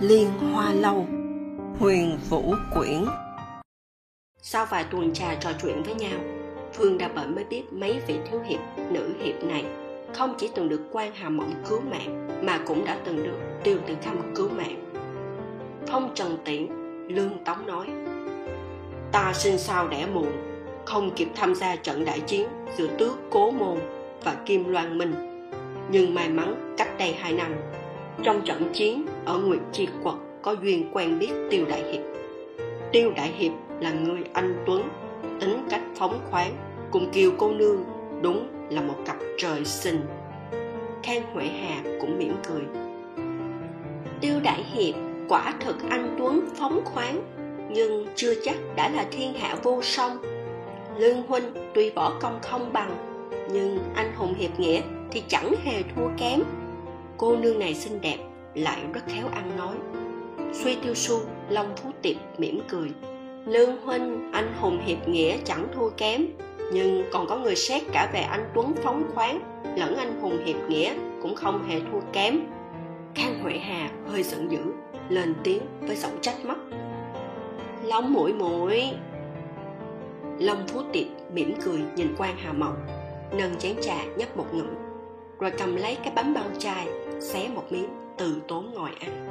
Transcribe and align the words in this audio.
Liên 0.00 0.30
Hoa 0.38 0.72
Lâu 0.72 1.06
Huyền 1.78 2.18
Vũ 2.28 2.54
Quyển. 2.74 3.04
Sau 4.42 4.66
vài 4.70 4.84
tuần 4.90 5.12
trà 5.12 5.34
trò 5.34 5.50
chuyện 5.62 5.82
với 5.82 5.94
nhau 5.94 6.20
Phương 6.72 6.98
đã 6.98 7.10
bởi 7.14 7.26
mới 7.26 7.44
biết 7.44 7.72
mấy 7.72 8.00
vị 8.06 8.18
thiếu 8.30 8.40
hiệp, 8.46 8.60
nữ 8.90 9.14
hiệp 9.22 9.44
này 9.44 9.64
Không 10.14 10.34
chỉ 10.38 10.50
từng 10.54 10.68
được 10.68 10.80
quan 10.92 11.12
hà 11.14 11.28
mộng 11.28 11.52
cứu 11.68 11.80
mạng 11.80 12.28
Mà 12.42 12.60
cũng 12.66 12.84
đã 12.84 12.98
từng 13.04 13.22
được 13.22 13.38
tiêu 13.64 13.78
tử 13.86 13.94
khâm 14.04 14.34
cứu 14.34 14.48
mạng. 14.48 14.92
Phong 15.88 16.12
Trần 16.14 16.38
Tiễn, 16.44 16.66
Lương 17.08 17.44
Tống 17.44 17.66
nói 17.66 17.86
Ta 19.12 19.32
sinh 19.34 19.58
sao 19.58 19.88
đẻ 19.88 20.06
muộn 20.06 20.32
Không 20.84 21.10
kịp 21.16 21.28
tham 21.34 21.54
gia 21.54 21.76
trận 21.76 22.04
đại 22.04 22.20
chiến 22.20 22.48
giữa 22.76 22.88
tước 22.98 23.18
Cố 23.30 23.50
Môn 23.50 23.78
và 24.24 24.36
Kim 24.46 24.68
Loan 24.68 24.98
Minh 24.98 25.14
Nhưng 25.90 26.14
may 26.14 26.28
mắn 26.28 26.74
cách 26.78 26.98
đây 26.98 27.12
hai 27.12 27.32
năm 27.32 27.54
trong 28.22 28.42
trận 28.44 28.70
chiến 28.72 29.06
ở 29.24 29.38
Nguyệt 29.38 29.60
Chi 29.72 29.88
Quật 30.02 30.14
có 30.42 30.56
duyên 30.62 30.90
quen 30.92 31.18
biết 31.18 31.30
Tiêu 31.50 31.64
Đại 31.68 31.82
Hiệp. 31.92 32.02
Tiêu 32.92 33.12
Đại 33.16 33.32
Hiệp 33.36 33.52
là 33.80 33.92
người 33.92 34.20
anh 34.32 34.64
Tuấn, 34.66 34.82
tính 35.40 35.66
cách 35.70 35.82
phóng 35.94 36.20
khoáng, 36.30 36.56
cùng 36.90 37.10
Kiều 37.10 37.30
cô 37.38 37.52
nương 37.52 37.84
đúng 38.22 38.48
là 38.70 38.82
một 38.82 38.94
cặp 39.06 39.16
trời 39.38 39.64
sinh. 39.64 40.00
Khang 41.02 41.22
Huệ 41.32 41.44
Hà 41.44 41.82
cũng 42.00 42.18
mỉm 42.18 42.34
cười. 42.48 42.62
Tiêu 44.20 44.34
Đại 44.42 44.64
Hiệp 44.72 44.94
quả 45.28 45.54
thực 45.60 45.76
anh 45.90 46.16
Tuấn 46.18 46.40
phóng 46.54 46.80
khoáng, 46.84 47.22
nhưng 47.70 48.06
chưa 48.14 48.34
chắc 48.44 48.56
đã 48.76 48.88
là 48.88 49.06
thiên 49.10 49.34
hạ 49.34 49.56
vô 49.62 49.82
song. 49.82 50.18
Lương 50.98 51.22
Huynh 51.26 51.44
tuy 51.74 51.90
võ 51.90 52.12
công 52.20 52.38
không 52.42 52.72
bằng, 52.72 52.96
nhưng 53.52 53.78
anh 53.94 54.12
hùng 54.16 54.34
hiệp 54.34 54.60
nghĩa 54.60 54.80
thì 55.10 55.22
chẳng 55.28 55.54
hề 55.64 55.82
thua 55.82 56.08
kém 56.18 56.40
cô 57.20 57.36
nương 57.36 57.58
này 57.58 57.74
xinh 57.74 58.00
đẹp, 58.00 58.16
lại 58.54 58.80
rất 58.92 59.00
khéo 59.06 59.28
ăn 59.32 59.56
nói. 59.56 59.76
Suy 60.52 60.76
tiêu 60.82 60.94
su 60.94 61.20
long 61.48 61.76
phú 61.76 61.90
tiệp 62.02 62.16
mỉm 62.38 62.60
cười. 62.68 62.88
Lương 63.46 63.76
huynh, 63.82 64.32
anh 64.32 64.54
hùng 64.60 64.80
hiệp 64.84 65.08
nghĩa 65.08 65.36
chẳng 65.44 65.66
thua 65.74 65.90
kém, 65.90 66.26
nhưng 66.72 67.04
còn 67.12 67.26
có 67.26 67.36
người 67.36 67.56
xét 67.56 67.82
cả 67.92 68.10
về 68.12 68.20
anh 68.20 68.50
tuấn 68.54 68.74
phóng 68.82 69.10
khoáng, 69.14 69.40
lẫn 69.76 69.96
anh 69.96 70.20
hùng 70.20 70.44
hiệp 70.44 70.56
nghĩa 70.68 70.94
cũng 71.22 71.34
không 71.34 71.68
hề 71.68 71.80
thua 71.80 72.00
kém. 72.12 72.40
Khang 73.14 73.42
huệ 73.42 73.58
hà 73.58 73.90
hơi 74.10 74.22
giận 74.22 74.50
dữ, 74.50 74.60
lên 75.08 75.34
tiếng 75.44 75.62
với 75.80 75.96
giọng 75.96 76.18
trách 76.20 76.44
móc. 76.44 76.58
Long 77.84 78.12
mũi 78.12 78.32
mũi 78.32 78.82
long 80.38 80.66
phú 80.68 80.80
tiệp 80.92 81.06
mỉm 81.32 81.54
cười 81.64 81.80
nhìn 81.96 82.14
quan 82.18 82.36
hà 82.38 82.52
mộng, 82.52 82.76
nâng 83.32 83.56
chén 83.56 83.76
trà 83.82 84.04
nhấp 84.16 84.36
một 84.36 84.46
ngụm, 84.52 84.66
rồi 85.40 85.50
cầm 85.50 85.76
lấy 85.76 85.96
cái 86.04 86.12
bánh 86.16 86.34
bao 86.34 86.44
chai 86.58 86.86
xé 87.20 87.48
một 87.54 87.64
miếng 87.70 87.88
từ 88.16 88.36
tốn 88.48 88.72
ngồi 88.74 88.90
ăn. 89.00 89.26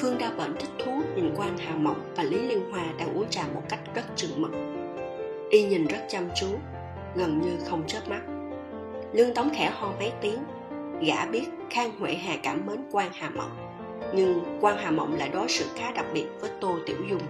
Phương 0.00 0.18
đa 0.18 0.30
bệnh 0.30 0.54
thích 0.56 0.70
thú 0.84 1.02
nhìn 1.16 1.34
quan 1.36 1.58
hà 1.58 1.74
mộng 1.74 2.12
và 2.16 2.22
lý 2.22 2.38
liên 2.38 2.70
hoa 2.70 2.84
đang 2.98 3.14
uống 3.14 3.28
trà 3.30 3.42
một 3.54 3.62
cách 3.68 3.80
rất 3.94 4.02
chừng 4.16 4.42
mực. 4.42 4.50
Y 5.50 5.66
nhìn 5.66 5.86
rất 5.86 5.98
chăm 6.08 6.28
chú, 6.40 6.46
gần 7.16 7.40
như 7.40 7.50
không 7.66 7.86
chớp 7.86 8.00
mắt. 8.08 8.20
Lương 9.12 9.34
tống 9.34 9.50
khẽ 9.54 9.70
ho 9.74 9.92
mấy 9.98 10.12
tiếng, 10.20 10.38
gã 11.00 11.26
biết 11.26 11.44
khang 11.70 11.98
huệ 11.98 12.14
hà 12.14 12.36
cảm 12.42 12.66
mến 12.66 12.80
quan 12.92 13.10
hà 13.14 13.30
mộng, 13.30 13.56
nhưng 14.14 14.58
quan 14.60 14.76
hà 14.78 14.90
mộng 14.90 15.16
lại 15.18 15.28
đối 15.28 15.48
xử 15.48 15.64
khá 15.76 15.92
đặc 15.92 16.06
biệt 16.14 16.26
với 16.40 16.50
tô 16.60 16.78
tiểu 16.86 16.96
dung. 17.10 17.22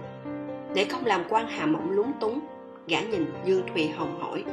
Để 0.73 0.85
không 0.85 1.05
làm 1.05 1.23
quan 1.29 1.47
hà 1.49 1.65
mộng 1.65 1.91
lúng 1.91 2.11
túng, 2.19 2.39
gã 2.87 3.01
nhìn 3.01 3.25
dương 3.45 3.63
thùy 3.73 3.87
hồng 3.87 4.19
hỏi, 4.21 4.43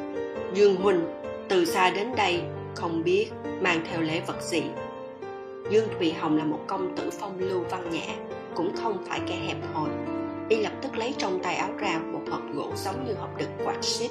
dương 0.54 0.76
huynh 0.76 1.00
từ 1.48 1.64
xa 1.64 1.90
đến 1.90 2.08
đây 2.16 2.42
không 2.74 3.02
biết 3.04 3.30
mang 3.60 3.80
theo 3.90 4.00
lễ 4.00 4.20
vật 4.26 4.42
gì? 4.42 4.62
Dương 5.70 5.88
thùy 5.98 6.12
hồng 6.12 6.36
là 6.36 6.44
một 6.44 6.60
công 6.66 6.96
tử 6.96 7.10
phong 7.20 7.38
lưu 7.38 7.60
văn 7.70 7.90
nhã, 7.90 8.14
cũng 8.54 8.76
không 8.76 9.04
phải 9.08 9.20
kẻ 9.26 9.34
hẹp 9.46 9.56
hòi. 9.72 9.90
Y 10.48 10.62
lập 10.62 10.72
tức 10.82 10.96
lấy 10.96 11.14
trong 11.18 11.40
tay 11.42 11.56
áo 11.56 11.70
ra 11.78 12.00
một 12.12 12.22
hộp 12.30 12.42
gỗ 12.54 12.72
giống 12.76 13.04
như 13.04 13.14
hộp 13.14 13.38
đựng 13.38 13.50
quạt 13.64 13.84
xếp. 13.84 14.08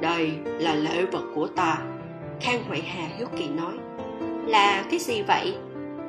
Đây 0.00 0.32
là 0.44 0.74
lễ 0.74 1.04
vật 1.04 1.22
của 1.34 1.46
ta. 1.46 1.78
Khang 2.40 2.64
huệ 2.64 2.78
hà 2.78 3.08
hiếu 3.16 3.26
kỳ 3.38 3.48
nói. 3.48 3.74
Là 4.46 4.84
cái 4.90 4.98
gì 4.98 5.22
vậy? 5.22 5.54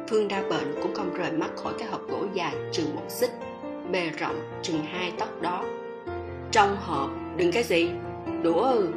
Phương 0.10 0.28
đa 0.28 0.44
bệnh 0.50 0.76
cũng 0.82 0.94
không 0.94 1.14
rời 1.14 1.32
mắt 1.32 1.50
khỏi 1.56 1.74
cái 1.80 1.88
hộp 1.88 2.02
gỗ 2.10 2.26
dài 2.34 2.54
chừng 2.72 2.96
một 2.96 3.06
xích, 3.08 3.32
bề 3.92 4.10
rộng 4.10 4.40
chừng 4.62 4.84
hai 4.84 5.12
tấc 5.12 5.42
đó. 5.42 5.64
Trong 6.52 6.78
hộp 6.80 7.10
đừng 7.38 7.52
cái 7.52 7.64
gì? 7.64 7.90
Đũa 8.44 8.62
ư? 8.62 8.90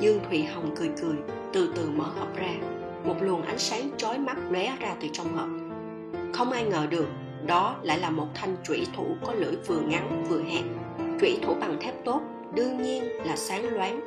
Dương 0.00 0.20
thụy 0.28 0.42
hồng 0.42 0.74
cười 0.76 0.90
cười, 1.02 1.16
từ 1.52 1.72
từ 1.76 1.90
mở 1.90 2.04
hộp 2.04 2.36
ra 2.36 2.75
một 3.06 3.16
luồng 3.20 3.42
ánh 3.42 3.58
sáng 3.58 3.90
chói 3.96 4.18
mắt 4.18 4.36
lóe 4.50 4.76
ra 4.80 4.94
từ 5.00 5.08
trong 5.12 5.36
hộp. 5.36 5.48
Không 6.34 6.52
ai 6.52 6.64
ngờ 6.64 6.86
được, 6.90 7.06
đó 7.46 7.76
lại 7.82 7.98
là 7.98 8.10
một 8.10 8.26
thanh 8.34 8.56
trụy 8.64 8.86
thủ 8.96 9.06
có 9.26 9.32
lưỡi 9.32 9.56
vừa 9.66 9.80
ngắn 9.80 10.24
vừa 10.28 10.42
hẹp. 10.42 10.64
Trụy 11.20 11.38
thủ 11.42 11.54
bằng 11.60 11.76
thép 11.80 12.04
tốt, 12.04 12.20
đương 12.54 12.82
nhiên 12.82 13.04
là 13.24 13.36
sáng 13.36 13.74
loáng. 13.74 14.00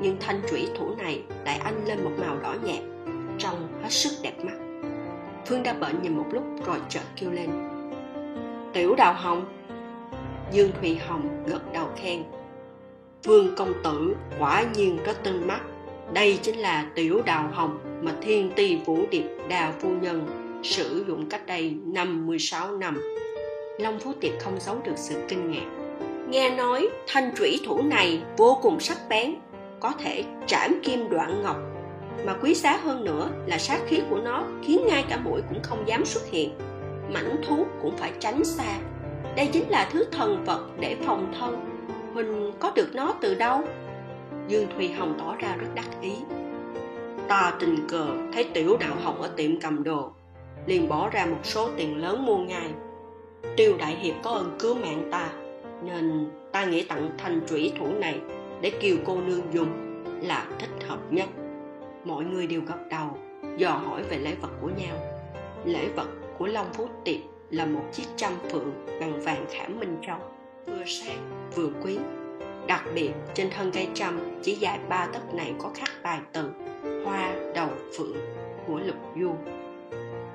Nhưng 0.00 0.16
thanh 0.20 0.40
trụy 0.50 0.68
thủ 0.78 0.94
này 0.98 1.22
lại 1.44 1.60
anh 1.64 1.84
lên 1.84 2.04
một 2.04 2.10
màu 2.18 2.38
đỏ 2.40 2.54
nhạt, 2.64 2.84
trông 3.38 3.68
hết 3.82 3.90
sức 3.90 4.12
đẹp 4.22 4.44
mắt. 4.44 4.54
Phương 5.46 5.62
đa 5.62 5.72
bệnh 5.72 6.02
nhìn 6.02 6.16
một 6.16 6.26
lúc 6.32 6.44
rồi 6.66 6.78
chợt 6.88 7.02
kêu 7.16 7.30
lên. 7.30 7.50
Tiểu 8.72 8.94
đào 8.94 9.14
hồng. 9.14 9.44
Dương 10.52 10.70
thùy 10.80 10.98
hồng 11.06 11.44
gật 11.46 11.72
đầu 11.72 11.88
khen. 11.96 12.22
Vương 13.24 13.54
công 13.56 13.72
tử 13.84 14.16
quả 14.38 14.64
nhiên 14.74 14.98
có 15.06 15.12
tinh 15.12 15.46
mắt 15.46 15.60
đây 16.14 16.38
chính 16.42 16.58
là 16.58 16.86
tiểu 16.94 17.22
đào 17.26 17.50
hồng 17.52 17.78
mà 18.02 18.12
thiên 18.22 18.52
ti 18.56 18.76
vũ 18.76 18.98
điệp 19.10 19.24
đào 19.48 19.72
phu 19.80 19.88
nhân 19.88 20.26
sử 20.62 21.04
dụng 21.08 21.26
cách 21.28 21.46
đây 21.46 21.74
56 21.84 22.76
năm. 22.76 23.00
Long 23.78 23.98
Phú 23.98 24.12
Tiệp 24.20 24.32
không 24.40 24.60
giấu 24.60 24.76
được 24.84 24.96
sự 24.96 25.22
kinh 25.28 25.50
ngạc. 25.50 25.66
Nghe 26.28 26.50
nói 26.50 26.88
thanh 27.06 27.34
trủy 27.36 27.60
thủ 27.66 27.82
này 27.82 28.22
vô 28.36 28.58
cùng 28.62 28.80
sắc 28.80 28.98
bén, 29.08 29.34
có 29.80 29.92
thể 29.98 30.24
trảm 30.46 30.80
kim 30.82 31.08
đoạn 31.08 31.42
ngọc. 31.42 31.56
Mà 32.26 32.34
quý 32.42 32.54
giá 32.54 32.76
hơn 32.76 33.04
nữa 33.04 33.30
là 33.46 33.58
sát 33.58 33.80
khí 33.86 34.00
của 34.10 34.18
nó 34.18 34.44
khiến 34.62 34.80
ngay 34.86 35.04
cả 35.08 35.18
mũi 35.24 35.40
cũng 35.48 35.62
không 35.62 35.88
dám 35.88 36.04
xuất 36.04 36.26
hiện. 36.30 36.50
Mảnh 37.12 37.36
thú 37.48 37.66
cũng 37.82 37.96
phải 37.96 38.12
tránh 38.20 38.44
xa. 38.44 38.78
Đây 39.36 39.48
chính 39.52 39.68
là 39.68 39.88
thứ 39.92 40.04
thần 40.12 40.44
vật 40.44 40.66
để 40.80 40.96
phòng 41.06 41.32
thân. 41.38 41.64
Huỳnh 42.14 42.52
có 42.58 42.72
được 42.74 42.94
nó 42.94 43.14
từ 43.20 43.34
đâu? 43.34 43.64
Dương 44.48 44.66
Thùy 44.76 44.88
Hồng 44.88 45.14
tỏ 45.18 45.36
ra 45.38 45.56
rất 45.56 45.66
đắc 45.74 45.88
ý. 46.00 46.12
Ta 47.28 47.56
tình 47.60 47.76
cờ 47.88 48.06
thấy 48.32 48.44
tiểu 48.54 48.76
đạo 48.80 48.96
học 49.02 49.20
ở 49.20 49.28
tiệm 49.36 49.60
cầm 49.60 49.82
đồ, 49.82 50.12
liền 50.66 50.88
bỏ 50.88 51.10
ra 51.10 51.26
một 51.26 51.40
số 51.42 51.68
tiền 51.76 51.96
lớn 51.96 52.26
mua 52.26 52.38
ngay. 52.38 52.70
Tiêu 53.56 53.76
Đại 53.78 53.96
Hiệp 53.96 54.14
có 54.22 54.30
ơn 54.30 54.56
cứu 54.58 54.74
mạng 54.74 55.08
ta, 55.10 55.28
Nên 55.84 56.30
ta 56.52 56.64
nghĩ 56.64 56.82
tặng 56.82 57.10
thanh 57.18 57.40
trụy 57.48 57.72
thủ 57.78 57.92
này 57.98 58.20
Để 58.60 58.70
kiều 58.70 58.96
cô 59.04 59.20
nương 59.20 59.42
dùng 59.52 59.68
là 60.22 60.46
thích 60.58 60.88
hợp 60.88 60.98
nhất. 61.10 61.28
Mọi 62.04 62.24
người 62.24 62.46
đều 62.46 62.60
gật 62.60 62.88
đầu, 62.90 63.18
Dò 63.56 63.70
hỏi 63.70 64.02
về 64.02 64.18
lễ 64.18 64.34
vật 64.40 64.50
của 64.60 64.68
nhau. 64.68 64.96
Lễ 65.64 65.88
vật 65.96 66.08
của 66.38 66.46
Long 66.46 66.72
Phú 66.72 66.88
Tiệp 67.04 67.20
Là 67.50 67.66
một 67.66 67.82
chiếc 67.92 68.04
trăm 68.16 68.32
phượng 68.52 68.86
bằng 69.00 69.20
vàng 69.20 69.46
khảm 69.50 69.80
minh 69.80 69.96
châu, 70.06 70.18
Vừa 70.66 70.84
sang 70.86 71.50
vừa 71.54 71.68
quý. 71.84 71.98
Đặc 72.66 72.84
biệt 72.94 73.10
trên 73.34 73.50
thân 73.50 73.70
cây 73.74 73.88
trăm 73.94 74.20
chỉ 74.42 74.54
dài 74.54 74.78
ba 74.88 75.06
tấc 75.06 75.34
này 75.34 75.54
có 75.58 75.70
khắc 75.74 75.90
bài 76.02 76.20
từ 76.32 76.50
Hoa 77.04 77.32
đầu 77.54 77.68
phượng 77.98 78.16
của 78.66 78.78
Lục 78.78 78.96
Du. 79.20 79.34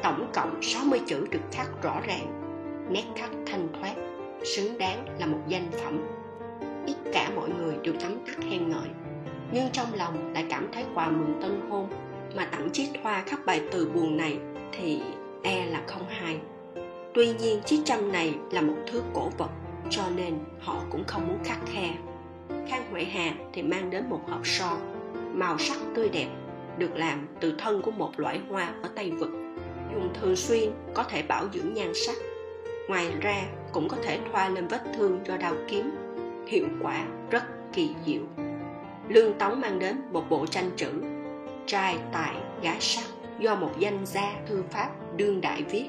Tổng 0.04 0.32
cộng 0.34 0.62
60 0.62 1.02
chữ 1.08 1.28
được 1.32 1.40
khắc 1.52 1.84
rõ 1.84 2.02
ràng, 2.08 2.44
nét 2.90 3.04
khắc 3.16 3.30
thanh 3.46 3.68
thoát, 3.80 3.96
xứng 4.44 4.78
đáng 4.78 5.06
là 5.20 5.26
một 5.26 5.40
danh 5.48 5.72
phẩm. 5.84 6.02
Tất 6.88 7.12
cả 7.14 7.30
mọi 7.36 7.50
người 7.50 7.76
đều 7.84 7.94
thấm 8.00 8.12
tắt 8.26 8.36
khen 8.50 8.70
ngợi, 8.70 8.90
nhưng 9.52 9.70
trong 9.72 9.94
lòng 9.94 10.34
lại 10.34 10.46
cảm 10.50 10.68
thấy 10.74 10.86
quà 10.94 11.10
mừng 11.10 11.40
tân 11.42 11.62
hôn 11.70 11.88
mà 12.36 12.46
tặng 12.52 12.70
chiếc 12.70 12.90
hoa 13.04 13.24
khắc 13.26 13.46
bài 13.46 13.62
từ 13.72 13.90
buồn 13.90 14.18
này 14.18 14.38
thì 14.72 15.02
e 15.44 15.66
là 15.66 15.82
không 15.88 16.06
hay. 16.10 16.38
Tuy 17.14 17.34
nhiên 17.34 17.62
chiếc 17.66 17.82
trăm 17.86 18.12
này 18.12 18.36
là 18.52 18.62
một 18.62 18.76
thứ 18.92 19.04
cổ 19.14 19.30
vật 19.38 19.50
cho 19.90 20.04
nên 20.16 20.40
họ 20.60 20.82
cũng 20.90 21.04
không 21.08 21.28
muốn 21.28 21.38
khắc 21.44 21.58
khe 21.66 21.96
Khang 22.68 22.92
Huệ 22.92 23.04
Hà 23.04 23.34
thì 23.54 23.64
mang 23.64 23.90
đến 23.90 24.10
một 24.10 24.22
hộp 24.28 24.48
son, 24.48 24.78
màu 25.34 25.58
sắc 25.58 25.78
tươi 25.96 26.10
đẹp, 26.10 26.28
được 26.78 26.96
làm 26.96 27.28
từ 27.40 27.56
thân 27.58 27.82
của 27.82 27.92
một 27.92 28.12
loại 28.18 28.40
hoa 28.50 28.74
ở 28.84 28.90
Tây 28.96 29.12
Vực, 29.12 29.30
dùng 29.94 30.10
thường 30.14 30.36
xuyên 30.36 30.72
có 30.94 31.04
thể 31.04 31.22
bảo 31.22 31.46
dưỡng 31.54 31.74
nhan 31.74 31.92
sắc. 31.94 32.16
Ngoài 32.88 33.14
ra, 33.22 33.42
cũng 33.72 33.88
có 33.90 33.98
thể 34.04 34.20
thoa 34.32 34.50
lên 34.50 34.68
vết 34.68 34.82
thương 34.98 35.20
do 35.26 35.38
đau 35.38 35.54
kiếm, 35.68 35.92
hiệu 36.48 36.68
quả 36.82 37.06
rất 37.32 37.44
kỳ 37.74 37.90
diệu. 38.06 38.22
Lương 39.10 39.34
tống 39.34 39.62
mang 39.62 39.80
đến 39.80 40.02
một 40.12 40.30
bộ 40.30 40.46
tranh 40.46 40.70
chữ, 40.76 40.92
trai 41.66 41.98
tài 42.14 42.36
gái 42.62 42.78
sắc, 42.80 43.06
do 43.40 43.56
một 43.56 43.72
danh 43.80 44.06
gia 44.06 44.34
thư 44.48 44.64
pháp 44.70 44.90
đương 45.18 45.42
đại 45.42 45.64
viết. 45.64 45.86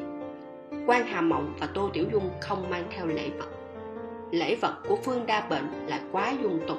Quan 0.86 1.06
hà 1.06 1.20
mộng 1.20 1.54
và 1.60 1.68
tô 1.74 1.90
tiểu 1.92 2.04
dung 2.12 2.30
không 2.40 2.70
mang 2.70 2.84
theo 2.90 3.06
lễ 3.06 3.30
vật 3.38 3.57
lễ 4.30 4.54
vật 4.54 4.74
của 4.88 4.96
phương 5.04 5.26
đa 5.26 5.40
bệnh 5.40 5.86
lại 5.86 6.00
quá 6.12 6.32
dung 6.42 6.60
tục. 6.68 6.78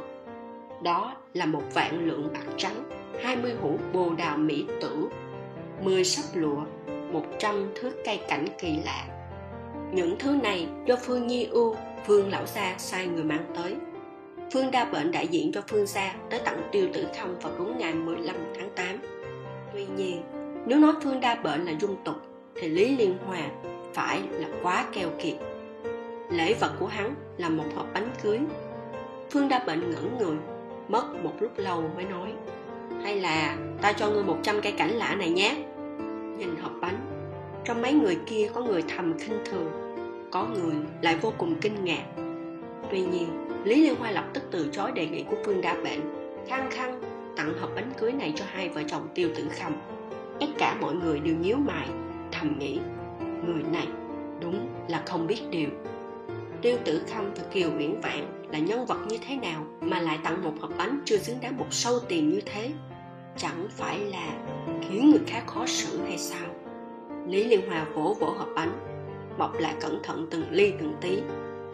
Đó 0.83 1.15
là 1.33 1.45
một 1.45 1.63
vạn 1.73 2.07
lượng 2.07 2.29
bạc 2.33 2.45
trắng, 2.57 2.83
hai 3.23 3.35
mươi 3.35 3.53
hũ 3.61 3.77
bồ 3.93 4.13
đào 4.17 4.37
mỹ 4.37 4.65
tử, 4.81 5.09
mười 5.83 6.03
sắp 6.03 6.39
lụa, 6.39 6.61
một 7.11 7.25
trăm 7.39 7.71
thước 7.75 7.91
cây 8.05 8.19
cảnh 8.27 8.45
kỳ 8.59 8.79
lạ. 8.85 9.05
Những 9.93 10.15
thứ 10.19 10.31
này 10.31 10.67
do 10.85 10.95
phương 10.95 11.27
nhi 11.27 11.45
ưu, 11.45 11.75
phương 12.05 12.31
lão 12.31 12.45
gia 12.45 12.77
sai 12.77 13.07
người 13.07 13.23
mang 13.23 13.45
tới. 13.55 13.75
Phương 14.53 14.71
đa 14.71 14.85
bệnh 14.85 15.11
đại 15.11 15.27
diện 15.27 15.51
cho 15.51 15.61
phương 15.67 15.85
gia 15.85 16.15
tới 16.29 16.39
tặng 16.45 16.61
tiêu 16.71 16.87
tử 16.93 17.07
khâm 17.17 17.39
vào 17.39 17.53
đúng 17.57 17.77
ngày 17.77 17.93
15 17.93 18.35
tháng 18.55 18.69
8 18.75 18.99
tuy 19.73 19.85
nhiên, 19.97 20.21
nếu 20.65 20.79
nói 20.79 20.93
phương 21.03 21.19
đa 21.19 21.35
bệnh 21.35 21.65
là 21.65 21.71
dung 21.81 21.95
tục, 22.05 22.15
thì 22.55 22.67
lý 22.67 22.95
liên 22.95 23.17
hòa 23.25 23.41
phải 23.93 24.21
là 24.31 24.47
quá 24.63 24.85
keo 24.93 25.09
kiệt 25.19 25.35
lễ 26.29 26.53
vật 26.53 26.71
của 26.79 26.87
hắn 26.87 27.15
là 27.37 27.49
một 27.49 27.65
hộp 27.75 27.87
bánh 27.93 28.09
cưới. 28.23 28.39
Phương 29.31 29.49
đa 29.49 29.63
bệnh 29.67 29.91
ngẩn 29.91 30.17
người, 30.17 30.37
mất 30.87 31.23
một 31.23 31.33
lúc 31.39 31.51
lâu 31.57 31.83
mới 31.95 32.05
nói, 32.05 32.33
hay 33.03 33.21
là 33.21 33.57
ta 33.81 33.93
cho 33.93 34.09
ngươi 34.09 34.23
một 34.23 34.37
trăm 34.43 34.61
cây 34.61 34.71
cảnh 34.71 34.89
lạ 34.89 35.15
này 35.15 35.29
nhé. 35.29 35.65
Nhìn 36.37 36.55
hộp 36.61 36.71
bánh, 36.81 36.97
trong 37.65 37.81
mấy 37.81 37.93
người 37.93 38.17
kia 38.25 38.49
có 38.53 38.61
người 38.61 38.83
thầm 38.95 39.19
khinh 39.19 39.37
thường, 39.45 39.71
có 40.31 40.47
người 40.53 40.75
lại 41.01 41.17
vô 41.21 41.33
cùng 41.37 41.55
kinh 41.61 41.85
ngạc. 41.85 42.03
Tuy 42.91 43.01
nhiên, 43.01 43.27
lý 43.63 43.83
liên 43.83 43.95
hoa 43.95 44.11
lập 44.11 44.25
tức 44.33 44.43
từ 44.51 44.69
chối 44.71 44.91
đề 44.91 45.07
nghị 45.07 45.23
của 45.23 45.37
phương 45.45 45.61
đa 45.61 45.73
bệnh, 45.73 46.01
khăng 46.47 46.71
khăng 46.71 47.01
tặng 47.37 47.53
hộp 47.59 47.69
bánh 47.75 47.91
cưới 47.97 48.11
này 48.11 48.33
cho 48.35 48.45
hai 48.47 48.69
vợ 48.69 48.81
chồng 48.87 49.07
tiêu 49.15 49.29
tử 49.35 49.47
khâm. 49.59 49.73
Tất 50.39 50.47
cả 50.57 50.75
mọi 50.81 50.93
người 50.93 51.19
đều 51.19 51.35
nhíu 51.35 51.57
mày, 51.57 51.87
thầm 52.31 52.59
nghĩ, 52.59 52.79
người 53.45 53.63
này 53.73 53.87
đúng 54.41 54.67
là 54.87 55.03
không 55.05 55.27
biết 55.27 55.41
điều 55.49 55.69
tiêu 56.61 56.77
tử 56.85 57.01
khâm 57.13 57.33
và 57.33 57.43
kiều 57.51 57.69
uyển 57.77 58.01
vạn 58.01 58.49
là 58.51 58.59
nhân 58.59 58.85
vật 58.85 58.99
như 59.07 59.17
thế 59.27 59.35
nào 59.35 59.65
mà 59.81 59.99
lại 59.99 60.19
tặng 60.23 60.43
một 60.43 60.53
hộp 60.61 60.71
bánh 60.77 61.01
chưa 61.05 61.17
xứng 61.17 61.37
đáng 61.41 61.57
một 61.57 61.67
sâu 61.71 61.99
tiền 62.07 62.29
như 62.29 62.41
thế? 62.45 62.71
Chẳng 63.37 63.67
phải 63.69 63.99
là 63.99 64.27
khiến 64.81 65.11
người 65.11 65.21
khác 65.27 65.43
khó 65.47 65.65
xử 65.65 65.99
hay 66.07 66.17
sao? 66.17 66.47
Lý 67.27 67.43
liên 67.43 67.69
hòa 67.69 67.85
vỗ 67.93 68.15
vỗ 68.19 68.27
hộp 68.27 68.47
bánh 68.55 68.89
bọc 69.39 69.59
lại 69.59 69.73
cẩn 69.79 70.03
thận 70.03 70.27
từng 70.31 70.43
ly 70.51 70.73
từng 70.79 70.93
tí, 71.01 71.19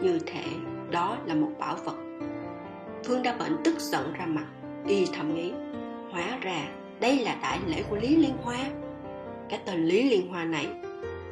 như 0.00 0.18
thể 0.26 0.44
đó 0.90 1.18
là 1.26 1.34
một 1.34 1.50
bảo 1.58 1.76
vật. 1.84 1.96
Phương 3.04 3.22
đa 3.22 3.36
bệnh 3.36 3.56
tức 3.64 3.80
giận 3.80 4.12
ra 4.12 4.26
mặt, 4.26 4.46
y 4.86 5.06
thầm 5.06 5.34
nghĩ, 5.34 5.52
hóa 6.10 6.38
ra 6.42 6.68
đây 7.00 7.18
là 7.18 7.36
đại 7.42 7.58
lễ 7.66 7.82
của 7.90 7.96
lý 7.96 8.16
liên 8.16 8.36
hoa. 8.42 8.58
Cái 9.48 9.60
tên 9.66 9.84
lý 9.84 10.10
liên 10.10 10.28
hoa 10.28 10.44
này 10.44 10.66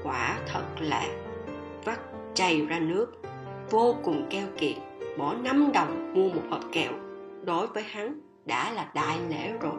quả 0.03 0.39
thật 0.53 0.65
là 0.81 1.07
vắt 1.85 1.99
chày 2.35 2.61
ra 2.61 2.79
nước 2.79 3.13
vô 3.71 3.97
cùng 4.05 4.27
keo 4.31 4.49
kiệt, 4.59 4.77
bỏ 5.19 5.35
5 5.35 5.73
đồng 5.75 6.15
mua 6.15 6.29
một 6.29 6.43
hộp 6.51 6.61
kẹo. 6.73 6.93
Đối 7.45 7.67
với 7.67 7.83
hắn, 7.83 8.21
đã 8.45 8.73
là 8.73 8.93
đại 8.95 9.21
lễ 9.29 9.53
rồi. 9.53 9.79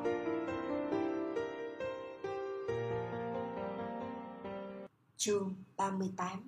Chương 5.17 5.55
38 5.77 6.47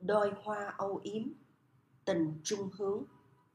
Đôi 0.00 0.32
hoa 0.44 0.74
âu 0.76 1.00
yếm. 1.02 1.22
Tình 2.04 2.40
trung 2.44 2.70
hướng. 2.78 3.04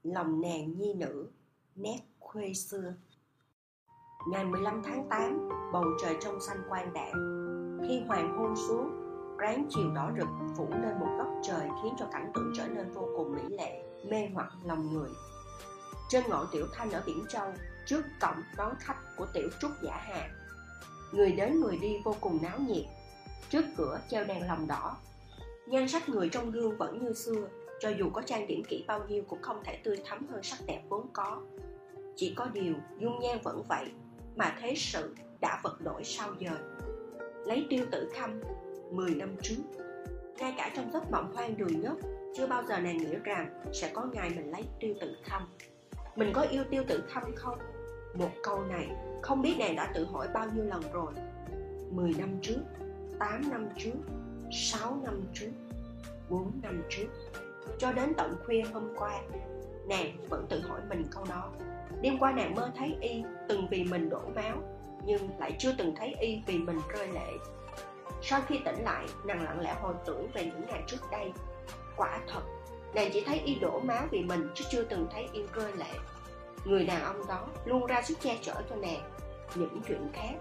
Lòng 0.02 0.40
nàng 0.40 0.78
nhi 0.78 0.94
nữ. 0.94 1.30
Nét 1.74 1.98
khuê 2.18 2.54
xưa. 2.54 2.94
Ngày 4.30 4.44
15 4.44 4.82
tháng 4.84 5.08
8 5.10 5.48
Bầu 5.72 5.84
trời 6.02 6.16
trong 6.20 6.40
xanh 6.40 6.58
quang 6.68 6.92
đạn 6.92 7.12
Khi 7.88 8.00
hoàng 8.06 8.38
hôn 8.38 8.56
xuống 8.56 9.05
Ráng 9.38 9.66
chiều 9.70 9.90
đỏ 9.94 10.10
rực, 10.18 10.28
phủ 10.56 10.68
lên 10.70 10.98
một 11.00 11.16
góc 11.18 11.28
trời 11.42 11.68
Khiến 11.82 11.94
cho 11.98 12.06
cảnh 12.12 12.30
tượng 12.34 12.52
trở 12.56 12.66
nên 12.66 12.92
vô 12.92 13.08
cùng 13.16 13.34
mỹ 13.34 13.42
lệ, 13.48 13.82
Mê 14.08 14.28
hoặc 14.34 14.52
lòng 14.64 14.92
người. 14.92 15.10
Trên 16.08 16.24
ngọn 16.28 16.46
tiểu 16.52 16.66
thanh 16.72 16.90
ở 16.90 17.02
Biển 17.06 17.24
Châu, 17.28 17.52
Trước 17.86 18.04
cổng 18.20 18.42
đón 18.56 18.74
khách 18.78 18.96
của 19.16 19.26
tiểu 19.32 19.48
trúc 19.60 19.70
giả 19.82 19.96
hà, 19.96 20.30
Người 21.12 21.32
đến 21.32 21.60
người 21.60 21.76
đi 21.76 22.00
vô 22.04 22.16
cùng 22.20 22.38
náo 22.42 22.58
nhiệt. 22.58 22.84
Trước 23.50 23.64
cửa 23.76 24.00
treo 24.08 24.24
đèn 24.24 24.46
lồng 24.48 24.66
đỏ, 24.66 24.96
Nhan 25.66 25.88
sắc 25.88 26.08
người 26.08 26.28
trong 26.28 26.50
gương 26.50 26.76
vẫn 26.76 27.04
như 27.04 27.12
xưa, 27.12 27.48
Cho 27.80 27.88
dù 27.88 28.10
có 28.10 28.22
trang 28.22 28.46
điểm 28.46 28.62
kỹ 28.68 28.84
bao 28.88 29.04
nhiêu 29.08 29.22
Cũng 29.28 29.42
không 29.42 29.62
thể 29.64 29.80
tươi 29.84 30.00
thắm 30.04 30.26
hơn 30.30 30.42
sắc 30.42 30.58
đẹp 30.66 30.82
vốn 30.88 31.06
có. 31.12 31.42
Chỉ 32.16 32.34
có 32.36 32.46
điều 32.52 32.74
dung 32.98 33.20
nhan 33.20 33.38
vẫn 33.42 33.62
vậy, 33.68 33.86
Mà 34.36 34.56
thế 34.60 34.74
sự 34.76 35.14
đã 35.40 35.60
vật 35.64 35.80
đổi 35.80 36.04
sao 36.04 36.34
giờ. 36.38 36.50
Lấy 37.46 37.66
tiêu 37.70 37.86
tử 37.90 38.10
khâm 38.20 38.40
10 38.90 39.14
năm 39.14 39.36
trước. 39.42 39.62
Ngay 40.38 40.54
cả 40.56 40.70
trong 40.76 40.90
giấc 40.92 41.10
mộng 41.10 41.32
hoang 41.34 41.56
đường 41.56 41.80
nhất, 41.80 41.94
Chưa 42.34 42.46
bao 42.46 42.62
giờ 42.68 42.78
nàng 42.78 42.96
nghĩ 42.96 43.14
rằng 43.24 43.62
Sẽ 43.72 43.90
có 43.94 44.04
ngày 44.12 44.30
mình 44.36 44.50
lấy 44.50 44.62
tiêu 44.80 44.94
tử 45.00 45.16
Thâm. 45.24 45.42
Mình 46.16 46.32
có 46.34 46.42
yêu 46.42 46.64
tiêu 46.70 46.84
tử 46.88 47.02
Thâm 47.12 47.22
không? 47.34 47.58
Một 48.14 48.30
câu 48.42 48.64
này, 48.64 48.88
không 49.22 49.42
biết 49.42 49.54
nàng 49.58 49.76
đã 49.76 49.92
tự 49.94 50.04
hỏi 50.04 50.28
bao 50.34 50.46
nhiêu 50.54 50.64
lần 50.64 50.82
rồi. 50.92 51.12
10 51.90 52.14
năm 52.18 52.28
trước 52.42 52.60
8 53.18 53.50
năm 53.50 53.68
trước 53.76 53.96
6 54.52 54.98
năm 55.04 55.22
trước 55.34 55.50
4 56.30 56.52
năm 56.62 56.82
trước. 56.88 57.06
Cho 57.78 57.92
đến 57.92 58.12
tận 58.16 58.36
khuya 58.44 58.62
hôm 58.72 58.94
qua, 58.96 59.20
Nàng 59.88 60.16
vẫn 60.28 60.46
tự 60.48 60.60
hỏi 60.60 60.80
mình 60.88 61.04
câu 61.10 61.24
đó. 61.28 61.50
Đêm 62.02 62.18
qua 62.18 62.32
nàng 62.32 62.54
mơ 62.54 62.70
thấy 62.76 62.96
y 63.00 63.22
từng 63.48 63.66
vì 63.70 63.84
mình 63.84 64.08
đổ 64.08 64.20
máu, 64.34 64.62
Nhưng 65.04 65.38
lại 65.38 65.56
chưa 65.58 65.72
từng 65.78 65.94
thấy 65.96 66.14
y 66.20 66.42
vì 66.46 66.58
mình 66.58 66.78
rơi 66.88 67.08
lệ. 67.08 67.32
Sau 68.22 68.40
khi 68.46 68.60
tỉnh 68.64 68.84
lại, 68.84 69.06
nàng 69.24 69.42
lặng 69.42 69.60
lẽ 69.60 69.76
hồi 69.80 69.94
tưởng 70.06 70.28
về 70.34 70.44
những 70.44 70.66
ngày 70.66 70.82
trước 70.86 71.10
đây. 71.10 71.32
Quả 71.96 72.20
thật, 72.28 72.42
nàng 72.94 73.10
chỉ 73.12 73.20
thấy 73.26 73.40
y 73.40 73.54
đổ 73.54 73.80
máu 73.80 74.06
vì 74.10 74.22
mình 74.22 74.50
chứ 74.54 74.64
chưa 74.70 74.82
từng 74.84 75.06
thấy 75.12 75.28
y 75.32 75.42
rơi 75.54 75.72
lệ. 75.72 75.92
Người 76.64 76.86
đàn 76.86 77.02
ông 77.02 77.26
đó 77.26 77.46
luôn 77.64 77.86
ra 77.86 78.02
sức 78.02 78.20
che 78.20 78.38
chở 78.42 78.54
cho 78.70 78.76
nàng. 78.76 79.10
Những 79.54 79.80
chuyện 79.88 80.08
khác, 80.12 80.34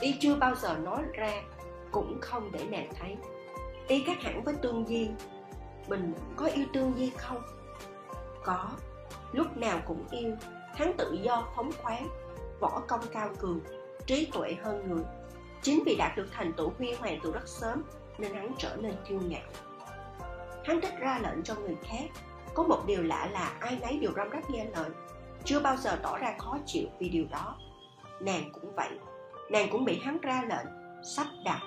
y 0.00 0.14
chưa 0.20 0.34
bao 0.34 0.54
giờ 0.54 0.76
nói 0.76 1.02
ra 1.12 1.42
cũng 1.92 2.18
không 2.20 2.52
để 2.52 2.64
nàng 2.70 2.88
thấy. 3.00 3.16
Y 3.88 4.04
khác 4.04 4.16
hẳn 4.20 4.42
với 4.42 4.54
tương 4.54 4.86
di. 4.86 5.10
Mình 5.88 6.14
có 6.36 6.46
yêu 6.46 6.66
tương 6.72 6.94
di 6.96 7.10
không? 7.16 7.42
Có. 8.44 8.70
Lúc 9.32 9.56
nào 9.56 9.80
cũng 9.86 10.04
yêu. 10.10 10.36
Hắn 10.74 10.92
tự 10.98 11.18
do 11.22 11.48
phóng 11.56 11.70
khoáng 11.82 12.08
võ 12.60 12.82
công 12.88 13.00
cao 13.12 13.30
cường 13.38 13.60
trí 14.06 14.30
tuệ 14.32 14.56
hơn 14.62 14.88
người 14.88 15.02
chính 15.62 15.82
vì 15.86 15.96
đạt 15.96 16.16
được 16.16 16.26
thành 16.32 16.52
tựu 16.52 16.72
huy 16.78 16.92
hoàng 16.92 17.18
từ 17.22 17.32
rất 17.32 17.48
sớm, 17.48 17.82
nên 18.18 18.34
hắn 18.34 18.54
trở 18.58 18.76
nên 18.76 18.94
kiêu 19.08 19.20
ngạo. 19.26 19.50
Hắn 20.64 20.80
thích 20.80 20.94
ra 21.00 21.20
lệnh 21.22 21.42
cho 21.42 21.54
người 21.54 21.76
khác. 21.82 22.04
Có 22.54 22.62
một 22.62 22.82
điều 22.86 23.02
lạ 23.02 23.28
là 23.32 23.56
ai 23.60 23.78
nấy 23.82 23.98
đều 23.98 24.12
răm 24.16 24.30
rắp 24.32 24.50
nghe 24.50 24.64
lời 24.64 24.90
chưa 25.44 25.60
bao 25.60 25.76
giờ 25.76 25.98
tỏ 26.02 26.18
ra 26.18 26.34
khó 26.38 26.58
chịu 26.66 26.88
vì 26.98 27.08
điều 27.08 27.24
đó. 27.30 27.56
Nàng 28.20 28.50
cũng 28.52 28.74
vậy. 28.76 28.90
Nàng 29.50 29.68
cũng 29.72 29.84
bị 29.84 30.00
hắn 30.02 30.18
ra 30.20 30.42
lệnh, 30.48 30.66
sắp 31.04 31.26
đặt. 31.44 31.60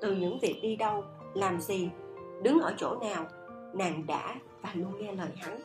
Từ 0.00 0.14
những 0.14 0.38
việc 0.38 0.58
đi 0.62 0.76
đâu, 0.76 1.04
làm 1.34 1.60
gì, 1.60 1.90
đứng 2.42 2.60
ở 2.60 2.74
chỗ 2.76 2.96
nào, 3.00 3.26
nàng 3.74 4.06
đã 4.06 4.34
và 4.62 4.70
luôn 4.74 4.92
nghe 4.98 5.12
lời 5.12 5.30
hắn, 5.36 5.60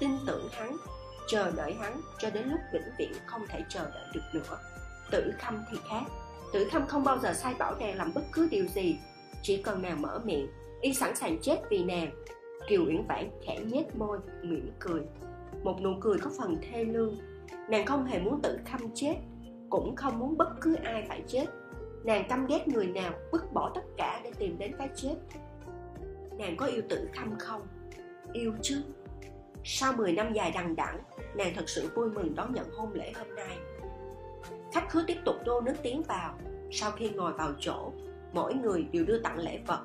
tin 0.00 0.10
tưởng 0.26 0.48
hắn, 0.52 0.76
chờ 1.28 1.50
đợi 1.50 1.74
hắn 1.80 2.00
cho 2.18 2.30
đến 2.30 2.48
lúc 2.48 2.60
vĩnh 2.72 2.92
viễn 2.98 3.12
không 3.26 3.46
thể 3.48 3.60
chờ 3.68 3.90
đợi 3.94 4.06
được 4.14 4.20
nữa. 4.32 4.58
Tử 5.10 5.32
khâm 5.38 5.64
thì 5.70 5.78
khác 5.88 6.02
tử 6.54 6.68
khâm 6.70 6.86
không 6.86 7.04
bao 7.04 7.18
giờ 7.18 7.32
sai 7.32 7.54
bảo 7.58 7.74
nàng 7.80 7.96
làm 7.96 8.14
bất 8.14 8.22
cứ 8.32 8.48
điều 8.50 8.66
gì, 8.66 8.98
chỉ 9.42 9.62
cần 9.62 9.82
nàng 9.82 10.02
mở 10.02 10.20
miệng, 10.24 10.48
y 10.80 10.94
sẵn 10.94 11.16
sàng 11.16 11.38
chết 11.42 11.56
vì 11.70 11.84
nàng. 11.84 12.10
Kiều 12.68 12.86
uyển 12.86 13.06
vãn 13.08 13.30
khẽ 13.46 13.58
nhếch 13.60 13.96
môi, 13.96 14.18
mỉm 14.42 14.70
cười. 14.78 15.00
Một 15.62 15.80
nụ 15.80 15.90
cười 16.00 16.18
có 16.18 16.30
phần 16.38 16.56
thê 16.62 16.84
lương. 16.84 17.16
Nàng 17.68 17.86
không 17.86 18.04
hề 18.04 18.18
muốn 18.18 18.42
tử 18.42 18.58
khâm 18.70 18.94
chết, 18.94 19.14
cũng 19.70 19.96
không 19.96 20.18
muốn 20.18 20.36
bất 20.36 20.48
cứ 20.60 20.74
ai 20.74 21.04
phải 21.08 21.22
chết. 21.28 21.46
Nàng 22.04 22.28
căm 22.28 22.46
ghét 22.46 22.68
người 22.68 22.86
nào 22.86 23.12
Bứt 23.32 23.52
bỏ 23.52 23.72
tất 23.74 23.84
cả 23.96 24.20
để 24.24 24.30
tìm 24.38 24.58
đến 24.58 24.72
cái 24.78 24.88
chết. 24.96 25.14
Nàng 26.38 26.56
có 26.56 26.66
yêu 26.66 26.82
tử 26.88 27.08
khâm 27.16 27.38
không? 27.38 27.62
Yêu 28.32 28.52
chứ. 28.62 28.82
Sau 29.64 29.92
10 29.92 30.12
năm 30.12 30.32
dài 30.32 30.52
đằng 30.54 30.76
đẵng, 30.76 31.00
nàng 31.36 31.52
thật 31.56 31.68
sự 31.68 31.88
vui 31.94 32.10
mừng 32.10 32.34
đón 32.34 32.54
nhận 32.54 32.70
hôn 32.76 32.92
lễ 32.92 33.12
hôm 33.16 33.34
nay 33.34 33.58
khách 34.72 34.88
cứ 34.92 35.04
tiếp 35.06 35.16
tục 35.24 35.36
đô 35.44 35.60
nước 35.60 35.74
tiếng 35.82 36.02
vào. 36.02 36.34
Sau 36.70 36.90
khi 36.90 37.10
ngồi 37.10 37.32
vào 37.32 37.52
chỗ, 37.60 37.92
mỗi 38.32 38.54
người 38.54 38.82
đều 38.92 39.04
đưa 39.04 39.18
tặng 39.18 39.38
lễ 39.38 39.58
vật. 39.66 39.80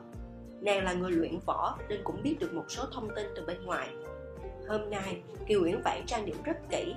Nàng 0.62 0.84
là 0.84 0.94
người 0.94 1.12
luyện 1.12 1.40
võ 1.46 1.78
nên 1.90 2.02
cũng 2.04 2.24
biết 2.24 2.36
được 2.40 2.54
một 2.54 2.66
số 2.68 2.84
thông 2.94 3.10
tin 3.16 3.28
từ 3.36 3.46
bên 3.46 3.66
ngoài. 3.66 3.90
Hôm 4.68 4.90
nay, 4.90 5.22
kiều 5.48 5.64
uyển 5.64 5.82
vãn 5.86 6.06
trang 6.06 6.26
điểm 6.26 6.38
rất 6.44 6.58
kỹ. 6.70 6.96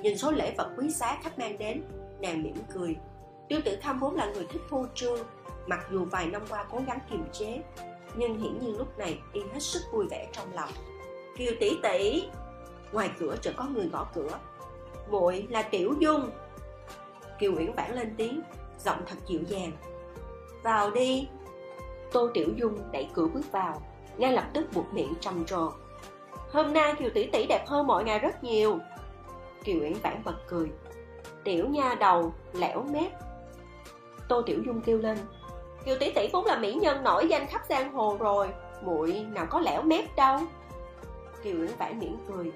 Nhìn 0.00 0.18
số 0.18 0.30
lễ 0.30 0.54
vật 0.58 0.70
quý 0.76 0.88
giá 0.88 1.18
khách 1.22 1.38
mang 1.38 1.58
đến, 1.58 1.82
nàng 2.20 2.42
mỉm 2.42 2.56
cười. 2.74 2.96
Tiêu 3.48 3.60
tử 3.64 3.78
khâm 3.82 3.98
vốn 3.98 4.14
là 4.14 4.32
người 4.34 4.46
thích 4.50 4.62
phô 4.70 4.86
trương, 4.94 5.18
Mặc 5.66 5.86
dù 5.90 6.04
vài 6.04 6.26
năm 6.26 6.42
qua 6.48 6.64
cố 6.70 6.80
gắng 6.86 6.98
kiềm 7.10 7.24
chế, 7.32 7.62
Nhưng 8.16 8.38
hiển 8.40 8.58
nhiên 8.58 8.78
lúc 8.78 8.98
này 8.98 9.18
y 9.32 9.40
hết 9.40 9.60
sức 9.60 9.80
vui 9.92 10.06
vẻ 10.10 10.28
trong 10.32 10.54
lòng. 10.54 10.70
Kiều 11.36 11.52
tỷ 11.60 11.78
tỷ, 11.82 12.22
Ngoài 12.92 13.10
cửa 13.18 13.36
chợt 13.42 13.52
có 13.56 13.64
người 13.64 13.88
gõ 13.92 14.06
cửa. 14.14 14.38
Muội 15.10 15.46
là 15.50 15.62
Tiểu 15.62 15.94
Dung. 16.00 16.30
Kiều 17.40 17.52
Uyển 17.56 17.72
vãn 17.72 17.94
lên 17.94 18.14
tiếng 18.16 18.40
Giọng 18.78 19.02
thật 19.06 19.16
dịu 19.26 19.40
dàng. 19.48 19.72
Vào 20.62 20.90
đi. 20.90 21.28
Tô 22.12 22.30
Tiểu 22.34 22.48
Dung 22.56 22.78
đẩy 22.92 23.08
cửa 23.14 23.26
bước 23.34 23.52
vào 23.52 23.82
Ngay 24.16 24.32
lập 24.32 24.44
tức 24.52 24.66
buộc 24.74 24.94
miệng 24.94 25.14
trầm 25.20 25.44
trồ. 25.44 25.70
Hôm 26.52 26.72
nay 26.72 26.94
Kiều 26.98 27.10
tỷ 27.14 27.26
tỷ 27.26 27.46
đẹp 27.46 27.64
hơn 27.66 27.86
mọi 27.86 28.04
ngày 28.04 28.18
rất 28.18 28.44
nhiều. 28.44 28.78
Kiều 29.64 29.80
Uyển 29.80 29.92
vãn 29.92 30.22
bật 30.24 30.36
cười. 30.48 30.70
Tiểu 31.44 31.68
nha 31.68 31.94
đầu, 32.00 32.32
lẻo 32.52 32.82
mép. 32.82 33.12
Tô 34.28 34.42
Tiểu 34.42 34.62
Dung 34.66 34.80
kêu 34.80 34.98
lên. 34.98 35.18
Kiều 35.84 35.96
tỷ 36.00 36.12
tỷ 36.12 36.28
vốn 36.32 36.44
là 36.44 36.58
mỹ 36.58 36.74
nhân 36.74 37.04
nổi 37.04 37.26
danh 37.28 37.46
khắp 37.46 37.62
giang 37.68 37.92
hồ 37.92 38.16
rồi 38.20 38.48
muội 38.84 39.26
nào 39.32 39.46
có 39.50 39.60
lẻo 39.60 39.82
mép 39.82 40.16
đâu. 40.16 40.38
Kiều 41.42 41.54
uyển 41.54 41.70
Vãn 41.78 41.98
mỉm 41.98 42.16
cười. 42.28 42.52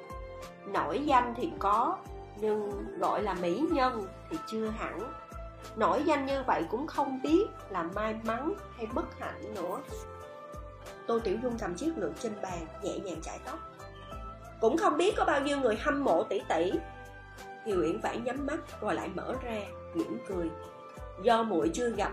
Nổi 0.66 1.00
danh 1.04 1.34
thì 1.36 1.50
có 1.58 1.96
nhưng 2.40 2.84
gọi 2.98 3.22
là 3.22 3.34
mỹ 3.34 3.66
nhân 3.70 4.06
thì 4.30 4.36
chưa 4.46 4.66
hẳn. 4.66 5.12
Nổi 5.76 6.02
danh 6.06 6.26
như 6.26 6.42
vậy 6.46 6.64
cũng 6.70 6.86
không 6.86 7.22
biết 7.22 7.46
là 7.70 7.82
may 7.82 8.14
mắn 8.24 8.54
hay 8.76 8.86
bất 8.94 9.18
hạnh 9.20 9.54
nữa. 9.54 9.80
Tô 11.06 11.18
tiểu 11.18 11.36
dung 11.42 11.58
cầm 11.58 11.74
chiếc 11.74 11.92
lược 11.96 12.20
trên 12.20 12.32
bàn 12.42 12.66
nhẹ 12.82 12.98
nhàng 12.98 13.20
chải 13.22 13.38
tóc. 13.44 13.58
Cũng 14.60 14.76
không 14.76 14.96
biết 14.96 15.14
có 15.16 15.24
bao 15.24 15.40
nhiêu 15.40 15.58
người 15.58 15.76
hâm 15.76 16.04
mộ 16.04 16.22
tỷ 16.22 16.40
tỷ 16.48 16.72
Thì 17.64 17.72
uyển 17.72 18.00
vải 18.00 18.18
nhắm 18.18 18.46
mắt 18.46 18.80
rồi 18.80 18.94
lại 18.94 19.08
mở 19.14 19.34
ra 19.42 19.60
mỉm 19.94 20.18
cười. 20.28 20.50
Do 21.22 21.42
muội 21.42 21.70
chưa 21.74 21.90
gặp 21.90 22.12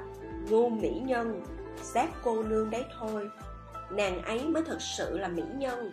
ngu 0.49 0.69
mỹ 0.69 1.01
nhân 1.05 1.41
xác 1.81 2.07
cô 2.23 2.43
nương 2.43 2.69
đấy 2.69 2.85
thôi. 2.99 3.29
Nàng 3.89 4.21
ấy 4.21 4.47
mới 4.47 4.63
thực 4.63 4.81
sự 4.81 5.17
là 5.17 5.27
mỹ 5.27 5.43
nhân. 5.55 5.91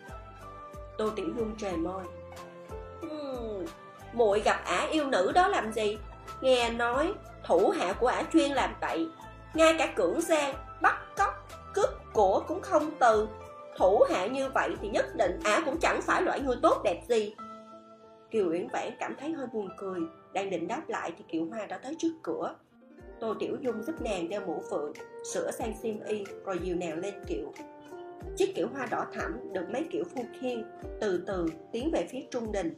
Tô 0.99 1.11
tiểu 1.17 1.29
dung 1.37 1.57
trề 1.57 1.73
môi. 1.73 2.03
Hmm, 3.01 3.67
muội 4.13 4.41
gặp 4.41 4.61
ả 4.65 4.87
yêu 4.91 5.07
nữ 5.07 5.33
đó 5.35 5.49
làm 5.49 5.73
gì? 5.73 5.99
Nghe 6.41 6.71
nói, 6.71 7.13
thủ 7.45 7.69
hạ 7.69 7.93
của 7.93 8.07
ả 8.07 8.23
chuyên 8.33 8.51
làm 8.51 8.75
vậy. 8.81 9.09
Ngay 9.55 9.75
cả 9.79 9.93
cưỡng 9.97 10.21
gian, 10.21 10.55
bắt 10.83 10.97
cóc, 11.17 11.49
cướp 11.75 11.91
của 12.13 12.45
cũng 12.49 12.61
không 12.61 12.91
từ. 13.01 13.29
Thủ 13.77 14.01
hạ 14.11 14.27
như 14.27 14.49
vậy 14.55 14.71
thì 14.83 14.89
nhất 14.89 15.07
định 15.17 15.41
ả 15.45 15.63
cũng 15.65 15.79
chẳng 15.81 16.01
phải 16.03 16.23
loại 16.23 16.41
người 16.41 16.57
tốt 16.63 16.81
đẹp 16.85 17.03
gì. 17.09 17.35
Kiều 18.31 18.51
uyển 18.51 18.69
vãn 18.73 18.97
cảm 18.99 19.17
thấy 19.21 19.33
hơi 19.33 19.47
buồn 19.53 19.69
cười, 19.79 20.01
đang 20.33 20.51
định 20.51 20.69
đáp 20.69 20.83
lại 20.89 21.13
thì 21.19 21.25
kiều 21.29 21.45
hoa 21.45 21.67
đã 21.67 21.79
tới 21.79 21.97
trước 21.99 22.13
cửa. 22.23 22.55
Tô 23.21 23.35
tiểu 23.41 23.57
dung 23.61 23.83
giúp 23.83 24.03
nàng 24.03 24.29
đeo 24.29 24.41
mũ 24.47 24.63
phượng, 24.71 24.93
sửa 25.33 25.51
sang 25.51 25.75
xiêm 25.83 26.01
y, 26.05 26.25
rồi 26.45 26.59
dìu 26.63 26.77
nàng 26.77 26.99
lên 26.99 27.15
kiệu. 27.27 27.53
Chiếc 28.37 28.55
kiệu 28.57 28.69
hoa 28.75 28.87
đỏ 28.87 29.05
thẳm 29.15 29.53
được 29.53 29.71
mấy 29.71 29.85
kiểu 29.91 30.05
phu 30.15 30.25
khiên, 30.41 30.65
từ 31.01 31.25
từ 31.27 31.47
tiến 31.73 31.91
về 31.93 32.07
phía 32.11 32.21
trung 32.31 32.53
đình 32.53 32.75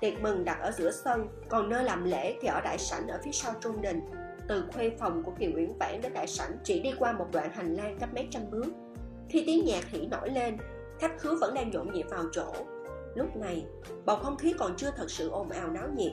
tiệc 0.00 0.22
mừng 0.22 0.44
đặt 0.44 0.58
ở 0.60 0.70
giữa 0.70 0.90
sân, 0.90 1.28
còn 1.48 1.68
nơi 1.68 1.84
làm 1.84 2.04
lễ 2.04 2.38
thì 2.40 2.48
ở 2.48 2.60
đại 2.60 2.78
sảnh 2.78 3.08
ở 3.08 3.18
phía 3.24 3.32
sau 3.32 3.52
trung 3.60 3.82
đình. 3.82 4.00
Từ 4.48 4.64
khuê 4.74 4.90
phòng 4.98 5.22
của 5.22 5.32
kiều 5.38 5.50
uyển 5.54 5.72
vãn 5.80 6.00
đến 6.00 6.12
đại 6.12 6.26
sảnh 6.26 6.50
chỉ 6.64 6.80
đi 6.80 6.94
qua 6.98 7.12
một 7.12 7.26
đoạn 7.32 7.50
hành 7.52 7.74
lang 7.74 7.96
cách 8.00 8.14
mấy 8.14 8.28
trăm 8.30 8.42
bước. 8.50 8.66
Khi 9.28 9.42
tiếng 9.46 9.64
nhạc 9.64 9.88
hỉ 9.88 10.06
nổi 10.06 10.30
lên, 10.30 10.56
khách 10.98 11.18
khứa 11.18 11.36
vẫn 11.40 11.54
đang 11.54 11.70
nhộn 11.70 11.92
nhịp 11.92 12.06
vào 12.10 12.24
chỗ. 12.32 12.52
Lúc 13.14 13.36
này, 13.36 13.64
bầu 14.04 14.16
không 14.16 14.36
khí 14.36 14.54
còn 14.58 14.76
chưa 14.76 14.90
thật 14.96 15.10
sự 15.10 15.30
ồn 15.30 15.48
ào 15.48 15.68
náo 15.68 15.88
nhiệt, 15.96 16.12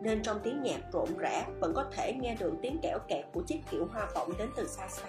nên 0.00 0.22
trong 0.22 0.40
tiếng 0.42 0.62
nhạc 0.62 0.80
rộn 0.92 1.08
rã 1.18 1.44
vẫn 1.60 1.74
có 1.74 1.84
thể 1.92 2.12
nghe 2.12 2.36
được 2.40 2.52
tiếng 2.62 2.78
kẽo 2.82 2.98
kẹt 3.08 3.24
của 3.32 3.42
chiếc 3.42 3.60
kiệu 3.70 3.86
hoa 3.92 4.06
vọng 4.14 4.32
đến 4.38 4.48
từ 4.56 4.66
xa 4.66 4.88
xa. 4.88 5.08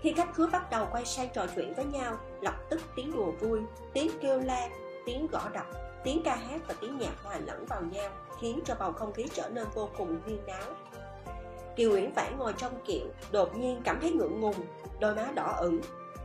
Khi 0.00 0.12
khách 0.12 0.34
khứa 0.34 0.46
bắt 0.52 0.70
đầu 0.70 0.86
quay 0.92 1.04
sang 1.04 1.28
trò 1.34 1.46
chuyện 1.56 1.74
với 1.74 1.84
nhau, 1.84 2.16
lập 2.40 2.54
tức 2.70 2.80
tiếng 2.96 3.12
đùa 3.12 3.30
vui, 3.40 3.60
tiếng 3.92 4.10
kêu 4.20 4.40
la, 4.40 4.68
tiếng 5.06 5.26
gõ 5.32 5.48
đập 5.54 5.66
tiếng 6.04 6.22
ca 6.24 6.36
hát 6.36 6.60
và 6.68 6.74
tiếng 6.80 6.98
nhạc 6.98 7.22
hòa 7.22 7.38
lẫn 7.46 7.66
vào 7.66 7.82
nhau 7.82 8.10
khiến 8.40 8.60
cho 8.64 8.74
bầu 8.78 8.92
không 8.92 9.12
khí 9.12 9.26
trở 9.34 9.48
nên 9.48 9.66
vô 9.74 9.88
cùng 9.98 10.20
huyên 10.24 10.46
náo. 10.46 10.72
Kiều 11.76 11.92
uyển 11.92 12.12
vãn 12.12 12.38
ngồi 12.38 12.52
trong 12.52 12.72
kiệu 12.84 13.06
đột 13.32 13.56
nhiên 13.56 13.80
cảm 13.84 13.98
thấy 14.00 14.12
ngượng 14.12 14.40
ngùng 14.40 14.66
đôi 15.00 15.14
má 15.14 15.28
đỏ 15.34 15.54
ửng. 15.58 15.80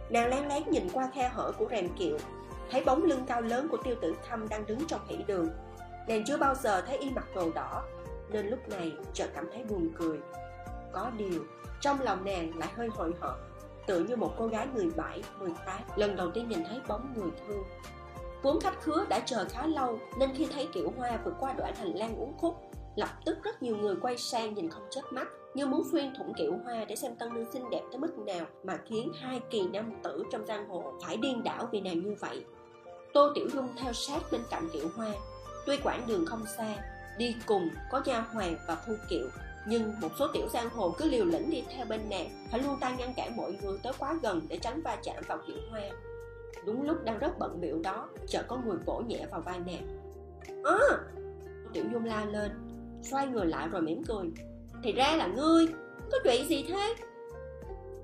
Nàng 0.09 0.29
lén 0.29 0.47
lén 0.47 0.63
nhìn 0.69 0.87
qua 0.93 1.09
khe 1.13 1.29
hở 1.29 1.51
của 1.57 1.67
rèm 1.71 1.89
kiệu 1.89 2.17
thấy 2.71 2.83
bóng 2.83 3.03
lưng 3.03 3.25
cao 3.27 3.41
lớn 3.41 3.67
của 3.71 3.77
tiêu 3.77 3.95
tử 4.01 4.15
thâm 4.29 4.49
đang 4.49 4.65
đứng 4.65 4.87
trong 4.87 5.07
hỷ 5.07 5.17
đường. 5.27 5.47
Nàng 6.07 6.23
chưa 6.27 6.37
bao 6.37 6.55
giờ 6.55 6.81
thấy 6.81 6.97
y 6.97 7.09
mặc 7.09 7.25
đồ 7.35 7.51
đỏ 7.55 7.83
nên 8.29 8.47
lúc 8.47 8.69
này 8.69 8.93
chợt 9.13 9.27
cảm 9.35 9.49
thấy 9.53 9.63
buồn 9.63 9.89
cười. 9.97 10.17
Có 10.91 11.11
điều 11.17 11.45
trong 11.81 12.01
lòng 12.01 12.25
nàng 12.25 12.57
lại 12.57 12.69
hơi 12.75 12.87
hồi 12.87 13.13
hộp 13.21 13.35
tựa 13.87 13.99
như 13.99 14.15
một 14.15 14.33
cô 14.37 14.47
gái 14.47 14.67
17, 14.73 15.23
18 15.39 15.81
lần 15.95 16.15
đầu 16.15 16.31
tiên 16.31 16.49
nhìn 16.49 16.63
thấy 16.69 16.81
bóng 16.87 17.13
người 17.15 17.31
thương 17.47 17.63
vốn 18.45 18.59
khách 18.59 18.81
khứa 18.81 19.05
đã 19.09 19.19
chờ 19.19 19.45
khá 19.49 19.67
lâu, 19.67 19.99
nên 20.17 20.29
khi 20.35 20.47
thấy 20.53 20.67
kiểu 20.73 20.93
hoa 20.97 21.19
vượt 21.25 21.33
qua 21.39 21.53
đoạn 21.53 21.75
hành 21.75 21.95
lang 21.95 22.19
uống 22.19 22.33
khúc, 22.37 22.55
lập 22.95 23.09
tức 23.25 23.37
rất 23.43 23.63
nhiều 23.63 23.77
người 23.77 23.95
quay 24.01 24.17
sang 24.17 24.53
nhìn 24.53 24.69
không 24.69 24.87
chớp 24.89 25.01
mắt, 25.11 25.27
như 25.53 25.65
muốn 25.65 25.83
xuyên 25.91 26.13
thủng 26.17 26.33
kiểu 26.37 26.53
hoa 26.63 26.85
để 26.85 26.95
xem 26.95 27.15
tân 27.15 27.33
nương 27.33 27.51
xinh 27.51 27.69
đẹp 27.69 27.81
tới 27.91 27.99
mức 27.99 28.17
nào 28.17 28.45
mà 28.63 28.77
khiến 28.85 29.11
hai 29.21 29.41
kỳ 29.49 29.67
nam 29.67 29.91
tử 30.03 30.23
trong 30.31 30.45
giang 30.45 30.69
hồ 30.69 30.93
phải 31.05 31.17
điên 31.17 31.43
đảo 31.43 31.69
vì 31.71 31.81
nàng 31.81 31.99
như 31.99 32.15
vậy. 32.19 32.45
Tô 33.13 33.31
tiểu 33.35 33.49
dung 33.53 33.67
theo 33.77 33.93
sát 33.93 34.19
bên 34.31 34.41
cạnh 34.49 34.69
kiểu 34.73 34.89
hoa. 34.95 35.11
Tuy 35.65 35.77
quãng 35.83 36.07
đường 36.07 36.25
không 36.25 36.45
xa, 36.57 36.75
đi 37.17 37.35
cùng 37.45 37.69
có 37.91 38.01
nha 38.05 38.19
hoàng 38.19 38.55
và 38.67 38.75
phu 38.87 38.93
kiệu, 39.09 39.27
nhưng 39.67 39.93
một 40.01 40.09
số 40.19 40.27
tiểu 40.33 40.47
giang 40.53 40.69
hồ 40.69 40.95
cứ 40.97 41.09
liều 41.09 41.25
lĩnh 41.25 41.49
đi 41.49 41.63
theo 41.75 41.85
bên 41.85 42.01
nàng, 42.09 42.47
phải 42.51 42.59
luôn 42.59 42.77
tay 42.79 42.93
ngăn 42.97 43.13
cản 43.13 43.37
mọi 43.37 43.57
người 43.61 43.77
tới 43.83 43.93
quá 43.99 44.19
gần 44.21 44.41
để 44.49 44.57
tránh 44.57 44.81
va 44.81 44.97
chạm 45.03 45.23
vào 45.27 45.37
kiểu 45.47 45.57
hoa 45.71 45.81
đúng 46.65 46.81
lúc 46.81 47.03
đang 47.03 47.19
rất 47.19 47.39
bận 47.39 47.61
biểu 47.61 47.79
đó, 47.83 48.09
chợt 48.27 48.45
có 48.47 48.57
người 48.65 48.77
vỗ 48.85 49.01
nhẹ 49.07 49.25
vào 49.31 49.41
vai 49.41 49.59
nàng 49.59 50.05
à! 50.63 50.97
tiểu 51.73 51.85
dung 51.93 52.05
la 52.05 52.25
lên, 52.25 52.51
xoay 53.01 53.27
người 53.27 53.45
lại 53.45 53.67
rồi 53.67 53.81
mỉm 53.81 54.03
cười. 54.03 54.25
Thì 54.83 54.91
ra 54.91 55.15
là 55.15 55.27
ngươi, 55.27 55.67
có 56.11 56.17
chuyện 56.23 56.47
gì 56.47 56.65
thế? 56.67 56.95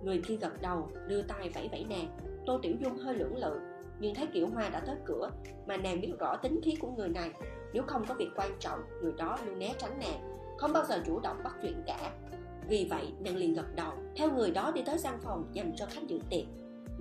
Người 0.03 0.21
kia 0.27 0.35
gật 0.35 0.61
đầu, 0.61 0.89
đưa 1.07 1.21
tay 1.21 1.49
vẫy 1.53 1.69
vẫy 1.71 1.85
nàng. 1.89 2.17
Tô 2.45 2.59
tiểu 2.61 2.73
dung 2.81 2.97
hơi 2.97 3.15
lưỡng 3.15 3.37
lự, 3.37 3.59
nhưng 3.99 4.15
thấy 4.15 4.27
kiểu 4.33 4.47
hoa 4.47 4.69
đã 4.69 4.79
tới 4.79 4.95
cửa 5.05 5.29
mà 5.65 5.77
nàng 5.77 6.01
biết 6.01 6.11
rõ 6.19 6.35
tính 6.35 6.59
khí 6.63 6.75
của 6.79 6.91
người 6.91 7.09
này, 7.09 7.31
nếu 7.73 7.83
không 7.87 8.05
có 8.07 8.13
việc 8.13 8.29
quan 8.35 8.51
trọng, 8.59 8.79
người 9.01 9.13
đó 9.17 9.37
luôn 9.45 9.59
né 9.59 9.73
tránh 9.77 9.99
nàng, 9.99 10.37
không 10.57 10.73
bao 10.73 10.85
giờ 10.85 11.03
chủ 11.05 11.19
động 11.19 11.37
bắt 11.43 11.55
chuyện 11.61 11.83
cả. 11.85 12.11
Vì 12.67 12.87
vậy, 12.89 13.13
nàng 13.19 13.35
liền 13.35 13.53
gật 13.53 13.75
đầu, 13.75 13.91
theo 14.15 14.31
người 14.31 14.51
đó 14.51 14.71
đi 14.75 14.81
tới 14.85 14.97
gian 14.97 15.19
phòng 15.21 15.45
dành 15.53 15.73
cho 15.75 15.85
khách 15.85 16.07
dự 16.07 16.19
tiệc 16.29 16.45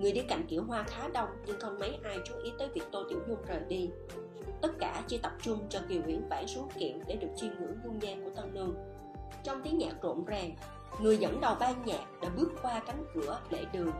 người 0.00 0.12
đi 0.12 0.22
cạnh 0.28 0.46
kiểu 0.48 0.64
hoa 0.64 0.82
khá 0.82 1.08
đông, 1.08 1.28
nhưng 1.46 1.60
không 1.60 1.78
mấy 1.78 1.98
ai 2.02 2.18
chú 2.24 2.34
ý 2.44 2.52
tới 2.58 2.68
việc 2.74 2.84
tô 2.92 3.04
tiểu 3.10 3.18
dung 3.28 3.42
rời 3.46 3.60
đi. 3.68 3.90
Tất 4.62 4.72
cả 4.78 5.02
chỉ 5.06 5.18
tập 5.18 5.32
trung 5.42 5.66
cho 5.68 5.80
kiều 5.88 6.02
Uyển 6.06 6.28
vãn 6.28 6.46
xuống 6.46 6.68
kiệu 6.78 6.98
để 7.06 7.16
được 7.16 7.28
chiêm 7.36 7.50
ngưỡng 7.60 7.78
dung 7.84 7.98
nhan 7.98 8.24
của 8.24 8.30
tân 8.36 8.54
nương. 8.54 8.74
Trong 9.44 9.62
tiếng 9.62 9.78
nhạc 9.78 10.02
rộn 10.02 10.24
ràng, 10.24 10.56
người 11.00 11.16
dẫn 11.16 11.40
đầu 11.40 11.56
ban 11.60 11.74
nhạc 11.84 12.20
đã 12.22 12.28
bước 12.36 12.52
qua 12.62 12.82
cánh 12.86 13.04
cửa 13.14 13.40
lễ 13.50 13.64
đường. 13.72 13.92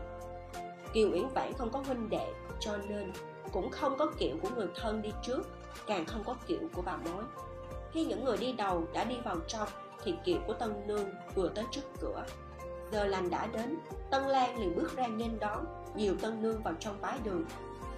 Kiều 0.93 1.11
uyển 1.11 1.27
vãn 1.27 1.53
không 1.53 1.69
có 1.71 1.79
huynh 1.79 2.09
đệ, 2.09 2.33
cho 2.59 2.77
nên 2.89 3.11
cũng 3.51 3.69
không 3.69 3.97
có 3.97 4.11
kiệu 4.19 4.35
của 4.41 4.49
người 4.55 4.67
thân 4.75 5.01
đi 5.01 5.09
trước, 5.23 5.41
càng 5.87 6.05
không 6.05 6.23
có 6.23 6.35
kiệu 6.47 6.59
của 6.75 6.81
bà 6.81 6.97
mối. 6.97 7.23
Khi 7.91 8.05
những 8.05 8.25
người 8.25 8.37
đi 8.37 8.51
đầu 8.51 8.83
đã 8.93 9.03
đi 9.03 9.15
vào 9.25 9.35
trong, 9.47 9.67
thì 10.03 10.13
kiệu 10.25 10.37
của 10.47 10.53
tân 10.53 10.87
nương 10.87 11.09
vừa 11.35 11.49
tới 11.49 11.65
trước 11.71 11.81
cửa 11.99 12.23
giờ 12.91 13.03
lành 13.03 13.29
đã 13.29 13.47
đến. 13.47 13.77
Tân 14.09 14.23
lan 14.23 14.59
liền 14.59 14.75
bước 14.75 14.95
ra 14.95 15.07
nghênh 15.07 15.39
đón, 15.39 15.65
nhiều 15.95 16.15
tân 16.21 16.41
nương 16.41 16.63
vào 16.63 16.73
trong 16.79 17.01
bái 17.01 17.19
đường. 17.23 17.45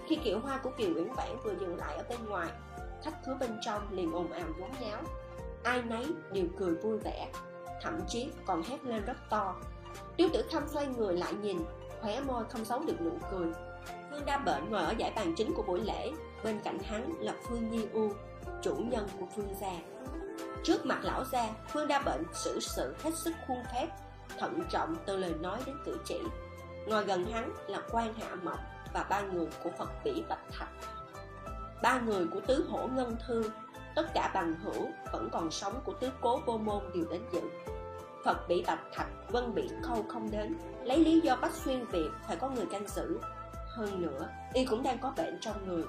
Khi 0.08 0.16
kiệu 0.16 0.40
hoa 0.40 0.58
của 0.58 0.72
kiều 0.78 0.90
uyển 0.96 1.14
vãn 1.14 1.38
vừa 1.44 1.56
dừng 1.56 1.78
lại 1.78 1.96
ở 1.98 2.04
bên 2.10 2.26
ngoài, 2.26 2.50
khách 3.04 3.24
khứa 3.26 3.38
bên 3.40 3.58
trong 3.62 3.82
liền 3.92 4.12
ồn 4.12 4.32
ào 4.32 4.48
nhốn 4.58 4.70
nháo. 4.82 5.02
Ai 5.64 5.82
nấy 5.82 6.06
đều 6.32 6.46
cười 6.58 6.76
vui 6.76 6.98
vẻ, 6.98 7.32
thậm 7.82 8.00
chí 8.08 8.32
còn 8.46 8.64
hét 8.64 8.84
lên 8.84 9.06
rất 9.06 9.18
to. 9.30 9.56
Tiêu 10.18 10.30
tử 10.34 10.44
khâm 10.52 10.68
xoay 10.68 10.88
người 10.88 11.18
lại 11.18 11.34
nhìn, 11.34 11.58
khóe 12.02 12.22
môi 12.22 12.44
không 12.50 12.66
giấu 12.66 12.80
được 12.88 13.02
nụ 13.02 13.12
cười. 13.32 13.48
Phương 14.12 14.26
đa 14.26 14.38
bệnh 14.38 14.70
ngồi 14.70 14.82
ở 14.82 14.94
giải 14.98 15.14
bàn 15.16 15.34
chính 15.38 15.54
của 15.54 15.64
buổi 15.64 15.82
lễ, 15.82 16.12
bên 16.44 16.60
cạnh 16.64 16.80
hắn 16.80 17.14
là 17.20 17.34
phương 17.48 17.70
nhi 17.72 17.88
u, 17.94 18.10
chủ 18.62 18.76
nhân 18.76 19.08
của 19.20 19.26
phương 19.36 19.56
gia. 19.62 19.72
Trước 20.64 20.86
mặt 20.86 21.00
lão 21.04 21.24
gia 21.32 21.50
phương 21.70 21.88
đa 21.88 22.02
bệnh 22.02 22.24
xử 22.34 22.60
sự 22.60 22.96
hết 23.04 23.12
sức 23.16 23.34
khuôn 23.48 23.58
phép 23.74 23.88
thận 24.40 24.60
trọng 24.70 24.96
từ 25.06 25.18
lời 25.18 25.34
nói 25.42 25.60
đến 25.66 25.76
cử 25.86 25.98
chỉ. 26.06 26.20
Ngồi 26.88 27.06
gần 27.06 27.26
hắn 27.26 27.52
là 27.68 27.82
quan 27.92 28.14
hạ 28.14 28.36
mộng 28.44 28.60
và 28.94 29.04
ba 29.10 29.22
người 29.22 29.48
của 29.64 29.70
phật 29.78 29.90
bỉ 30.04 30.24
bạch 30.30 30.52
thạch. 30.52 30.70
Ba 31.82 32.00
người 32.00 32.28
của 32.34 32.40
tứ 32.48 32.68
hổ 32.70 32.88
ngân 32.88 33.16
thư, 33.28 33.52
tất 33.96 34.14
cả 34.14 34.32
bằng 34.34 34.56
hữu, 34.64 34.88
vẫn 35.14 35.30
còn 35.32 35.52
sống 35.52 35.74
của 35.86 35.94
tứ 35.94 36.10
cố 36.22 36.40
vô 36.46 36.58
môn 36.58 36.84
đều 36.94 37.06
đến 37.12 37.22
dự. 37.34 37.42
Phật 38.26 38.48
bị 38.48 38.64
bạch 38.68 38.82
thạch 38.94 39.10
vân 39.30 39.56
bị 39.56 39.70
khâu 39.84 40.06
không 40.10 40.32
đến, 40.32 40.56
lấy 40.84 40.98
lý 40.98 41.20
do 41.20 41.36
bắt 41.36 41.52
xuyên 41.54 41.86
việc 41.86 42.10
phải 42.28 42.36
có 42.36 42.50
người 42.50 42.66
canh 42.66 42.88
giữ. 42.88 43.20
Hơn 43.68 44.02
nữa, 44.02 44.30
y 44.54 44.66
cũng 44.66 44.84
đang 44.84 44.98
có 44.98 45.14
bệnh 45.18 45.38
trong 45.42 45.68
người. 45.68 45.84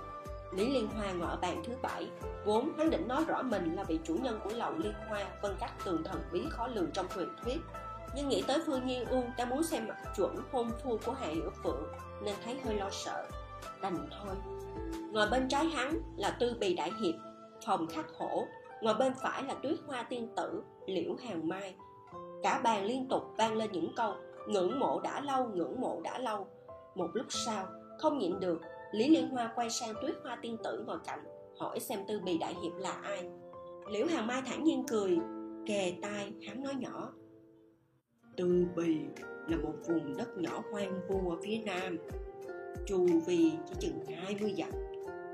Lý 0.53 0.73
liên 0.73 0.89
hoa 0.89 1.13
ngồi 1.13 1.29
ở 1.29 1.37
bàn 1.37 1.63
thứ 1.67 1.73
bảy, 1.83 2.11
vốn 2.45 2.73
hắn 2.79 2.91
định 2.91 3.09
nói 3.09 3.25
rõ 3.25 3.43
mình 3.43 3.75
là 3.75 3.85
vị 3.85 4.01
chủ 4.05 4.15
nhân 4.15 4.41
của 4.45 4.51
lậu 4.55 4.73
liên 4.73 4.95
hoa, 5.09 5.25
vân 5.43 5.57
các 5.61 5.73
tường 5.85 6.05
thần 6.05 6.23
bí 6.33 6.45
khó 6.51 6.67
lường 6.67 6.91
trong 6.91 7.07
truyền 7.15 7.29
thuyết 7.43 7.61
nhưng 8.17 8.29
nghĩ 8.29 8.45
tới 8.47 8.59
phương 8.67 8.87
nhi 8.87 9.05
u 9.11 9.23
đã 9.39 9.45
muốn 9.45 9.63
xem 9.63 9.87
mặt 9.89 9.97
chuẩn 10.17 10.37
hôn 10.53 10.71
phu 10.83 10.99
của 11.07 11.13
hạ 11.13 11.27
hiểu 11.27 11.51
phượng, 11.63 11.83
nên 12.23 12.35
thấy 12.45 12.57
hơi 12.65 12.75
lo 12.75 12.91
sợ. 12.91 13.25
Đành 13.83 14.09
thôi. 14.11 14.35
Ngồi 15.13 15.27
bên 15.31 15.49
trái 15.49 15.65
hắn 15.65 16.01
là 16.17 16.37
tư 16.41 16.57
bì 16.61 16.75
đại 16.75 16.93
hiệp, 17.01 17.15
phòng 17.67 17.87
khắc 17.87 18.07
hổ. 18.19 18.47
Ngồi 18.83 18.95
bên 18.95 19.13
phải 19.23 19.43
là 19.43 19.55
tuyết 19.55 19.79
hoa 19.87 20.03
tiên 20.03 20.29
tử, 20.37 20.63
liễu 20.87 21.15
hàng 21.29 21.49
mai. 21.49 21.75
Cả 22.43 22.61
bàn 22.65 22.85
liên 22.85 23.09
tục 23.09 23.23
vang 23.39 23.57
lên 23.57 23.73
những 23.73 23.93
câu, 23.97 24.15
ngưỡng 24.49 24.79
mộ 24.79 25.01
đã 25.01 25.21
lâu, 25.21 25.49
ngưỡng 25.49 25.81
mộ 25.81 26.01
đã 26.05 26.19
lâu. 26.19 26.47
Một 26.95 27.11
lúc 27.15 27.27
sau, 27.29 27.67
không 27.99 28.19
nhịn 28.19 28.41
được, 28.41 28.61
lý 28.93 29.09
liên 29.09 29.29
hoa 29.29 29.53
quay 29.55 29.71
sang 29.71 29.95
tuyết 30.03 30.15
hoa 30.23 30.39
tiên 30.43 30.57
tử 30.65 30.85
ngồi 30.87 30.99
cạnh, 31.07 31.25
hỏi 31.59 31.81
xem 31.81 31.99
tư 32.09 32.21
bì 32.25 32.39
đại 32.39 32.55
hiệp 32.63 32.73
là 32.77 32.93
ai. 32.93 33.31
Liễu 33.91 34.07
hàng 34.07 34.27
mai 34.27 34.43
thản 34.47 34.65
nhiên 34.65 34.85
cười, 34.89 35.19
kề 35.67 35.95
tai, 36.03 36.33
hắn 36.47 36.63
nói 36.63 36.75
nhỏ. 36.75 37.13
Từ 38.37 38.67
bì 38.77 38.97
là 39.49 39.57
một 39.57 39.73
vùng 39.87 40.17
đất 40.17 40.39
nhỏ 40.39 40.63
hoang 40.71 41.01
vu 41.09 41.31
ở 41.31 41.37
phía 41.43 41.59
nam. 41.59 41.99
Chu 42.87 43.07
vi 43.27 43.53
chỉ 43.67 43.75
chừng 43.81 44.17
20 44.17 44.55
dặm. 44.59 44.71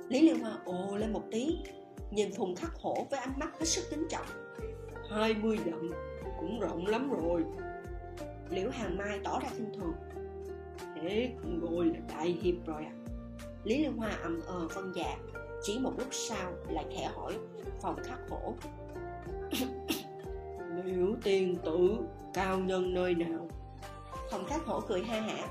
Lý 0.09 0.21
liên 0.21 0.41
hoa 0.41 0.59
ồ 0.65 0.97
lên 0.97 1.13
một 1.13 1.23
tiếng, 1.31 1.63
nhìn 2.11 2.33
phùng 2.33 2.57
khắc 2.57 2.75
hổ 2.75 3.07
với 3.11 3.21
ánh 3.21 3.39
mắt 3.39 3.59
hết 3.59 3.67
sức 3.67 3.83
kính 3.91 4.07
trọng. 4.11 4.27
20 5.11 5.59
dặm 5.67 5.91
cũng 6.41 6.61
rộng 6.61 6.87
lắm 6.87 7.11
rồi. 7.11 7.45
Liễu 8.51 8.71
hàng 8.71 8.97
mai 8.97 9.21
tỏ 9.25 9.41
ra 9.43 9.49
khinh 9.57 9.75
thường. 9.75 9.95
Thế 10.97 11.31
ngồi 11.45 11.87
là 11.87 11.99
đại 12.09 12.39
hiệp 12.43 12.67
rồi 12.67 12.85
à 12.85 12.93
lý 13.65 13.79
liên 13.83 13.97
hoa 13.97 14.11
ầm 14.23 14.41
ờ 14.47 14.69
vân 14.75 14.93
dạ 14.93 15.17
chỉ 15.63 15.79
một 15.79 15.93
lúc 15.99 16.09
sau 16.11 16.53
lại 16.69 16.85
khẽ 16.91 17.11
hỏi, 17.15 17.39
phòng 17.83 17.97
khắc 18.05 18.19
hổ? 18.31 18.55
Liễu 20.91 21.15
tiên 21.23 21.57
tử 21.65 21.99
cao 22.35 22.59
nhân 22.59 22.95
nơi 22.95 23.15
nào? 23.15 23.49
Phòng 24.31 24.47
khắc 24.47 24.67
hổ 24.67 24.81
cười 24.81 25.03
ha 25.03 25.21
hả. 25.21 25.47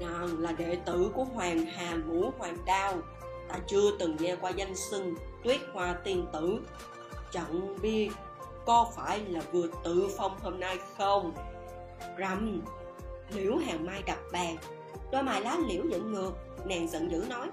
Nàng 0.00 0.38
là 0.38 0.52
đệ 0.52 0.76
tử 0.86 1.10
của 1.14 1.24
hoàng 1.24 1.58
hà 1.58 1.96
ngũ 1.96 2.30
hoàng 2.38 2.56
đao, 2.66 2.94
ta 3.48 3.58
chưa 3.66 3.90
từng 3.98 4.16
nghe 4.20 4.36
qua 4.36 4.50
danh 4.50 4.76
xưng 4.76 5.14
tuyết 5.44 5.60
hoa 5.72 5.96
tiên 6.04 6.26
tử. 6.32 6.58
Chẳng 7.32 7.76
biết 7.82 8.10
có 8.66 8.86
phải 8.96 9.20
là 9.28 9.40
vừa 9.52 9.66
tự 9.84 10.08
phong 10.16 10.38
hôm 10.42 10.60
nay 10.60 10.78
không? 10.98 11.32
Rầm, 12.18 12.62
liễu 13.34 13.56
hàng 13.56 13.86
mai 13.86 14.02
đập 14.06 14.18
bàn. 14.32 14.56
Đôi 15.12 15.22
mày 15.22 15.40
lá 15.40 15.58
liễu 15.68 15.82
dựng 15.90 16.12
ngược, 16.12 16.32
nàng 16.64 16.88
giận 16.88 17.10
dữ 17.10 17.24
nói, 17.28 17.48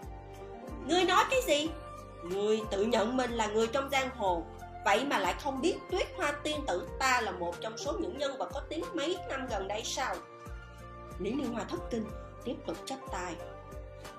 ngươi 0.87 1.03
nói 1.03 1.23
cái 1.29 1.41
gì? 1.47 1.69
Ngươi 2.23 2.61
tự 2.71 2.85
nhận 2.85 3.17
mình 3.17 3.31
là 3.31 3.47
người 3.47 3.67
trong 3.67 3.89
giang 3.89 4.09
hồ 4.17 4.43
vậy 4.85 5.05
mà 5.09 5.19
lại 5.19 5.35
không 5.43 5.61
biết 5.61 5.75
tuyết 5.91 6.07
hoa 6.17 6.31
tiên 6.31 6.59
tử 6.67 6.87
ta 6.99 7.21
là 7.21 7.31
một 7.31 7.61
trong 7.61 7.77
số 7.77 7.93
những 7.99 8.17
nhân 8.17 8.31
vật 8.39 8.49
có 8.53 8.61
tiếng 8.69 8.83
mấy 8.93 9.17
năm 9.29 9.47
gần 9.49 9.67
đây 9.67 9.81
sao? 9.83 10.15
Lý 11.19 11.33
liên 11.33 11.53
hoa 11.53 11.63
thất 11.63 11.79
kinh, 11.91 12.05
tiếp 12.43 12.55
tục 12.65 12.77
chấp 12.85 12.97
tay 13.11 13.35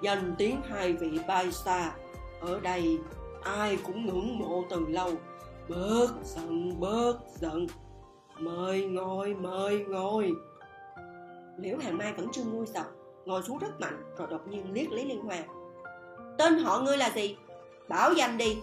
danh 0.03 0.35
tiếng 0.39 0.63
hai 0.63 0.93
vị 0.93 1.19
bay 1.29 1.53
xa 1.53 1.93
ở 2.41 2.61
đây 2.61 2.99
ai 3.43 3.79
cũng 3.87 4.07
ngưỡng 4.07 4.39
mộ 4.39 4.65
từ 4.71 4.87
lâu. 4.89 5.11
Bớt 5.69 6.09
giận 6.25 6.81
bớt 6.81 7.17
giận. 7.35 7.67
Mời 8.39 8.85
ngồi 8.85 9.35
mời 9.35 9.85
ngồi. 9.89 10.33
Liễu 11.59 11.79
hàng 11.79 11.99
mai 11.99 12.13
vẫn 12.13 12.29
chưa 12.33 12.45
nguôi 12.45 12.67
giận 12.67 12.87
ngồi 13.25 13.43
xuống 13.43 13.59
rất 13.59 13.81
mạnh, 13.81 14.15
rồi 14.19 14.29
đột 14.31 14.49
nhiên 14.49 14.73
liếc 14.73 14.93
lý 14.93 15.05
liên 15.05 15.21
hoa. 15.21 15.39
Tên 16.39 16.59
họ 16.59 16.81
ngươi 16.81 16.97
là 16.97 17.11
gì? 17.15 17.37
Bảo 17.89 18.13
danh 18.13 18.39
đi. 18.39 18.59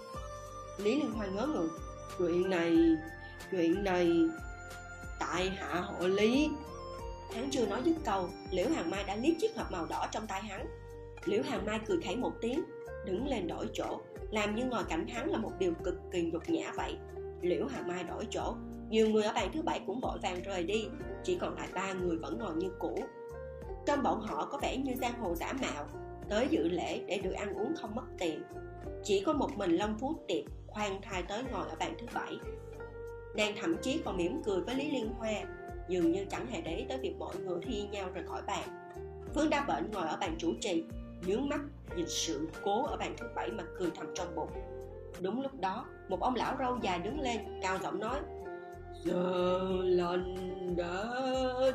Lý 0.77 0.95
liên 0.95 1.11
hoa 1.11 1.27
ngớ 1.27 1.45
ngẩn 1.45 1.69
chuyện 2.19 2.49
này 2.49 2.75
chuyện 3.51 3.83
này 3.83 4.11
tại 5.19 5.49
hạ 5.49 5.81
hộ 5.81 6.07
lý. 6.07 6.49
Hắn 7.35 7.49
chưa 7.51 7.65
nói 7.65 7.81
dứt 7.85 7.95
câu, 8.05 8.29
liễu 8.51 8.69
hàng 8.69 8.89
mai 8.89 9.03
đã 9.03 9.15
liếc 9.15 9.39
chiếc 9.39 9.57
hộp 9.57 9.71
màu 9.71 9.85
đỏ 9.85 10.07
trong 10.11 10.27
tay 10.27 10.41
hắn. 10.41 10.67
Liễu 11.25 11.43
hàng 11.43 11.65
mai 11.65 11.79
cười 11.85 11.97
khẩy 12.05 12.15
một 12.15 12.31
tiếng, 12.41 12.63
đứng 13.05 13.27
lên 13.27 13.47
đổi 13.47 13.67
chỗ, 13.73 13.99
làm 14.31 14.55
như 14.55 14.65
ngồi 14.65 14.83
cạnh 14.89 15.07
hắn 15.07 15.29
là 15.29 15.37
một 15.37 15.51
điều 15.59 15.73
cực 15.83 15.95
kỳ 16.11 16.21
nhục 16.21 16.49
nhã 16.49 16.71
vậy. 16.75 16.97
Liễu 17.41 17.67
hàng 17.67 17.87
mai 17.87 18.03
đổi 18.03 18.27
chỗ, 18.29 18.55
nhiều 18.89 19.09
người 19.09 19.23
ở 19.23 19.33
bàn 19.33 19.49
thứ 19.53 19.61
bảy 19.61 19.81
cũng 19.87 19.99
vội 19.99 20.19
vàng 20.23 20.41
rời 20.43 20.63
đi, 20.63 20.87
chỉ 21.23 21.37
còn 21.37 21.55
lại 21.55 21.67
ba 21.73 21.93
người 21.93 22.17
vẫn 22.17 22.37
ngồi 22.39 22.55
như 22.55 22.71
cũ. 22.79 23.03
Trong 23.85 24.03
bọn 24.03 24.21
họ 24.21 24.45
có 24.51 24.57
vẻ 24.61 24.77
như 24.77 24.93
giang 25.01 25.19
hồ 25.19 25.35
giả 25.35 25.53
mạo, 25.53 25.87
tới 26.29 26.47
dự 26.49 26.69
lễ 26.69 27.01
để 27.07 27.17
được 27.17 27.31
ăn 27.31 27.53
uống 27.53 27.75
không 27.81 27.95
mất 27.95 28.05
tiền. 28.19 28.43
Chỉ 29.03 29.23
có 29.25 29.33
một 29.33 29.57
mình 29.57 29.71
long 29.71 29.97
phú 29.99 30.15
tiệp 30.27 30.45
khoan 30.71 31.01
thai 31.01 31.23
tới 31.23 31.43
ngồi 31.51 31.69
ở 31.69 31.75
bàn 31.79 31.93
thứ 31.99 32.07
bảy. 32.13 32.37
Nàng 33.35 33.55
thậm 33.61 33.75
chí 33.81 34.01
còn 34.05 34.17
mỉm 34.17 34.41
cười 34.45 34.61
với 34.61 34.75
lý 34.75 34.91
liên 34.91 35.09
hoa, 35.17 35.33
dường 35.87 36.11
như 36.11 36.25
chẳng 36.31 36.47
hề 36.47 36.61
để 36.61 36.75
ý 36.75 36.85
tới 36.89 36.97
việc 36.97 37.15
mọi 37.19 37.35
người 37.35 37.59
thi 37.63 37.87
nhau 37.91 38.09
rời 38.13 38.23
khỏi 38.27 38.41
bàn. 38.47 38.69
Phương 39.35 39.49
đa 39.49 39.65
bệnh 39.67 39.91
ngồi 39.91 40.07
ở 40.07 40.17
bàn 40.21 40.35
chủ 40.39 40.53
trì, 40.61 40.83
nhướng 41.25 41.49
mắt 41.49 41.59
nhìn 41.95 42.05
sự 42.07 42.47
cố 42.63 42.85
ở 42.85 42.97
bàn 42.97 43.15
thứ 43.17 43.27
bảy 43.35 43.51
mà 43.51 43.63
cười 43.77 43.89
thầm 43.95 44.07
trong 44.15 44.35
bụng. 44.35 44.49
Đúng 45.19 45.41
lúc 45.41 45.51
đó, 45.59 45.85
một 46.09 46.21
ông 46.21 46.35
lão 46.35 46.55
râu 46.59 46.77
dài 46.81 46.99
đứng 46.99 47.21
lên, 47.21 47.59
cao 47.61 47.77
giọng 47.83 47.99
nói, 47.99 48.19
giờ 49.03 49.69
lành 49.83 50.35
đã 50.77 51.03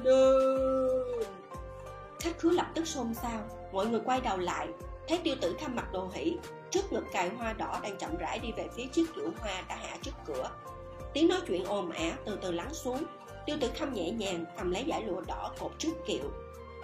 đến. 0.04 1.34
Khách 2.20 2.38
khứa 2.38 2.50
lập 2.50 2.66
tức 2.74 2.86
xôn 2.86 3.14
xao, 3.14 3.40
mọi 3.72 3.86
người 3.86 4.00
quay 4.04 4.20
đầu 4.20 4.38
lại, 4.38 4.68
thấy 5.08 5.20
tiêu 5.24 5.34
tử 5.40 5.54
khăm 5.58 5.76
mặt 5.76 5.92
đồ 5.92 6.10
hỷ 6.14 6.36
trước 6.74 6.92
ngực 6.92 7.04
cài 7.12 7.28
hoa 7.28 7.52
đỏ 7.52 7.80
đang 7.82 7.96
chậm 7.98 8.16
rãi 8.16 8.38
đi 8.38 8.52
về 8.52 8.68
phía 8.76 8.86
chiếc 8.86 9.14
kiệu 9.14 9.30
hoa 9.40 9.62
đã 9.68 9.76
hạ 9.76 9.96
trước 10.02 10.14
cửa. 10.26 10.50
Tiếng 11.12 11.28
nói 11.28 11.40
chuyện 11.46 11.64
ồn 11.64 11.90
ả 11.90 12.16
từ 12.24 12.38
từ 12.42 12.52
lắng 12.52 12.74
xuống. 12.74 13.04
Tiêu 13.46 13.56
tử 13.60 13.70
khâm 13.78 13.92
nhẹ 13.92 14.10
nhàng 14.10 14.44
cầm 14.56 14.70
lấy 14.70 14.84
giải 14.84 15.02
lụa 15.02 15.20
đỏ 15.20 15.52
cột 15.58 15.72
trước 15.78 15.92
kiệu, 16.06 16.30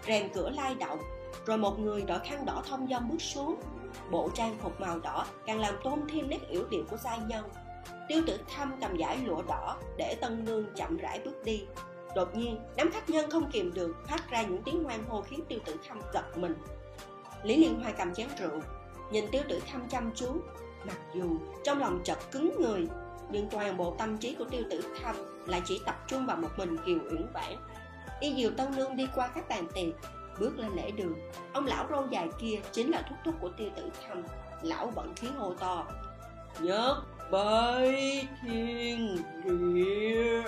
rèm 0.06 0.28
cửa 0.32 0.50
lai 0.50 0.74
động, 0.74 0.98
rồi 1.46 1.58
một 1.58 1.78
người 1.78 2.02
đội 2.02 2.18
khăn 2.18 2.46
đỏ 2.46 2.62
thông 2.68 2.86
dong 2.90 3.08
bước 3.08 3.22
xuống. 3.22 3.56
Bộ 4.10 4.30
trang 4.34 4.56
phục 4.62 4.80
màu 4.80 4.98
đỏ 4.98 5.26
càng 5.46 5.60
làm 5.60 5.74
tôn 5.84 6.00
thêm 6.12 6.28
nét 6.28 6.48
yểu 6.48 6.64
điệu 6.70 6.84
của 6.90 6.96
giai 6.96 7.18
nhân. 7.28 7.44
Tiêu 8.08 8.22
tử 8.26 8.38
khâm 8.56 8.72
cầm 8.80 8.96
giải 8.96 9.18
lụa 9.26 9.42
đỏ 9.42 9.76
để 9.96 10.16
tân 10.20 10.44
nương 10.44 10.64
chậm 10.76 10.96
rãi 10.96 11.20
bước 11.24 11.44
đi. 11.44 11.64
Đột 12.14 12.36
nhiên, 12.36 12.58
đám 12.76 12.90
khách 12.92 13.10
nhân 13.10 13.30
không 13.30 13.50
kìm 13.50 13.74
được 13.74 13.96
phát 14.08 14.30
ra 14.30 14.42
những 14.42 14.62
tiếng 14.62 14.84
hoan 14.84 15.04
hô 15.08 15.22
khiến 15.22 15.40
tiêu 15.48 15.58
tử 15.64 15.76
khâm 15.88 16.00
giật 16.14 16.38
mình. 16.38 16.54
Lý 17.42 17.56
liên 17.56 17.80
hoa 17.82 17.92
cầm 17.92 18.14
chén 18.14 18.28
rượu 18.38 18.60
nhìn 19.10 19.24
tiêu 19.30 19.42
tử 19.48 19.60
khâm 19.72 19.88
chăm 19.88 20.10
chú. 20.14 20.26
Mặc 20.84 20.98
dù 21.14 21.38
trong 21.64 21.78
lòng 21.78 22.00
chợt 22.04 22.18
cứng 22.30 22.60
người 22.60 22.86
nhưng 23.30 23.48
toàn 23.50 23.76
bộ 23.76 23.94
tâm 23.98 24.18
trí 24.18 24.34
của 24.34 24.44
tiêu 24.44 24.62
tử 24.70 24.80
khâm 25.02 25.16
lại 25.46 25.62
chỉ 25.64 25.80
tập 25.86 26.04
trung 26.08 26.26
vào 26.26 26.36
một 26.36 26.48
mình 26.56 26.76
kiều 26.86 26.98
uyển 27.10 27.26
vãn. 27.34 27.56
Y 28.20 28.34
diều 28.34 28.50
tân 28.56 28.76
nương 28.76 28.96
đi 28.96 29.08
qua 29.14 29.28
các 29.34 29.48
bàn 29.48 29.66
tiệc 29.74 29.94
bước 30.40 30.58
lên 30.58 30.70
lễ 30.76 30.90
đường. 30.90 31.14
Ông 31.52 31.66
lão 31.66 31.86
râu 31.90 32.06
dài 32.10 32.28
kia 32.40 32.60
chính 32.72 32.90
là 32.90 33.02
thúc 33.08 33.18
thúc 33.24 33.34
của 33.40 33.48
tiêu 33.48 33.70
tử 33.76 33.90
khâm 34.08 34.22
lão 34.62 34.86
vẫn 34.86 35.14
khí 35.16 35.28
hô 35.36 35.54
to. 35.54 35.86
Nhất 36.60 36.96
bái 37.30 38.26
thiên 38.42 39.16
địa. 39.44 40.42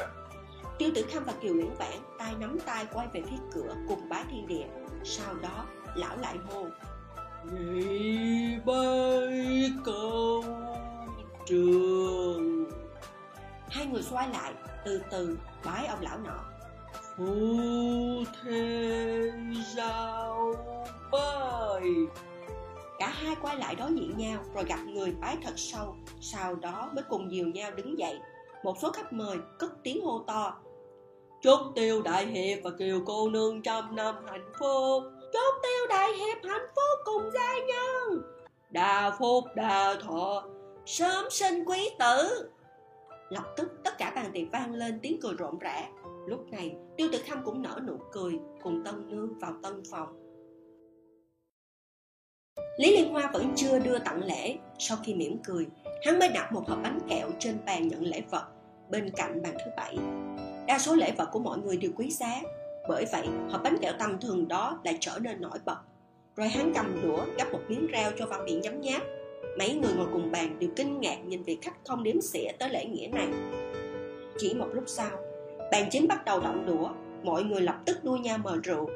Tiêu 0.78 0.90
tử 0.94 1.04
khâm 1.12 1.24
và 1.24 1.32
kiều 1.40 1.54
uyển 1.54 1.70
vãn 1.78 1.98
tay 2.18 2.34
nắm 2.38 2.58
tay 2.66 2.86
quay 2.92 3.06
về 3.12 3.22
phía 3.30 3.36
cửa 3.54 3.74
cùng 3.88 4.08
bái 4.08 4.24
thiên 4.30 4.46
địa. 4.46 4.66
Sau 5.04 5.34
đó 5.34 5.66
lão 5.94 6.16
lại 6.16 6.36
hô 6.48 6.66
nhị 7.52 8.58
bái 8.66 9.70
cầu 9.84 10.44
trường. 11.46 12.64
Hai 13.70 13.86
người 13.86 14.02
xoay 14.02 14.28
lại 14.28 14.52
từ 14.84 15.02
từ 15.10 15.38
bái 15.64 15.86
ông 15.86 16.00
lão 16.00 16.18
nọ. 16.18 16.38
Phu 17.16 18.24
thê 18.42 19.32
giao 19.74 20.54
bơi 21.10 21.82
cả 22.98 23.08
hai 23.08 23.36
quay 23.42 23.56
lại 23.56 23.74
đối 23.74 23.92
diện 23.94 24.16
nhau 24.16 24.40
rồi 24.54 24.64
gặp 24.64 24.78
người 24.86 25.14
bái 25.20 25.36
thật 25.42 25.54
sâu. 25.56 25.96
Sau 26.20 26.54
đó 26.54 26.90
mới 26.94 27.04
cùng 27.08 27.32
dìu 27.32 27.46
nhau 27.46 27.70
đứng 27.70 27.98
dậy. 27.98 28.18
Một 28.64 28.76
số 28.82 28.92
khách 28.92 29.12
mời 29.12 29.38
cất 29.58 29.72
tiếng 29.82 30.04
hô 30.04 30.18
to. 30.26 30.56
Chúc 31.42 31.60
tiêu 31.74 32.02
đại 32.02 32.26
hiệp 32.26 32.58
và 32.64 32.70
kiều 32.78 33.00
cô 33.06 33.30
nương 33.30 33.62
trăm 33.62 33.96
năm 33.96 34.14
hạnh 34.26 34.52
phúc 34.58 35.02
chúc 35.32 35.54
tiêu 35.62 35.86
đại 35.88 36.08
hiệp 36.12 36.36
hạnh 36.44 36.66
phúc 36.66 37.00
cùng 37.04 37.30
gia 37.34 37.54
nhân. 37.58 38.22
Đa 38.70 39.16
phúc, 39.18 39.44
đa 39.54 39.94
thọ, 40.02 40.44
sớm 40.86 41.24
sinh 41.30 41.64
quý 41.64 41.90
tử. 41.98 42.50
Lập 43.30 43.44
tức 43.56 43.68
tất 43.84 43.98
cả 43.98 44.12
bàn 44.14 44.30
tiệc 44.32 44.52
vang 44.52 44.74
lên, 44.74 44.98
tiếng 45.02 45.20
cười 45.22 45.34
rộn 45.38 45.58
rã. 45.58 45.82
Lúc 46.26 46.46
này, 46.50 46.76
tiêu 46.96 47.08
tử 47.12 47.18
khâm 47.28 47.44
cũng 47.44 47.62
nở 47.62 47.80
nụ 47.86 47.98
cười, 48.12 48.32
cùng 48.62 48.84
tân 48.84 49.08
nương 49.08 49.38
vào 49.38 49.52
tân 49.62 49.82
phòng. 49.90 50.08
Lý 52.78 52.96
liên 52.96 53.12
hoa 53.12 53.30
vẫn 53.32 53.52
chưa 53.56 53.78
đưa 53.78 53.98
tặng 53.98 54.24
lễ. 54.24 54.56
Sau 54.78 54.98
khi 55.04 55.14
mỉm 55.14 55.38
cười, 55.44 55.66
hắn 56.04 56.18
mới 56.18 56.28
đặt 56.28 56.52
một 56.52 56.68
hộp 56.68 56.78
bánh 56.82 56.98
kẹo 57.08 57.30
trên 57.38 57.58
bàn 57.66 57.88
nhận 57.88 58.02
lễ 58.02 58.22
vật 58.30 58.44
bên 58.90 59.10
cạnh 59.16 59.42
bàn 59.42 59.54
thứ 59.64 59.70
bảy. 59.76 59.96
Đa 60.66 60.78
số 60.78 60.94
lễ 60.94 61.12
vật 61.16 61.28
của 61.32 61.38
mọi 61.38 61.58
người 61.58 61.76
đều 61.76 61.90
quý 61.96 62.10
giá 62.10 62.40
bởi 62.88 63.04
vậy 63.12 63.28
hộp 63.50 63.62
bánh 63.62 63.76
kẹo 63.78 63.92
tầm 63.98 64.20
thường 64.20 64.48
đó 64.48 64.80
lại 64.84 64.96
trở 65.00 65.18
nên 65.20 65.40
nổi 65.40 65.58
bật. 65.64 65.76
Rồi 66.36 66.48
hắn 66.48 66.72
cầm 66.74 67.02
đũa, 67.02 67.24
gắp 67.38 67.52
một 67.52 67.60
miếng 67.68 67.86
rau 67.92 68.10
cho 68.18 68.26
vào 68.26 68.42
miệng 68.44 68.60
nhấm 68.60 68.80
nháp. 68.80 69.02
Mấy 69.58 69.74
người 69.74 69.92
ngồi 69.96 70.06
cùng 70.12 70.32
bàn 70.32 70.56
đều 70.58 70.70
kinh 70.76 71.00
ngạc 71.00 71.16
nhìn 71.26 71.42
vị 71.42 71.58
khách 71.62 71.76
không 71.86 72.02
đếm 72.02 72.20
xỉa 72.20 72.52
tới 72.58 72.70
lễ 72.70 72.84
nghĩa 72.84 73.08
này. 73.12 73.28
Chỉ 74.38 74.54
một 74.54 74.68
lúc 74.72 74.84
sau, 74.86 75.10
bàn 75.70 75.88
chính 75.90 76.08
bắt 76.08 76.24
đầu 76.24 76.40
động 76.40 76.66
đũa. 76.66 76.88
Mọi 77.22 77.42
người 77.42 77.60
lập 77.60 77.76
tức 77.84 78.04
đua 78.04 78.16
nhau 78.16 78.38
mời 78.38 78.58
rượu, 78.62 78.90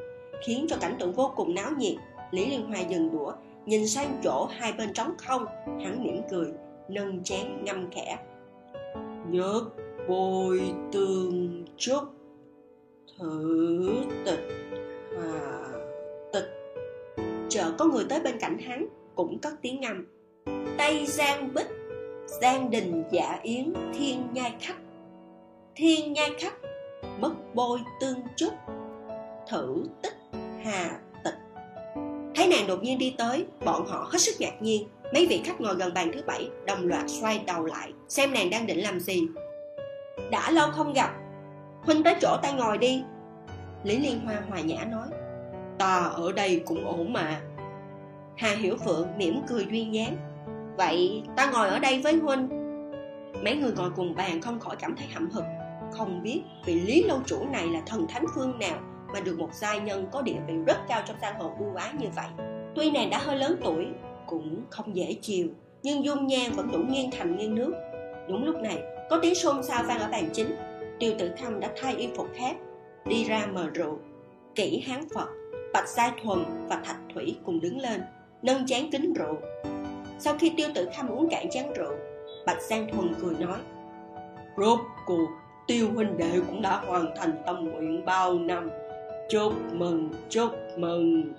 khiến 0.46 0.66
cho 0.68 0.77
cảnh 0.81 0.96
tượng 0.99 1.12
vô 1.12 1.33
cùng 1.37 1.55
náo 1.55 1.70
nhiệt. 1.79 1.96
Lý 2.31 2.46
liên 2.46 2.66
hoa 2.66 2.81
dừng 2.81 3.11
đũa, 3.12 3.33
nhìn 3.66 3.88
sang 3.88 4.20
chỗ 4.25 4.49
hai 4.51 4.72
bên 4.72 4.92
trống 4.92 5.14
không. 5.18 5.46
Hắn 5.66 6.05
mỉm 6.05 6.22
cười, 6.31 6.46
nâng 6.88 7.22
chén 7.22 7.64
ngâm 7.64 7.90
khẽ. 7.90 8.18
Nhớ 9.31 9.61
bồi 10.09 10.61
tường 10.92 11.64
chúc 11.77 12.03
thử 13.19 13.88
tịch. 14.25 14.49
Hòa 15.16 15.69
tịch. 16.33 16.49
Chợ 17.49 17.73
có 17.79 17.85
người 17.85 18.05
tới 18.09 18.21
bên 18.21 18.38
cạnh 18.40 18.59
hắn, 18.59 18.87
cũng 19.14 19.38
cất 19.38 19.53
tiếng 19.62 19.81
ngâm. 19.81 20.07
Tây 20.79 21.07
giang 21.07 21.55
bích, 21.55 21.69
giang 22.40 22.71
đình 22.71 23.05
dạ 23.12 23.38
yến, 23.42 23.73
thiên 23.95 24.27
nhai 24.33 24.55
khách 24.61 24.77
thiên 25.77 26.12
nhai 26.12 26.31
khách 26.38 26.55
mất 27.21 27.33
bôi 27.55 27.79
tương 28.01 28.21
trúc 28.37 28.53
thử 29.51 29.85
tích 30.03 30.14
hà 30.62 31.01
tịch. 31.25 31.35
Thấy 32.35 32.49
nàng 32.49 32.66
đột 32.66 32.83
nhiên 32.83 32.99
đi 32.99 33.14
tới, 33.19 33.45
bọn 33.64 33.87
họ 33.87 34.09
hết 34.12 34.19
sức 34.19 34.35
ngạc 34.40 34.62
nhiên. 34.62 34.88
Mấy 35.14 35.27
vị 35.27 35.40
khách 35.45 35.61
ngồi 35.61 35.75
gần 35.75 35.95
bàn 35.95 36.11
thứ 36.14 36.23
bảy, 36.27 36.49
đồng 36.66 36.87
loạt 36.87 37.05
xoay 37.07 37.45
đầu 37.47 37.64
lại, 37.64 37.92
xem 38.09 38.33
nàng 38.33 38.51
đang 38.51 38.66
định 38.66 38.83
làm 38.83 39.01
gì. 39.01 39.23
Đã 40.31 40.51
lâu 40.51 40.71
không 40.71 40.92
gặp 40.92 41.14
huynh 41.87 42.03
tới 42.03 42.14
chỗ 42.20 42.37
ta 42.42 42.53
ngồi 42.53 42.79
đi. 42.79 43.03
Lý 43.85 43.99
liên 43.99 44.20
hoa 44.25 44.35
hòa 44.49 44.61
nhã 44.61 44.85
nói, 44.85 45.09
ta 45.79 45.96
ở 45.96 46.33
đây 46.33 46.62
cũng 46.66 46.85
ổn 46.87 47.12
mà. 47.12 47.40
Hà 48.37 48.49
hiểu 48.49 48.77
phượng 48.85 49.09
mỉm 49.16 49.40
cười 49.49 49.66
duyên 49.70 49.94
dáng, 49.94 50.16
vậy 50.77 51.22
ta 51.37 51.51
ngồi 51.51 51.68
ở 51.68 51.79
đây 51.79 52.01
với 52.01 52.16
huynh. 52.16 52.49
Mấy 53.44 53.57
người 53.57 53.72
ngồi 53.77 53.90
cùng 53.96 54.14
bàn 54.14 54.40
không 54.40 54.61
khỏi 54.61 54.77
cảm 54.77 54.96
thấy 54.96 55.07
hậm 55.14 55.31
hực, 55.31 55.44
không 55.92 56.22
biết 56.22 56.42
vị 56.64 56.81
lý 56.81 57.03
lâu 57.03 57.18
chủ 57.27 57.44
này 57.53 57.66
là 57.66 57.81
thần 57.87 58.07
thánh 58.09 58.25
phương 58.35 58.59
nào 58.59 58.79
mà 59.14 59.20
được 59.20 59.38
một 59.38 59.51
giai 59.55 59.81
nhân 59.81 60.07
có 60.12 60.22
địa 60.22 60.37
vị 60.46 60.55
rất 60.66 60.77
cao 60.88 61.03
trong 61.07 61.16
giang 61.22 61.40
hồ 61.40 61.53
ưu 61.59 61.75
ái 61.75 61.90
như 61.99 62.07
vậy. 62.16 62.27
Tuy 62.75 62.90
nàng 62.90 63.11
đã 63.11 63.18
hơi 63.18 63.37
lớn 63.37 63.61
tuổi, 63.64 63.87
cũng 64.27 64.64
không 64.70 64.96
dễ 64.96 65.16
chiều 65.22 65.49
nhưng 65.83 66.05
dung 66.05 66.27
nhan 66.27 66.53
vẫn 66.53 66.72
đủ 66.72 66.79
nghiêng 66.79 67.11
thành 67.11 67.37
nghiêng 67.37 67.55
nước. 67.55 67.72
Đúng 68.29 68.44
lúc 68.44 68.57
này, 68.57 68.83
có 69.11 69.18
tiếng 69.22 69.35
xôn 69.35 69.62
xao 69.62 69.83
vang 69.83 69.99
ở 69.99 70.09
bàn 70.12 70.29
chính 70.33 70.57
tiêu 70.99 71.13
tử 71.19 71.31
khâm 71.43 71.61
đã 71.61 71.71
thay 71.77 71.95
y 71.95 72.09
phục 72.17 72.27
khác 72.35 72.57
đi 73.07 73.25
ra 73.25 73.47
mờ 73.53 73.69
rượu, 73.75 73.99
kỹ 74.55 74.85
hán 74.87 75.01
phật, 75.15 75.29
bạch 75.73 75.89
sai 75.89 76.11
thuần 76.23 76.45
và 76.69 76.81
thạch 76.85 77.01
thủy 77.15 77.37
cùng 77.45 77.61
đứng 77.61 77.79
lên, 77.79 78.03
nâng 78.43 78.67
chén 78.67 78.91
kính 78.91 79.13
rượu. 79.13 79.37
Sau 80.19 80.35
khi 80.39 80.53
tiêu 80.57 80.69
tử 80.75 80.89
khâm 80.97 81.09
uống 81.09 81.29
cạn 81.29 81.51
chén 81.51 81.65
rượu, 81.77 81.93
bạch 82.47 82.63
sang 82.63 82.89
thuần 82.93 83.15
cười 83.21 83.35
nói, 83.35 83.59
rốt 84.57 84.79
cuộc, 85.07 85.29
tiêu 85.67 85.89
huynh 85.95 86.17
đệ 86.17 86.41
cũng 86.47 86.63
đã 86.63 86.81
hoàn 86.87 87.15
thành 87.17 87.33
tâm 87.47 87.65
nguyện 87.65 88.05
bao 88.05 88.39
năm. 88.39 88.71
Chúc 89.29 89.53
mừng 89.73 90.11
chúc 90.29 90.51
mừng. 90.77 91.33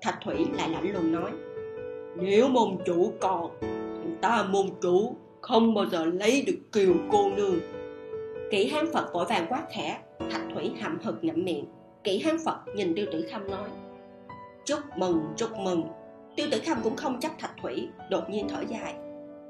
Thạch 0.00 0.18
thủy 0.24 0.46
lại 0.52 0.68
lạnh 0.68 0.92
lùng 0.92 1.12
nói, 1.12 1.30
nếu 2.16 2.48
môn 2.48 2.78
chủ 2.86 3.12
còn 3.20 3.50
thì 3.60 4.10
ta 4.20 4.42
môn 4.50 4.66
chủ 4.82 5.16
không 5.40 5.74
bao 5.74 5.86
giờ 5.86 6.04
lấy 6.04 6.42
được 6.46 6.58
kiều 6.72 6.94
cô 7.12 7.30
nương 7.36 7.60
kỷ 8.50 8.70
hán 8.70 8.84
phật 8.92 9.12
vội 9.12 9.26
vàng 9.28 9.46
quát 9.48 9.62
khẽ, 9.70 9.98
thạch 10.30 10.42
thủy 10.54 10.72
hậm 10.80 10.98
hực 11.02 11.24
ngậm 11.24 11.44
miệng. 11.44 11.64
Kỷ 12.04 12.22
hán 12.22 12.36
phật 12.44 12.58
nhìn 12.74 12.94
tiêu 12.94 13.06
tử 13.12 13.26
khâm 13.32 13.50
nói, 13.50 13.68
chúc 14.64 14.78
mừng 14.96 15.22
chúc 15.36 15.58
mừng. 15.58 15.84
Tiêu 16.36 16.46
tử 16.50 16.60
khâm 16.66 16.78
cũng 16.82 16.96
không 16.96 17.20
chấp 17.20 17.32
thạch 17.38 17.54
thủy, 17.62 17.88
đột 18.10 18.30
nhiên 18.30 18.48
thở 18.48 18.60
dài, 18.68 18.94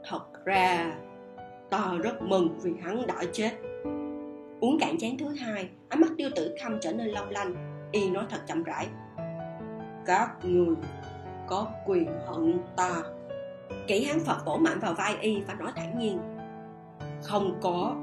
thật 0.09 0.45
ra, 0.45 0.93
ta 1.71 1.95
rất 2.03 2.23
mừng 2.23 2.59
vì 2.63 2.73
hắn 2.83 3.07
đã 3.07 3.15
chết. 3.33 3.51
Uống 4.61 4.79
cạn 4.81 4.99
chén 4.99 5.19
thứ 5.19 5.29
hai, 5.29 5.69
ánh 5.89 6.01
mắt 6.01 6.11
tiêu 6.17 6.31
tử 6.37 6.57
khâm 6.63 6.81
trở 6.81 6.93
nên 6.93 7.07
long 7.07 7.31
lanh, 7.31 7.55
y 7.93 8.11
nói 8.11 8.25
thật 8.31 8.41
chậm 8.47 8.63
rãi, 8.63 8.87
các 10.07 10.29
người 10.43 10.77
có 11.49 11.67
quyền 11.87 12.07
hận 12.27 12.59
ta. 12.77 13.03
Kỷ 13.87 14.05
hán 14.05 14.21
phật 14.21 14.45
vỗ 14.45 14.57
mạnh 14.57 14.79
vào 14.81 14.95
vai 14.95 15.17
y 15.21 15.41
và 15.41 15.55
nói 15.55 15.73
thản 15.77 15.99
nhiên, 15.99 16.19
không 17.23 17.59
có 17.63 17.97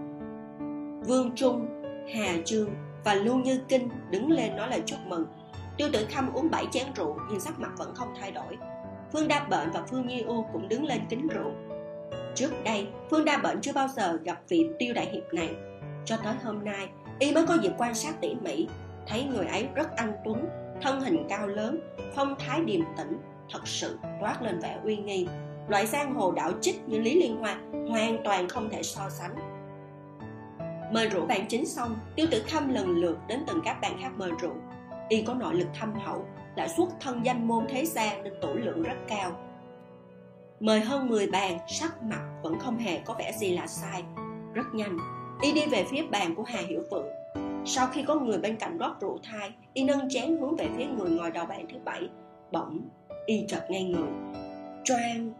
vương 1.07 1.31
trung, 1.35 1.67
hà 2.13 2.33
trương 2.45 2.69
và 3.03 3.13
lưu 3.13 3.35
như 3.35 3.59
kinh 3.67 3.89
đứng 4.09 4.31
lên 4.31 4.55
nói 4.55 4.69
lời 4.69 4.81
chúc 4.85 4.99
mừng. 5.07 5.25
Tiêu 5.77 5.87
tử 5.93 6.07
khâm 6.15 6.33
uống 6.33 6.51
bảy 6.51 6.65
chén 6.71 6.83
rượu, 6.95 7.17
nhưng 7.29 7.39
sắc 7.39 7.59
mặt 7.59 7.69
vẫn 7.77 7.95
không 7.95 8.13
thay 8.19 8.31
đổi. 8.31 8.57
Phương 9.13 9.27
đa 9.27 9.47
bệnh 9.49 9.71
và 9.71 9.83
phương 9.89 10.07
nhi 10.07 10.21
u 10.21 10.45
cũng 10.53 10.69
đứng 10.69 10.85
lên 10.85 11.01
kính 11.09 11.27
rượu. 11.27 11.51
Trước 12.35 12.51
đây, 12.63 12.87
phương 13.09 13.25
đa 13.25 13.37
bệnh 13.37 13.61
chưa 13.61 13.73
bao 13.73 13.87
giờ 13.87 14.19
gặp 14.23 14.41
vị 14.49 14.69
tiêu 14.79 14.93
đại 14.93 15.09
hiệp 15.11 15.33
này. 15.33 15.49
Cho 16.05 16.17
tới 16.17 16.33
hôm 16.43 16.65
nay, 16.65 16.87
y 17.19 17.33
mới 17.33 17.47
có 17.47 17.57
dịp 17.61 17.71
quan 17.77 17.95
sát 17.95 18.21
tỉ 18.21 18.35
mỉ, 18.41 18.67
thấy 19.07 19.23
người 19.23 19.45
ấy 19.45 19.67
rất 19.75 19.95
anh 19.95 20.13
tuấn, 20.25 20.45
thân 20.81 21.01
hình 21.01 21.25
cao 21.29 21.47
lớn, 21.47 21.79
phong 22.15 22.35
thái 22.39 22.61
điềm 22.65 22.81
tĩnh, 22.97 23.17
thật 23.53 23.67
sự 23.67 23.97
toát 24.21 24.41
lên 24.41 24.59
vẻ 24.59 24.79
uy 24.83 24.97
nghi. 24.97 25.27
Loại 25.67 25.85
giang 25.87 26.13
hồ 26.13 26.31
đạo 26.31 26.51
chích 26.61 26.87
như 26.87 26.99
lý 26.99 27.19
liên 27.21 27.35
hoa 27.35 27.57
hoàn 27.89 28.17
toàn 28.23 28.49
không 28.49 28.69
thể 28.69 28.83
so 28.83 29.09
sánh 29.09 29.56
mời 30.91 31.09
rượu 31.09 31.25
bàn 31.25 31.45
chính 31.49 31.65
xong 31.65 31.95
tiêu 32.15 32.27
tử 32.31 32.43
khâm 32.47 32.69
lần 32.69 32.87
lượt 32.87 33.17
đến 33.27 33.43
từng 33.47 33.61
các 33.65 33.77
bàn 33.81 33.97
khác 34.01 34.11
mời 34.17 34.31
rượu. 34.41 34.55
Y 35.09 35.21
có 35.21 35.33
nội 35.33 35.55
lực 35.55 35.67
thâm 35.79 35.93
hậu 35.93 36.25
lại 36.55 36.69
xuất 36.69 36.89
thân 36.99 37.25
danh 37.25 37.47
môn 37.47 37.65
thế 37.69 37.85
gia 37.85 38.21
nên 38.23 38.33
tủ 38.41 38.53
lượng 38.53 38.83
rất 38.83 38.97
cao. 39.07 39.31
Mời 40.59 40.79
hơn 40.79 41.09
10 41.09 41.27
bàn, 41.27 41.57
sắc 41.67 42.03
mặt 42.03 42.21
vẫn 42.43 42.59
không 42.59 42.77
hề 42.77 42.99
có 43.05 43.15
vẻ 43.19 43.31
gì 43.37 43.57
là 43.57 43.67
sai. 43.67 44.03
Rất 44.53 44.65
nhanh, 44.73 44.97
y 45.41 45.53
đi 45.53 45.65
về 45.65 45.85
phía 45.91 46.03
bàn 46.11 46.35
của 46.35 46.43
hà 46.43 46.59
hiểu 46.59 46.81
phượng. 46.91 47.07
Sau 47.65 47.87
khi 47.87 48.03
có 48.03 48.15
người 48.15 48.37
bên 48.37 48.55
cạnh 48.55 48.77
rót 48.77 48.95
rượu 49.01 49.19
thai, 49.23 49.51
y 49.73 49.83
nâng 49.83 50.09
chén 50.09 50.37
hướng 50.37 50.55
về 50.55 50.69
phía 50.77 50.85
người 50.85 51.09
ngồi 51.09 51.31
đầu 51.31 51.45
bàn 51.45 51.65
thứ 51.73 51.79
bảy. 51.85 52.09
Bỗng, 52.51 52.81
y 53.25 53.45
chợt 53.47 53.65
ngay 53.69 53.83
người. 53.83 54.09
Choang! 54.83 55.33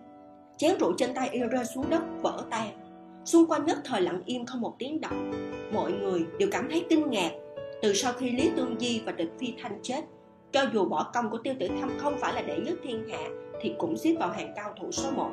Chén 0.57 0.79
rượu 0.79 0.93
trên 0.97 1.13
tay 1.13 1.29
y 1.29 1.39
rơi 1.39 1.65
xuống 1.65 1.89
đất, 1.89 2.03
vỡ 2.21 2.43
tan 2.49 2.86
xung 3.27 3.47
quanh 3.47 3.65
nhất 3.65 3.77
thời 3.85 4.01
lặng 4.01 4.21
im 4.25 4.45
không 4.45 4.61
một 4.61 4.75
tiếng 4.79 5.01
động. 5.01 5.31
Mọi 5.73 5.91
người 5.91 6.25
đều 6.39 6.49
cảm 6.51 6.69
thấy 6.69 6.85
kinh 6.89 7.09
ngạc. 7.09 7.31
Từ 7.81 7.93
sau 7.93 8.13
khi 8.13 8.31
lý 8.31 8.49
tương 8.55 8.79
di 8.79 9.01
và 9.05 9.11
địch 9.11 9.31
phi 9.39 9.53
thanh 9.61 9.79
chết, 9.83 10.01
cho 10.51 10.65
dù 10.73 10.85
bỏ 10.85 11.11
công 11.13 11.29
của 11.29 11.37
tiêu 11.37 11.53
tử 11.59 11.67
thâm 11.79 11.89
không 11.97 12.17
phải 12.17 12.33
là 12.33 12.41
đệ 12.41 12.57
nhất 12.57 12.73
thiên 12.83 13.09
hạ, 13.09 13.29
thì 13.61 13.73
cũng 13.77 13.97
xếp 13.97 14.15
vào 14.19 14.29
hàng 14.29 14.53
cao 14.55 14.73
thủ 14.79 14.91
số 14.91 15.11
1 15.11 15.29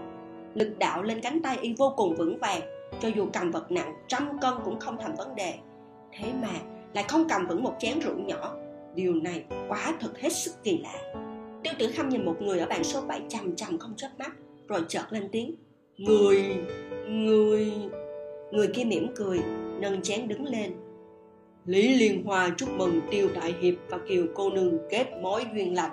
lực 0.55 0.79
đạo 0.79 1.03
lên 1.03 1.21
cánh 1.21 1.43
tay 1.43 1.59
y 1.61 1.75
vô 1.79 1.95
cùng 1.97 2.15
vững 2.15 2.39
vàng, 2.39 2.61
cho 3.01 3.09
dù 3.09 3.27
cầm 3.33 3.51
vật 3.51 3.71
nặng, 3.71 3.95
trăm 4.09 4.39
cân 4.41 4.55
cũng 4.65 4.81
không 4.81 4.97
thành 5.01 5.15
vấn 5.15 5.35
đề. 5.35 5.55
Thế 6.13 6.33
mà 6.43 6.61
lại 6.95 7.05
không 7.09 7.29
cầm 7.29 7.47
vững 7.47 7.63
một 7.63 7.75
chén 7.79 7.99
rượu 8.01 8.19
nhỏ. 8.19 8.57
Điều 8.95 9.15
này 9.15 9.45
quá 9.69 9.95
thật 10.01 10.21
hết 10.21 10.33
sức 10.33 10.63
kỳ 10.63 10.79
lạ. 10.79 11.13
Tiêu 11.63 11.73
tử 11.79 11.93
khâm 11.97 12.09
nhìn 12.09 12.25
một 12.25 12.37
người 12.41 12.59
ở 12.59 12.67
bàn 12.67 12.85
số 12.85 13.01
7 13.01 13.23
chằm 13.29 13.57
chằm 13.57 13.79
không 13.79 13.95
chớp 13.97 14.09
mắt, 14.19 14.33
rồi 14.69 14.81
chợt 14.89 15.05
lên 15.11 15.29
tiếng. 15.33 15.55
Người! 15.97 16.45
Người 17.09 17.73
người 18.51 18.69
kia 18.75 18.85
mỉm 18.85 19.07
cười, 19.17 19.39
nâng 19.81 20.03
chén 20.03 20.29
đứng 20.29 20.45
lên. 20.45 20.73
Lý 21.67 21.95
liên 21.95 22.25
hoa 22.25 22.51
chúc 22.57 22.69
mừng 22.77 23.01
tiêu 23.11 23.29
đại 23.35 23.55
hiệp 23.61 23.75
và 23.89 23.99
kiều 24.09 24.27
cô 24.35 24.51
nương 24.51 24.79
kết 24.91 25.07
mối 25.23 25.47
duyên 25.55 25.75
lành. 25.75 25.93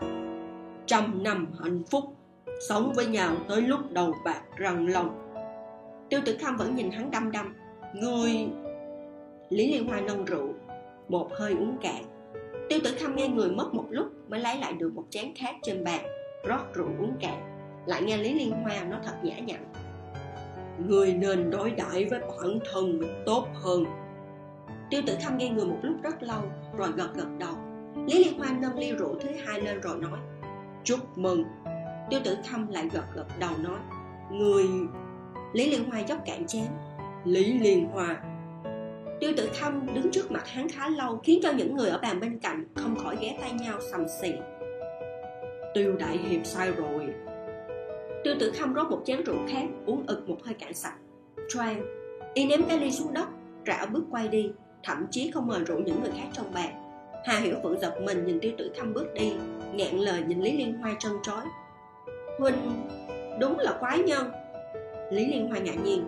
Trăm 0.86 1.24
năm 1.24 1.48
hạnh 1.64 1.84
phúc, 1.92 2.04
sống 2.70 2.94
với 2.96 3.06
nhau 3.06 3.36
tới 3.48 3.62
lúc 3.62 3.80
đầu 3.92 4.14
bạc 4.26 4.42
răng 4.58 4.88
lòng. 4.88 5.34
Tiêu 6.10 6.20
tử 6.26 6.38
khâm 6.42 6.58
vẫn 6.58 6.76
nhìn 6.76 6.92
hắn 6.92 7.12
đăm 7.12 7.32
đăm. 7.32 7.56
Người, 7.96 8.48
lý 9.50 9.74
liên 9.74 9.88
hoa 9.88 10.02
nâng 10.02 10.26
rượu 10.26 10.54
một 11.08 11.30
hơi 11.34 11.54
uống 11.54 11.78
cạn. 11.82 12.04
Tiêu 12.70 12.80
tử 12.84 12.92
khâm 13.00 13.16
nghe 13.16 13.28
người 13.28 13.50
mất 13.52 13.74
một 13.74 13.86
lúc 13.90 14.08
mới 14.30 14.40
lấy 14.40 14.58
lại 14.58 14.74
được 14.74 14.92
một 14.96 15.06
chén 15.10 15.26
khác 15.36 15.56
trên 15.64 15.84
bàn, 15.84 16.06
rót 16.48 16.74
rượu 16.74 16.88
uống 17.00 17.14
cạn. 17.20 17.42
Lại 17.86 18.02
nghe 18.02 18.18
lý 18.18 18.34
liên 18.34 18.52
hoa 18.52 18.84
nó 18.90 18.98
thật 19.06 19.16
nhã 19.24 19.40
nhặn 19.40 19.72
người 20.88 21.14
nên 21.14 21.50
đối 21.50 21.72
đãi 21.72 22.06
với 22.06 22.20
bản 22.20 22.60
thân 22.72 23.00
mình 23.00 23.24
tốt 23.26 23.48
hơn. 23.54 23.86
Tiêu 24.90 25.02
tử 25.08 25.16
khâm 25.24 25.38
nghe 25.38 25.50
người 25.50 25.66
một 25.66 25.78
lúc 25.82 25.96
rất 26.04 26.24
lâu, 26.24 26.42
rồi 26.78 26.90
gật 26.96 27.10
gật 27.16 27.28
đầu. 27.40 27.54
Lý 28.08 28.24
liên 28.24 28.40
hoa 28.40 28.48
nâng 28.62 28.78
ly 28.78 28.92
rượu 28.92 29.16
thứ 29.20 29.30
hai 29.46 29.62
lên 29.62 29.82
rồi 29.82 29.98
nói, 29.98 30.20
chúc 30.84 31.18
mừng. 31.18 31.44
Tiêu 32.10 32.20
tử 32.24 32.38
khâm 32.52 32.68
lại 32.68 32.90
gật 32.94 33.06
gật 33.16 33.26
đầu 33.40 33.52
nói, 33.60 33.80
người 34.32 34.66
lý 35.54 35.70
liên 35.70 35.90
hoa 35.90 36.00
dốc 36.00 36.20
cạn 36.26 36.48
chén, 36.48 36.66
lý 37.26 37.60
liên 37.60 37.86
hoa 37.86 38.22
tiêu 39.22 39.34
tử 39.38 39.50
khâm 39.60 39.94
đứng 39.94 40.12
trước 40.12 40.32
mặt 40.32 40.48
hắn 40.48 40.70
khá 40.70 40.90
lâu, 40.90 41.20
khiến 41.24 41.40
cho 41.44 41.52
những 41.52 41.76
người 41.76 41.90
ở 41.90 42.00
bàn 42.02 42.20
bên 42.20 42.40
cạnh 42.40 42.66
không 42.76 42.96
khỏi 42.96 43.18
ghé 43.22 43.38
tay 43.42 43.52
nhau 43.52 43.80
sầm 43.92 44.06
xì. 44.22 44.34
Tiêu 45.74 45.96
đại 46.00 46.18
hiệp 46.18 46.46
sai 46.46 46.72
rồi 46.72 47.14
tiêu 48.24 48.36
tử 48.40 48.52
khâm 48.52 48.74
rót 48.74 48.90
một 48.90 49.02
chén 49.06 49.24
rượu 49.24 49.38
khác, 49.48 49.66
uống 49.86 50.04
ực 50.08 50.30
một 50.30 50.38
hơi 50.44 50.54
cạn 50.54 50.74
sạch. 50.74 50.96
Choang 51.50 51.82
y 52.34 52.46
ném 52.46 52.64
cái 52.68 52.80
ly 52.80 52.92
xuống 52.92 53.14
đất 53.14 53.28
rảo 53.68 53.88
bước 53.88 54.04
quay 54.12 54.28
đi, 54.28 54.52
thậm 54.84 55.06
chí 55.12 55.32
không 55.32 55.48
mời 55.48 55.64
rượu 55.64 55.80
những 55.80 56.02
người 56.02 56.12
khác 56.18 56.28
trong 56.34 56.54
bàn. 56.54 56.74
Hà 57.26 57.40
hiểu 57.40 57.56
phượng 57.64 57.80
giật 57.80 58.02
mình 58.02 58.26
nhìn 58.26 58.40
tiêu 58.40 58.52
tử 58.58 58.72
khâm 58.78 58.94
bước 58.94 59.14
đi 59.14 59.34
ngẹn 59.74 59.96
lời 59.96 60.24
nhìn 60.28 60.42
lý 60.42 60.58
liên 60.58 60.74
hoa 60.74 60.96
trân 61.00 61.12
trói. 61.24 61.46
Huynh, 62.40 62.88
đúng 63.40 63.60
là 63.60 63.78
quái 63.80 64.00
nhân. 64.00 64.32
Lý 65.12 65.28
liên 65.28 65.48
hoa 65.48 65.60
ngạc 65.60 65.84
nhiên. 65.84 66.06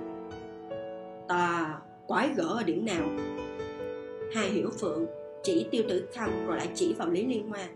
Ta 1.27 1.75
quái 2.07 2.29
gở 2.35 2.43
ở 2.43 2.63
điểm 2.63 2.85
nào? 2.85 3.09
Hà 4.33 4.41
hiểu 4.41 4.69
phượng 4.81 5.05
chỉ 5.43 5.67
tiêu 5.71 5.83
tử 5.89 6.07
khâm 6.15 6.47
rồi 6.47 6.57
lại 6.57 6.67
chỉ 6.75 6.93
vào 6.93 7.09
lý 7.09 7.25
liên 7.25 7.49
hoa. 7.49 7.67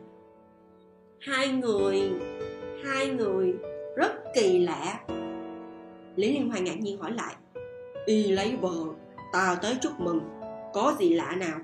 Hai 1.19 1.47
người 1.47 2.01
hai 2.83 3.07
người 3.07 3.53
rất 3.97 4.33
kỳ 4.33 4.59
lạ. 4.59 4.99
Lý 6.15 6.31
liên 6.31 6.49
hoa 6.49 6.59
ngạc 6.59 6.79
nhiên 6.79 6.97
hỏi 6.97 7.11
lại, 7.11 7.35
y 8.05 8.31
lấy 8.31 8.55
vợ, 8.61 8.75
ta 9.33 9.57
tới 9.61 9.77
chúc 9.81 9.99
mừng, 9.99 10.19
có 10.73 10.95
gì 10.99 11.13
lạ 11.13 11.35
nào? 11.37 11.59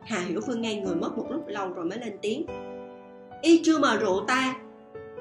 Hà 0.00 0.20
hiểu 0.20 0.40
phương 0.46 0.62
ngay 0.62 0.80
người 0.80 0.94
mất 0.94 1.18
một 1.18 1.26
lúc 1.30 1.46
lâu 1.46 1.72
rồi 1.72 1.84
mới 1.84 1.98
lên 1.98 2.18
tiếng, 2.22 2.46
y 3.42 3.62
chưa 3.64 3.78
mời 3.78 3.98
rượu 3.98 4.24
ta. 4.28 4.54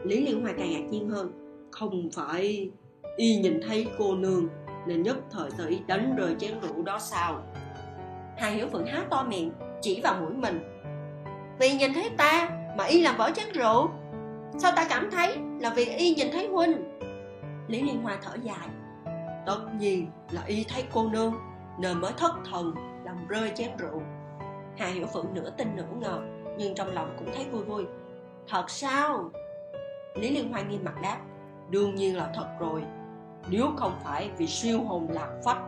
Lý 0.04 0.26
liên 0.26 0.42
hoa 0.42 0.54
càng 0.58 0.72
ngạc 0.72 0.90
nhiên 0.90 1.10
hơn, 1.10 1.32
không 1.72 2.10
phải, 2.14 2.70
y 3.18 3.36
nhìn 3.36 3.60
thấy 3.68 3.88
cô 3.98 4.16
nương 4.16 4.48
nên 4.88 5.04
nhất 5.04 5.18
thời 5.32 5.50
sợ 5.58 5.66
y 5.68 5.78
đánh 5.88 6.16
rơi 6.16 6.36
chén 6.40 6.52
rượu 6.62 6.84
đó 6.84 7.00
sao? 7.00 7.44
Hà 8.38 8.50
hiểu 8.50 8.68
phượng 8.68 8.86
há 8.86 9.06
to 9.10 9.24
miệng, 9.24 9.52
chỉ 9.82 10.02
vào 10.04 10.22
mũi 10.22 10.34
mình, 10.34 10.60
vì 11.60 11.74
nhìn 11.74 11.94
thấy 11.94 12.10
ta 12.18 12.50
mà 12.78 12.84
y 12.84 13.02
làm 13.02 13.18
vỡ 13.18 13.32
chén 13.36 13.46
rượu 13.54 13.90
sao 14.58 14.72
ta 14.76 14.86
cảm 14.90 15.12
thấy 15.12 15.38
là 15.60 15.70
vì 15.76 15.86
y 15.86 16.16
nhìn 16.16 16.28
thấy 16.32 16.48
huynh? 16.48 17.00
Lý 17.68 17.82
liên 17.82 18.04
hoa 18.04 18.18
thở 18.22 18.36
dài. 18.44 18.70
Tất 19.46 19.60
nhiên 19.80 20.08
là 20.32 20.42
y 20.48 20.64
thấy 20.64 20.84
cô 20.94 21.10
nương, 21.10 21.34
nên 21.80 22.02
mới 22.02 22.12
thất 22.18 22.32
thần, 22.52 22.74
làm 23.06 23.28
rơi 23.28 23.52
chén 23.56 23.70
rượu. 23.78 24.02
Hà 24.78 24.88
hiểu 24.88 25.06
phượng 25.14 25.34
nửa 25.34 25.50
tin 25.50 25.76
nửa 25.76 25.86
ngờ, 26.00 26.22
nhưng 26.58 26.76
trong 26.76 26.94
lòng 26.94 27.16
cũng 27.20 27.28
thấy 27.36 27.46
vui 27.52 27.64
vui. 27.64 27.86
Thật 28.48 28.70
sao? 28.70 29.32
Lý 30.16 30.30
liên 30.30 30.52
hoa 30.52 30.62
nghiêm 30.62 30.84
mặt 30.84 30.96
đáp. 31.04 31.18
Đương 31.70 31.96
nhiên 31.96 32.18
là 32.18 32.32
thật 32.36 32.48
rồi. 32.60 32.84
Nếu 33.50 33.66
không 33.78 34.00
phải 34.04 34.30
vì 34.38 34.48
siêu 34.48 34.84
hồn 34.84 35.08
lạc 35.10 35.30
phách, 35.46 35.62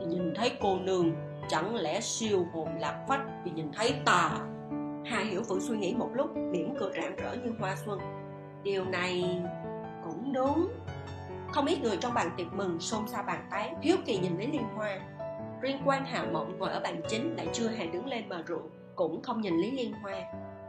thì 0.00 0.06
nhìn 0.06 0.34
thấy 0.34 0.52
cô 0.60 0.78
nương 0.78 1.12
chẳng 1.48 1.76
lẽ 1.76 2.00
siêu 2.00 2.46
hồn 2.52 2.68
lạc 2.78 3.04
phách 3.08 3.20
vì 3.44 3.50
nhìn 3.50 3.72
thấy 3.72 3.94
ta? 4.04 4.30
Hà 5.04 5.20
hiểu 5.20 5.42
phượng 5.42 5.60
suy 5.60 5.76
nghĩ 5.76 5.94
một 5.94 6.10
lúc 6.14 6.36
mỉm 6.36 6.74
cười 6.80 6.90
rạng 7.02 7.16
rỡ 7.16 7.34
như 7.44 7.52
hoa 7.60 7.76
xuân 7.76 7.98
điều 8.68 8.84
này 8.84 9.40
cũng 10.04 10.32
đúng. 10.32 10.68
Không 11.52 11.66
ít 11.66 11.82
người 11.82 11.96
trong 11.96 12.14
bàn 12.14 12.30
tiệc 12.36 12.46
mừng 12.52 12.80
xôn 12.80 13.08
xao 13.08 13.22
bàn 13.22 13.46
tán, 13.50 13.74
hiếu 13.82 13.96
kỳ 14.06 14.18
nhìn 14.18 14.38
lý 14.38 14.46
liên 14.46 14.64
hoa. 14.76 15.00
Riêng 15.60 15.82
quan 15.84 16.04
hà 16.04 16.24
mộng 16.24 16.58
ngồi 16.58 16.70
ở 16.70 16.80
bàn 16.80 17.00
chính 17.08 17.36
lại 17.36 17.48
chưa 17.52 17.68
hề 17.68 17.86
đứng 17.86 18.06
lên 18.06 18.28
mà 18.28 18.42
rượu, 18.46 18.62
cũng 18.94 19.22
không 19.22 19.40
nhìn 19.40 19.56
lý 19.56 19.70
liên 19.70 19.92
hoa. 19.92 20.14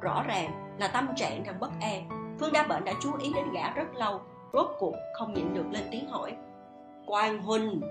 Rõ 0.02 0.24
ràng 0.28 0.76
là 0.80 0.88
tâm 0.88 1.08
trạng 1.16 1.44
đang 1.44 1.60
bất 1.60 1.70
an. 1.82 2.10
Phương 2.40 2.54
đa 2.54 2.64
bệnh 2.64 2.86
đã 2.86 2.94
chú 3.02 3.12
ý 3.22 3.32
đến 3.36 3.46
gã 3.54 3.74
rất 3.74 3.96
lâu, 3.96 4.22
rốt 4.54 4.68
cuộc 4.80 4.96
không 5.14 5.34
nhịn 5.34 5.54
được 5.54 5.66
lên 5.72 5.84
tiếng 5.92 6.08
hỏi. 6.10 6.36
Quan 7.06 7.40
huynh 7.40 7.82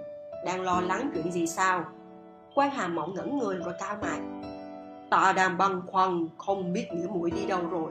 đang 0.46 0.62
lo 0.62 0.80
lắng 0.80 1.10
chuyện 1.14 1.32
gì 1.32 1.46
sao? 1.46 1.84
Quan 2.54 2.70
hà 2.70 2.88
mộng 2.88 3.14
ngẩn 3.14 3.38
người 3.38 3.56
rồi 3.56 3.74
cao 3.80 3.96
mày. 4.02 4.20
Ta 5.10 5.32
đang 5.32 5.58
băn 5.58 5.82
khoăn, 5.86 6.28
không 6.38 6.72
biết 6.72 6.88
nghĩa 6.92 7.06
muội 7.06 7.30
đi 7.30 7.46
đâu 7.46 7.60
rồi 7.70 7.90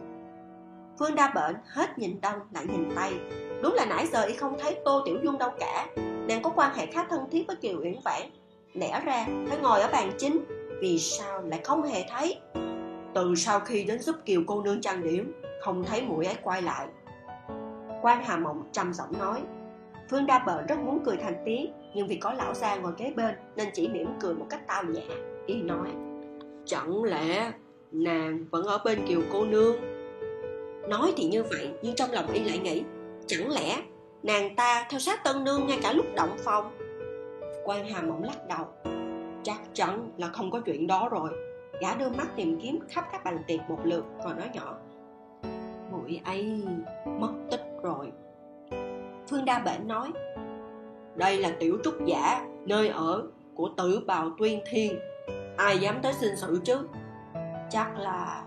phương 0.99 1.15
đa 1.15 1.31
bệnh 1.35 1.55
hết 1.65 1.99
nhìn 1.99 2.21
đông 2.21 2.39
lại 2.53 2.65
nhìn 2.67 2.89
tây. 2.95 3.13
Đúng 3.63 3.73
là 3.73 3.85
nãy 3.85 4.07
giờ 4.07 4.23
y 4.23 4.33
không 4.33 4.57
thấy 4.59 4.77
tô 4.85 5.01
tiểu 5.05 5.17
dung 5.23 5.37
đâu 5.37 5.49
cả. 5.59 5.87
Nàng 6.27 6.41
có 6.43 6.49
quan 6.49 6.75
hệ 6.75 6.85
khá 6.85 7.03
thân 7.09 7.19
thiết 7.31 7.47
với 7.47 7.55
kiều 7.55 7.79
uyển 7.81 7.95
vãn. 8.05 8.21
Lẽ 8.73 9.01
ra 9.05 9.27
phải 9.49 9.57
ngồi 9.61 9.81
ở 9.81 9.89
bàn 9.91 10.11
chính, 10.17 10.43
vì 10.81 10.99
sao 10.99 11.41
lại 11.41 11.61
không 11.63 11.83
hề 11.83 12.05
thấy? 12.09 12.39
Từ 13.13 13.35
sau 13.35 13.59
khi 13.59 13.83
đến 13.83 13.99
giúp 13.99 14.15
kiều 14.25 14.41
cô 14.47 14.61
nương 14.61 14.81
trang 14.81 15.03
điểm, 15.03 15.33
không 15.61 15.83
thấy 15.83 16.01
mũi 16.01 16.25
ấy 16.25 16.35
quay 16.43 16.61
lại. 16.61 16.87
Quan 18.01 18.23
hà 18.25 18.37
mộng 18.37 18.63
trầm 18.71 18.93
giọng 18.93 19.19
nói, 19.19 19.41
phương 20.09 20.25
đa 20.25 20.39
bệnh 20.39 20.65
rất 20.65 20.79
muốn 20.79 20.99
cười 21.05 21.17
thành 21.17 21.35
tiếng, 21.45 21.73
nhưng 21.95 22.07
vì 22.07 22.15
có 22.15 22.33
lão 22.33 22.53
gia 22.53 22.75
ngồi 22.75 22.91
kế 22.97 23.13
bên 23.15 23.35
nên 23.55 23.67
chỉ 23.73 23.87
mỉm 23.87 24.07
cười 24.19 24.33
một 24.33 24.45
cách 24.49 24.67
tao 24.67 24.83
nhã. 24.83 25.01
Y 25.45 25.61
nói, 25.61 25.89
chẳng 26.65 27.03
lẽ 27.03 27.51
nàng 27.91 28.45
vẫn 28.51 28.65
ở 28.65 28.77
bên 28.85 29.07
kiều 29.07 29.21
cô 29.31 29.45
nương? 29.45 29.96
Nói 30.87 31.13
thì 31.17 31.25
như 31.25 31.43
vậy, 31.43 31.69
nhưng 31.81 31.95
trong 31.95 32.11
lòng 32.11 32.27
y 32.27 32.43
lại 32.43 32.59
nghĩ, 32.59 32.83
chẳng 33.27 33.49
lẽ 33.49 33.81
nàng 34.23 34.55
ta 34.55 34.87
theo 34.89 34.99
sát 34.99 35.23
tân 35.23 35.43
nương 35.43 35.67
ngay 35.67 35.79
cả 35.83 35.93
lúc 35.93 36.05
động 36.15 36.37
phòng? 36.37 36.77
Quan 37.63 37.89
hà 37.89 38.01
mộng 38.01 38.23
lắc 38.23 38.47
đầu. 38.47 38.65
Chắc 39.43 39.57
chắn 39.73 40.11
là 40.17 40.27
không 40.27 40.51
có 40.51 40.59
chuyện 40.65 40.87
đó 40.87 41.09
rồi. 41.09 41.29
Gã 41.81 41.95
đưa 41.95 42.09
mắt 42.09 42.27
tìm 42.35 42.59
kiếm 42.61 42.79
khắp 42.89 43.05
các 43.11 43.23
bàn 43.23 43.37
tiệc 43.47 43.59
một 43.69 43.79
lượt 43.83 44.05
rồi 44.25 44.33
nói 44.33 44.49
nhỏ. 44.53 44.77
Muội 45.91 46.21
ấy 46.25 46.63
mất 47.05 47.33
tích 47.51 47.63
rồi. 47.83 48.11
Phương 49.29 49.45
đa 49.45 49.59
bệnh 49.59 49.87
nói, 49.87 50.11
đây 51.15 51.37
là 51.37 51.51
tiểu 51.59 51.77
trúc 51.83 52.05
giả, 52.05 52.45
nơi 52.65 52.87
ở 52.87 53.23
của 53.55 53.69
tử 53.77 54.03
bào 54.07 54.31
tuyên 54.37 54.61
thiên. 54.69 54.99
Ai 55.57 55.77
dám 55.77 55.99
tới 56.01 56.13
xin 56.13 56.35
sự 56.35 56.61
chứ? 56.63 56.87
Chắc 57.69 57.97
là 57.97 58.43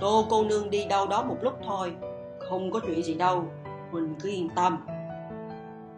tô 0.00 0.26
cô 0.30 0.44
nương 0.44 0.70
đi 0.70 0.84
đâu 0.84 1.06
đó 1.06 1.24
một 1.24 1.36
lúc 1.42 1.54
thôi, 1.66 1.92
không 2.38 2.70
có 2.70 2.80
chuyện 2.80 3.02
gì 3.02 3.14
đâu 3.14 3.44
mình 3.92 4.14
cứ 4.22 4.28
yên 4.28 4.48
tâm. 4.56 4.86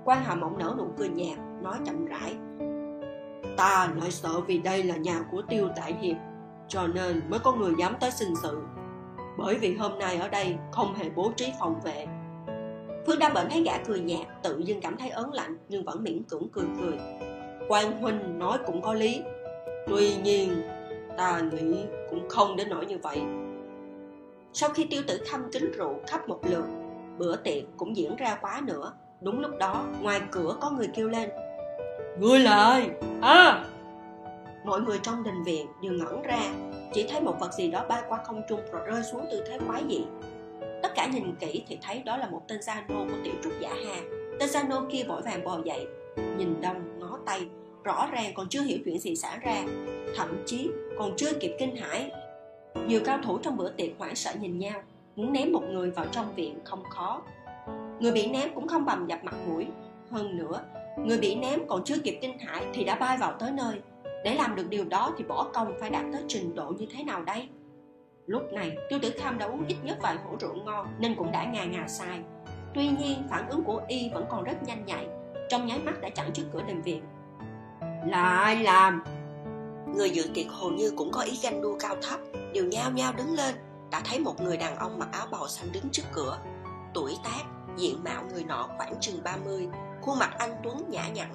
Quan 0.05 0.23
hà 0.25 0.35
mộng 0.35 0.59
nở 0.59 0.75
nụ 0.79 0.87
cười 0.99 1.09
nhạt, 1.09 1.39
nói 1.63 1.77
chậm 1.87 2.07
rãi. 2.07 2.35
Ta 3.57 3.91
lại 4.01 4.11
sợ 4.11 4.41
vì 4.47 4.59
đây 4.59 4.83
là 4.83 4.97
nhà 4.97 5.21
của 5.31 5.43
tiêu 5.49 5.69
tại 5.77 5.95
hiệp, 6.01 6.17
cho 6.69 6.87
nên 6.87 7.23
mới 7.29 7.41
có 7.41 7.53
người 7.53 7.73
dám 7.79 7.95
tới 8.01 8.11
xin 8.11 8.29
sự. 8.43 8.63
Bởi 9.39 9.55
vì 9.55 9.75
hôm 9.75 9.99
nay 9.99 10.17
ở 10.17 10.29
đây 10.29 10.57
không 10.73 10.95
hề 10.95 11.11
bố 11.17 11.31
trí 11.37 11.53
phòng 11.61 11.81
vệ. 11.85 12.07
Phương 13.07 13.19
đa 13.19 13.29
bệnh 13.29 13.49
thấy 13.51 13.63
gã 13.63 13.79
cười 13.79 14.01
nhạt, 14.01 14.27
tự 14.43 14.59
dưng 14.59 14.81
cảm 14.81 14.97
thấy 14.97 15.11
ớn 15.11 15.33
lạnh, 15.33 15.57
nhưng 15.69 15.85
vẫn 15.85 16.03
miễn 16.03 16.23
cưỡng 16.23 16.49
cười 16.53 16.67
cười. 16.81 16.99
Quan 17.69 18.01
huynh 18.01 18.39
nói 18.39 18.59
cũng 18.67 18.83
có 18.83 18.95
lý. 18.95 19.23
Tuy 19.87 20.17
nhiên, 20.23 20.63
ta 21.17 21.41
nghĩ 21.41 21.85
cũng 22.11 22.29
không 22.29 22.57
đến 22.57 22.69
nỗi 22.69 22.87
như 22.87 22.99
vậy 22.99 23.23
sau 24.59 24.71
khi 24.71 24.87
tiêu 24.91 25.03
tử 25.07 25.21
khâm 25.31 25.51
kính 25.53 25.73
rượu 25.73 26.01
khắp 26.07 26.29
một 26.29 26.41
lượt 26.43 26.65
bữa 27.19 27.37
tiệc 27.37 27.65
cũng 27.77 27.97
diễn 27.97 28.17
ra 28.17 28.39
quá 28.41 28.63
nữa. 28.65 28.93
Đúng 29.21 29.41
lúc 29.41 29.51
đó 29.59 29.85
ngoài 30.01 30.21
cửa 30.31 30.57
có 30.61 30.71
người 30.71 30.89
kêu 30.95 31.09
lên. 31.09 31.31
Người 32.19 32.39
lại 32.39 32.91
à! 33.23 33.65
Mọi 34.65 34.81
người 34.81 34.99
trong 35.03 35.23
đình 35.23 35.43
viện 35.45 35.67
đều 35.83 35.93
ngẩn 35.93 36.23
ra. 36.23 36.41
Chỉ 36.93 37.07
thấy 37.09 37.21
một 37.21 37.37
vật 37.41 37.53
gì 37.53 37.71
đó 37.71 37.85
bay 37.89 38.03
qua 38.09 38.19
không 38.25 38.43
trung 38.49 38.61
rồi 38.73 38.83
rơi 38.87 39.03
xuống 39.03 39.27
tư 39.31 39.45
thế 39.49 39.59
quái 39.67 39.83
dị. 39.89 40.05
Tất 40.83 40.95
cả 40.95 41.07
nhìn 41.07 41.35
kỹ 41.41 41.65
thì 41.69 41.79
thấy 41.83 42.03
đó 42.03 42.17
là 42.17 42.29
một 42.29 42.43
tên 42.49 42.61
nô 42.89 43.05
của 43.05 43.17
tiểu 43.25 43.35
trúc 43.45 43.53
giả 43.61 43.75
hà. 43.87 44.01
Tên 44.41 44.69
nô 44.69 44.83
kia 44.91 45.05
vội 45.09 45.23
vàng 45.23 45.45
bò 45.45 45.59
dậy 45.65 45.87
nhìn 46.39 46.61
đông 46.61 46.99
ngó 46.99 47.19
tay 47.27 47.49
rõ 47.85 48.09
ràng 48.13 48.33
còn 48.35 48.49
chưa 48.49 48.63
hiểu 48.63 48.79
chuyện 48.85 48.99
gì 48.99 49.17
xảy 49.17 49.39
ra. 49.39 49.65
Thậm 50.17 50.43
chí 50.47 50.71
còn 50.99 51.17
chưa 51.17 51.33
kịp 51.41 51.57
kinh 51.59 51.77
hãi 51.77 52.11
nhiều 52.87 53.01
cao 53.05 53.19
thủ 53.23 53.39
trong 53.39 53.57
bữa 53.57 53.71
tiệc 53.71 53.91
hoảng 53.99 54.15
sợ 54.15 54.33
nhìn 54.41 54.59
nhau, 54.59 54.83
muốn 55.17 55.33
ném 55.33 55.53
một 55.53 55.63
người 55.71 55.91
vào 55.91 56.07
trong 56.13 56.35
viện 56.35 56.59
không 56.65 56.85
khó. 56.85 57.23
Người 58.01 58.13
bị 58.13 58.27
ném 58.27 58.55
cũng 58.55 58.69
không 58.69 58.85
bầm 58.85 59.07
dập 59.07 59.25
mặt 59.25 59.35
mũi. 59.49 59.67
Hơn 60.11 60.37
nữa, 60.37 60.61
người 60.99 61.19
bị 61.19 61.35
ném 61.35 61.61
còn 61.69 61.85
chưa 61.85 61.99
kịp 61.99 62.19
kinh 62.21 62.39
hãi 62.39 62.67
thì 62.75 62.85
đã 62.85 62.95
bay 62.95 63.17
vào 63.19 63.33
tới 63.39 63.53
nơi. 63.53 63.81
Để 64.25 64.35
làm 64.35 64.57
được 64.57 64.69
điều 64.69 64.85
đó 64.85 65.13
thì 65.19 65.25
bỏ 65.25 65.51
công 65.55 65.73
phải 65.81 65.91
đạt 65.91 66.05
tới 66.13 66.23
trình 66.29 66.55
độ 66.55 66.73
như 66.79 66.87
thế 66.97 67.05
nào 67.05 67.25
đây? 67.25 67.49
Lúc 68.27 68.53
này, 68.53 68.77
tiêu 68.89 68.99
tử 69.03 69.11
kham 69.19 69.39
đã 69.39 69.47
uống 69.47 69.67
ít 69.67 69.77
nhất 69.85 69.99
vài 70.03 70.17
hũ 70.25 70.37
rượu 70.41 70.55
ngon 70.55 70.87
nên 70.99 71.15
cũng 71.15 71.33
đã 71.33 71.45
ngà 71.45 71.65
ngà 71.65 71.89
sai. 71.89 72.21
Tuy 72.75 72.89
nhiên, 72.89 73.23
phản 73.31 73.49
ứng 73.49 73.65
của 73.65 73.81
y 73.89 74.11
vẫn 74.15 74.25
còn 74.31 74.45
rất 74.45 74.63
nhanh 74.63 74.85
nhạy, 74.87 75.07
trong 75.49 75.67
nháy 75.67 75.79
mắt 75.85 76.01
đã 76.01 76.09
chặn 76.09 76.33
trước 76.33 76.43
cửa 76.53 76.63
đình 76.63 76.83
viện. 76.83 77.03
Là 78.07 78.23
ai 78.23 78.63
làm! 78.63 79.03
Người 79.97 80.11
dự 80.11 80.23
tiệc 80.35 80.47
hầu 80.51 80.71
như 80.71 80.93
cũng 80.97 81.11
có 81.13 81.21
ý 81.21 81.39
ganh 81.43 81.63
đua 81.63 81.77
cao 81.79 81.97
thấp, 82.03 82.21
đều 82.53 82.65
nhao 82.65 82.91
nhao 82.91 83.13
đứng 83.13 83.35
lên, 83.35 83.55
đã 83.91 84.03
thấy 84.05 84.19
một 84.19 84.41
người 84.41 84.57
đàn 84.57 84.77
ông 84.77 84.99
mặc 84.99 85.09
áo 85.13 85.27
bào 85.31 85.49
xanh 85.49 85.73
đứng 85.73 85.91
trước 85.93 86.03
cửa. 86.13 86.39
Tuổi 86.95 87.17
tác, 87.25 87.43
diện 87.77 88.05
mạo 88.05 88.25
người 88.33 88.45
nọ 88.45 88.69
khoảng 88.77 88.95
chừng 89.01 89.23
30 89.25 89.69
khuôn 90.03 90.19
mặt 90.19 90.31
anh 90.39 90.57
tuấn 90.65 90.91
nhã 90.91 91.09
nhặn. 91.09 91.33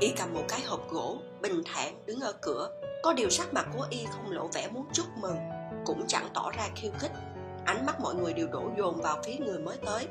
Y 0.00 0.12
cầm 0.16 0.34
một 0.34 0.42
cái 0.48 0.60
hộp 0.60 0.90
gỗ, 0.90 1.16
bình 1.40 1.62
thản 1.64 2.06
đứng 2.06 2.20
ở 2.20 2.32
cửa, 2.32 2.70
có 3.02 3.12
điều 3.12 3.30
sắc 3.30 3.54
mặt 3.54 3.66
của 3.76 3.86
y 3.90 4.04
không 4.04 4.30
lộ 4.30 4.48
vẻ 4.52 4.68
muốn 4.68 4.86
chúc 4.92 5.06
mừng, 5.20 5.36
cũng 5.84 6.04
chẳng 6.08 6.28
tỏ 6.34 6.50
ra 6.56 6.68
khiêu 6.76 6.92
khích. 6.98 7.12
Ánh 7.64 7.86
mắt 7.86 8.00
mọi 8.00 8.14
người 8.14 8.32
đều 8.32 8.48
đổ 8.48 8.70
dồn 8.78 9.00
vào 9.00 9.18
phía 9.24 9.36
người 9.36 9.58
mới 9.58 9.76
tới. 9.86 10.06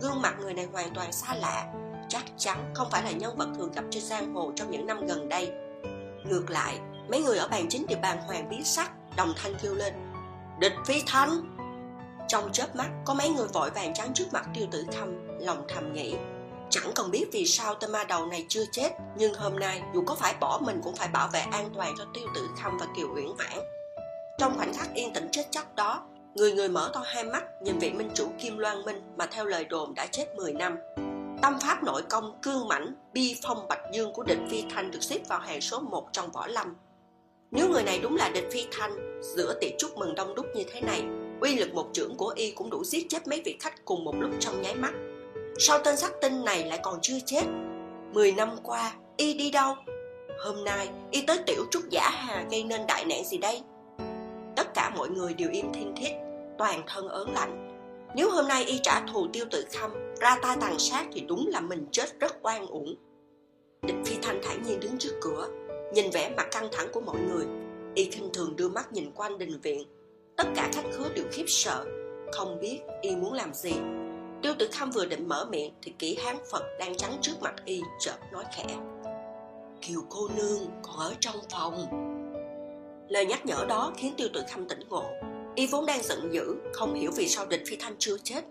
Gương 0.00 0.22
mặt 0.22 0.34
người 0.40 0.54
này 0.54 0.68
hoàn 0.72 0.94
toàn 0.94 1.12
xa 1.12 1.34
lạ, 1.34 1.72
chắc 2.08 2.24
chắn 2.36 2.72
không 2.74 2.88
phải 2.90 3.02
là 3.02 3.10
nhân 3.10 3.36
vật 3.36 3.48
thường 3.56 3.72
gặp 3.72 3.84
trên 3.90 4.02
giang 4.02 4.34
hồ 4.34 4.52
trong 4.56 4.70
những 4.70 4.86
năm 4.86 5.06
gần 5.06 5.28
đây. 5.28 5.52
Ngược 6.24 6.50
lại 6.50 6.78
mấy 7.08 7.22
người 7.22 7.38
ở 7.38 7.48
bàn 7.48 7.66
chính 7.68 7.86
đều 7.86 7.98
bàn 8.02 8.18
hoàng 8.26 8.48
biến 8.48 8.64
sắc 8.64 8.90
đồng 9.16 9.32
thanh 9.42 9.54
kêu 9.62 9.74
lên, 9.74 9.94
địch 10.58 10.74
phi 10.86 11.02
thanh 11.06 11.56
trong 12.28 12.52
chớp 12.52 12.76
mắt, 12.76 12.88
có 13.04 13.14
mấy 13.14 13.28
người 13.28 13.46
vội 13.46 13.70
vàng 13.70 13.94
trắng 13.94 14.14
trước 14.14 14.24
mặt 14.32 14.46
tiêu 14.54 14.66
tử 14.70 14.84
khâm, 14.98 15.38
lòng 15.40 15.64
thầm 15.68 15.92
nghĩ, 15.92 16.14
chẳng 16.70 16.92
cần 16.94 17.10
biết 17.10 17.24
vì 17.32 17.46
sao 17.46 17.74
tên 17.74 17.92
ma 17.92 18.04
đầu 18.04 18.26
này 18.26 18.46
chưa 18.48 18.64
chết, 18.72 18.90
nhưng 19.16 19.34
hôm 19.34 19.58
nay 19.58 19.82
dù 19.94 20.02
có 20.06 20.14
phải 20.14 20.34
bỏ 20.40 20.60
mình 20.62 20.80
cũng 20.84 20.96
phải 20.96 21.08
bảo 21.08 21.28
vệ 21.28 21.40
an 21.40 21.70
toàn 21.74 21.94
cho 21.98 22.04
tiêu 22.14 22.26
tử 22.34 22.48
khâm 22.62 22.78
và 22.78 22.86
kiều 22.96 23.08
uyển 23.14 23.28
vãn. 23.38 23.58
Trong 24.38 24.56
khoảnh 24.56 24.74
khắc 24.74 24.94
yên 24.94 25.12
tĩnh 25.12 25.28
chết 25.32 25.44
chóc 25.50 25.74
đó, 25.74 26.06
người 26.34 26.52
người 26.52 26.68
mở 26.68 26.90
to 26.94 27.02
hai 27.06 27.24
mắt 27.24 27.44
nhìn 27.62 27.78
vị 27.78 27.92
minh 27.92 28.10
chủ 28.14 28.28
kim 28.38 28.58
loan 28.58 28.84
minh 28.84 29.02
mà 29.16 29.26
theo 29.26 29.44
lời 29.44 29.64
đồn 29.64 29.94
đã 29.94 30.06
chết 30.06 30.34
10 30.36 30.52
năm. 30.52 30.76
Tâm 31.42 31.58
pháp 31.60 31.82
nội 31.82 32.02
công 32.02 32.38
cương 32.42 32.68
mãnh, 32.68 32.94
bi 33.12 33.36
phong 33.42 33.68
bạch 33.68 33.80
dương 33.92 34.12
của 34.12 34.22
địch 34.22 34.38
phi 34.50 34.64
thanh 34.74 34.90
được 34.90 35.02
xếp 35.02 35.20
vào 35.28 35.38
hàng 35.38 35.60
số 35.60 35.80
1 35.80 36.08
trong 36.12 36.30
võ 36.30 36.46
lâm 36.46 36.76
nếu 37.50 37.68
người 37.68 37.82
này 37.82 37.98
đúng 38.02 38.16
là 38.16 38.28
địch 38.28 38.48
phi 38.50 38.66
thanh, 38.70 39.20
giữa 39.22 39.58
tiệc 39.60 39.72
chúc 39.78 39.96
mừng 39.96 40.14
đông 40.14 40.34
đúc 40.34 40.46
như 40.54 40.64
thế 40.72 40.80
này, 40.80 41.04
uy 41.40 41.56
lực 41.56 41.74
một 41.74 41.86
trưởng 41.92 42.16
của 42.16 42.32
y 42.36 42.50
cũng 42.50 42.70
đủ 42.70 42.84
giết 42.84 43.06
chết 43.08 43.28
mấy 43.28 43.42
vị 43.44 43.56
khách 43.60 43.84
cùng 43.84 44.04
một 44.04 44.14
lúc 44.18 44.30
trong 44.40 44.62
nháy 44.62 44.74
mắt. 44.74 44.92
Sao 45.58 45.78
tên 45.84 45.96
sắc 45.96 46.12
tinh 46.20 46.44
này 46.44 46.64
lại 46.64 46.80
còn 46.82 46.98
chưa 47.02 47.18
chết. 47.26 47.42
Mười 48.12 48.32
năm 48.32 48.56
qua, 48.62 48.94
y 49.16 49.34
đi 49.34 49.50
đâu? 49.50 49.74
Hôm 50.38 50.64
nay, 50.64 50.88
y 51.10 51.22
tới 51.26 51.38
tiểu 51.46 51.64
trúc 51.70 51.82
giả 51.90 52.10
hà 52.10 52.46
gây 52.50 52.64
nên 52.64 52.86
đại 52.86 53.04
nạn 53.04 53.24
gì 53.24 53.38
đây? 53.38 53.62
Tất 54.56 54.74
cả 54.74 54.92
mọi 54.96 55.08
người 55.08 55.34
đều 55.34 55.50
im 55.52 55.72
thiên 55.72 55.94
thiết, 55.96 56.10
toàn 56.58 56.82
thân 56.86 57.08
ớn 57.08 57.34
lạnh. 57.34 57.62
Nếu 58.16 58.30
hôm 58.30 58.48
nay 58.48 58.64
y 58.64 58.78
trả 58.82 59.00
thù 59.00 59.26
tiêu 59.32 59.44
tự 59.50 59.64
khâm, 59.72 59.90
ra 60.20 60.38
tay 60.42 60.56
tàn 60.60 60.78
sát 60.78 61.06
thì 61.12 61.20
đúng 61.20 61.46
là 61.48 61.60
mình 61.60 61.86
chết 61.92 62.20
rất 62.20 62.36
oan 62.42 62.66
uổng. 62.66 62.94
Địch 63.82 63.96
phi 64.04 64.16
thanh 64.22 64.40
thản 64.42 64.62
nhiên 64.62 64.80
đứng 64.80 64.98
trước 64.98 65.12
cửa 65.20 65.48
nhìn 65.96 66.10
vẻ 66.10 66.30
mặt 66.36 66.46
căng 66.50 66.68
thẳng 66.72 66.88
của 66.92 67.00
mọi 67.00 67.16
người, 67.20 67.46
y 67.94 68.10
khinh 68.10 68.30
thường 68.34 68.56
đưa 68.56 68.68
mắt 68.68 68.92
nhìn 68.92 69.10
quanh 69.14 69.38
đình 69.38 69.60
viện. 69.60 69.84
Tất 70.36 70.44
cả 70.56 70.70
khách 70.72 70.84
khứa 70.92 71.08
đều 71.14 71.24
khiếp 71.32 71.44
sợ, 71.46 71.84
không 72.32 72.60
biết 72.60 72.80
y 73.02 73.16
muốn 73.16 73.32
làm 73.32 73.54
gì. 73.54 73.72
Tiêu 74.42 74.54
tử 74.58 74.68
khâm 74.72 74.90
vừa 74.90 75.06
định 75.06 75.28
mở 75.28 75.46
miệng 75.50 75.74
thì 75.82 75.92
kỹ 75.98 76.18
hán 76.24 76.36
phật 76.50 76.62
đang 76.78 76.96
chắn 76.96 77.12
trước 77.20 77.32
mặt 77.40 77.54
y 77.64 77.82
chợt 78.00 78.16
nói 78.32 78.44
khẽ. 78.56 78.64
Kiều 79.80 80.00
cô 80.10 80.28
nương 80.36 80.58
còn 80.82 80.96
ở 80.98 81.14
trong 81.20 81.36
phòng. 81.52 81.86
Lời 83.08 83.26
nhắc 83.26 83.46
nhở 83.46 83.64
đó 83.68 83.92
khiến 83.96 84.14
tiêu 84.16 84.28
tử 84.34 84.42
khâm 84.50 84.68
tỉnh 84.68 84.80
ngộ. 84.88 85.04
Y 85.54 85.66
vốn 85.66 85.86
đang 85.86 86.02
giận 86.02 86.32
dữ, 86.32 86.54
không 86.72 86.94
hiểu 86.94 87.10
vì 87.16 87.28
sao 87.28 87.46
địch 87.46 87.62
phi 87.66 87.76
thanh 87.76 87.96
chưa 87.98 88.16
chết. 88.24 88.44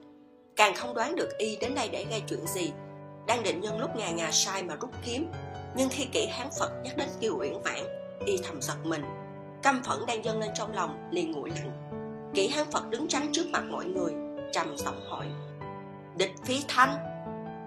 Càng 0.56 0.76
không 0.76 0.94
đoán 0.94 1.16
được 1.16 1.30
y 1.38 1.56
đến 1.56 1.76
đây 1.76 1.90
để 1.92 2.06
gây 2.10 2.22
chuyện 2.30 2.48
gì. 2.48 2.72
Đang 3.28 3.44
định 3.44 3.62
nhân 3.62 3.80
lúc 3.80 3.90
ngà 3.96 4.12
ngà 4.12 4.32
sai 4.32 4.64
mà 4.64 4.76
rút 4.76 4.90
kiếm 5.06 5.28
nhưng 5.76 5.90
khi 5.90 6.06
kỹ 6.12 6.28
hán 6.32 6.48
phật 6.60 6.72
nhắc 6.84 6.98
đến 6.98 7.10
kiều 7.20 7.38
uyển 7.40 7.54
vãn 7.64 7.80
y 8.26 8.38
thầm 8.44 8.62
giật 8.62 8.78
mình. 8.84 9.04
Căm 9.64 9.84
phẫn 9.84 10.06
đang 10.08 10.26
dâng 10.26 10.40
lên 10.40 10.52
trong 10.56 10.74
lòng, 10.74 11.10
liền 11.12 11.32
nguội 11.32 11.50
lạnh 11.50 11.86
kỹ 12.36 12.48
hán 12.48 12.72
phật 12.72 12.90
đứng 12.90 13.08
chắn 13.08 13.28
trước 13.32 13.46
mặt 13.52 13.64
mọi 13.70 13.86
người, 13.86 14.14
trầm 14.52 14.78
giọng 14.78 15.02
hỏi, 15.06 15.28
địch 16.18 16.32
phi 16.46 16.64
thanh? 16.68 16.96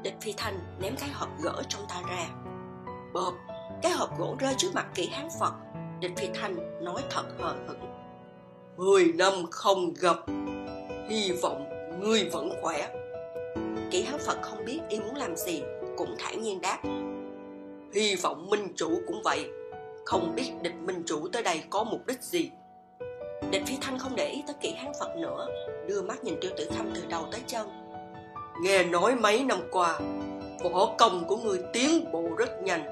Địch 0.02 0.14
phi 0.20 0.34
thanh 0.36 0.58
ném 0.80 0.96
cái 0.96 1.08
hộp 1.08 1.28
gỡ 1.42 1.62
trong 1.68 1.82
tay 1.88 2.02
ra. 2.10 2.28
Bộp 3.12 3.34
cái 3.82 3.92
hộp 3.92 4.18
gỗ 4.18 4.36
rơi 4.38 4.54
trước 4.58 4.68
mặt 4.74 4.86
kỹ 4.94 5.08
hán 5.12 5.28
phật, 5.40 5.52
địch 6.00 6.12
phi 6.16 6.28
thanh 6.34 6.84
nói 6.84 7.02
thật 7.10 7.24
hờ 7.38 7.54
hững. 7.68 7.80
Mười 8.76 9.04
năm 9.04 9.32
không 9.50 9.94
gặp, 10.00 10.16
hy 11.08 11.32
vọng 11.42 11.64
ngươi 12.00 12.28
vẫn 12.32 12.50
khỏe. 12.62 12.88
Kỹ 13.90 14.02
hán 14.02 14.20
phật 14.26 14.38
không 14.42 14.64
biết 14.64 14.80
y 14.88 15.00
muốn 15.00 15.14
làm 15.14 15.36
gì, 15.36 15.62
cũng 15.96 16.14
thản 16.18 16.42
nhiên 16.42 16.60
đáp 16.60 16.78
hy 17.92 18.14
vọng 18.14 18.50
minh 18.50 18.72
chủ 18.76 19.00
cũng 19.06 19.22
vậy. 19.24 19.50
Không 20.04 20.32
biết 20.36 20.52
địch 20.62 20.74
minh 20.84 21.02
chủ 21.06 21.28
tới 21.32 21.42
đây 21.42 21.62
có 21.70 21.84
mục 21.84 22.06
đích 22.06 22.22
gì. 22.22 22.50
Địch 23.50 23.62
phi 23.66 23.74
thanh 23.80 23.98
không 23.98 24.16
để 24.16 24.28
ý 24.28 24.42
tới 24.46 24.56
kỹ 24.60 24.74
hán 24.76 24.92
phật 25.00 25.16
nữa, 25.16 25.46
đưa 25.88 26.02
mắt 26.02 26.24
nhìn 26.24 26.34
tiêu 26.40 26.50
tử 26.56 26.68
khâm 26.76 26.90
từ 26.94 27.02
đầu 27.08 27.26
tới 27.32 27.40
chân. 27.46 27.68
Nghe 28.62 28.84
nói 28.84 29.14
mấy 29.14 29.44
năm 29.44 29.58
qua, 29.70 30.00
võ 30.72 30.94
công 30.98 31.24
của 31.28 31.36
người 31.36 31.58
tiến 31.72 32.12
bộ 32.12 32.28
rất 32.38 32.62
nhanh. 32.62 32.84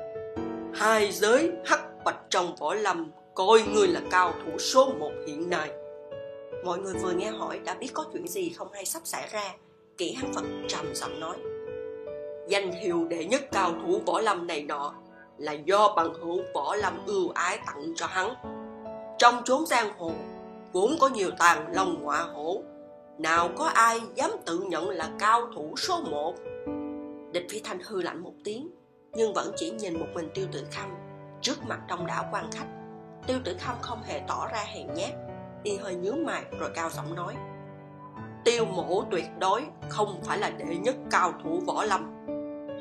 Hai 0.74 1.12
giới 1.12 1.52
hắc 1.64 1.80
bạch 2.04 2.20
trong 2.30 2.56
võ 2.56 2.74
lâm 2.74 3.10
coi 3.34 3.62
người 3.62 3.88
là 3.88 4.00
cao 4.10 4.34
thủ 4.44 4.58
số 4.58 4.92
một 4.98 5.12
hiện 5.26 5.50
nay. 5.50 5.70
Mọi 6.64 6.78
người 6.78 6.94
vừa 6.94 7.12
nghe 7.12 7.30
hỏi 7.30 7.60
đã 7.64 7.74
biết 7.74 7.90
có 7.92 8.04
chuyện 8.12 8.28
gì 8.28 8.50
không 8.50 8.68
hay 8.72 8.84
sắp 8.84 9.02
xảy 9.04 9.28
ra, 9.32 9.54
kỹ 9.98 10.12
hán 10.12 10.32
phật 10.32 10.44
trầm 10.68 10.94
giọng 10.94 11.20
nói 11.20 11.36
danh 12.48 12.72
hiệu 12.72 13.04
đệ 13.04 13.24
nhất 13.24 13.42
cao 13.52 13.72
thủ 13.82 14.00
võ 14.06 14.20
lâm 14.20 14.46
này 14.46 14.62
nọ 14.62 14.94
là 15.38 15.52
do 15.52 15.92
bằng 15.96 16.14
hữu 16.14 16.42
võ 16.54 16.74
lâm 16.74 17.06
ưu 17.06 17.30
ái 17.34 17.58
tặng 17.66 17.92
cho 17.96 18.06
hắn. 18.06 18.34
Trong 19.18 19.42
chốn 19.44 19.66
giang 19.66 19.92
hồ, 19.98 20.12
vốn 20.72 20.96
có 21.00 21.08
nhiều 21.08 21.30
tàn 21.38 21.72
long 21.72 22.02
ngọa 22.02 22.22
hổ, 22.22 22.62
nào 23.18 23.48
có 23.56 23.64
ai 23.64 24.00
dám 24.14 24.30
tự 24.46 24.58
nhận 24.58 24.88
là 24.88 25.10
cao 25.18 25.46
thủ 25.54 25.74
số 25.76 26.00
một? 26.10 26.34
Địch 27.32 27.46
phi 27.50 27.60
thanh 27.60 27.78
hư 27.84 28.02
lạnh 28.02 28.22
một 28.22 28.34
tiếng, 28.44 28.70
nhưng 29.12 29.32
vẫn 29.32 29.52
chỉ 29.56 29.70
nhìn 29.70 29.98
một 30.00 30.06
mình 30.14 30.28
tiêu 30.34 30.46
tử 30.52 30.64
khâm 30.72 30.90
trước 31.40 31.64
mặt 31.68 31.80
đông 31.88 32.06
đảo 32.06 32.24
quan 32.32 32.50
khách. 32.52 32.66
Tiêu 33.26 33.38
tử 33.44 33.56
khâm 33.60 33.76
không 33.80 34.02
hề 34.02 34.20
tỏ 34.28 34.48
ra 34.52 34.64
hèn 34.74 34.86
nhát, 34.94 35.10
y 35.62 35.76
hơi 35.76 35.94
nhướng 35.94 36.24
mày 36.24 36.44
rồi 36.58 36.70
cao 36.74 36.90
giọng 36.90 37.14
nói, 37.14 37.34
tiêu 38.44 38.64
mổ 38.64 39.04
tuyệt 39.10 39.26
đối 39.38 39.62
không 39.88 40.20
phải 40.22 40.38
là 40.38 40.50
đệ 40.50 40.76
nhất 40.76 40.94
cao 41.10 41.32
thủ 41.44 41.60
võ 41.66 41.84
lâm 41.84 42.26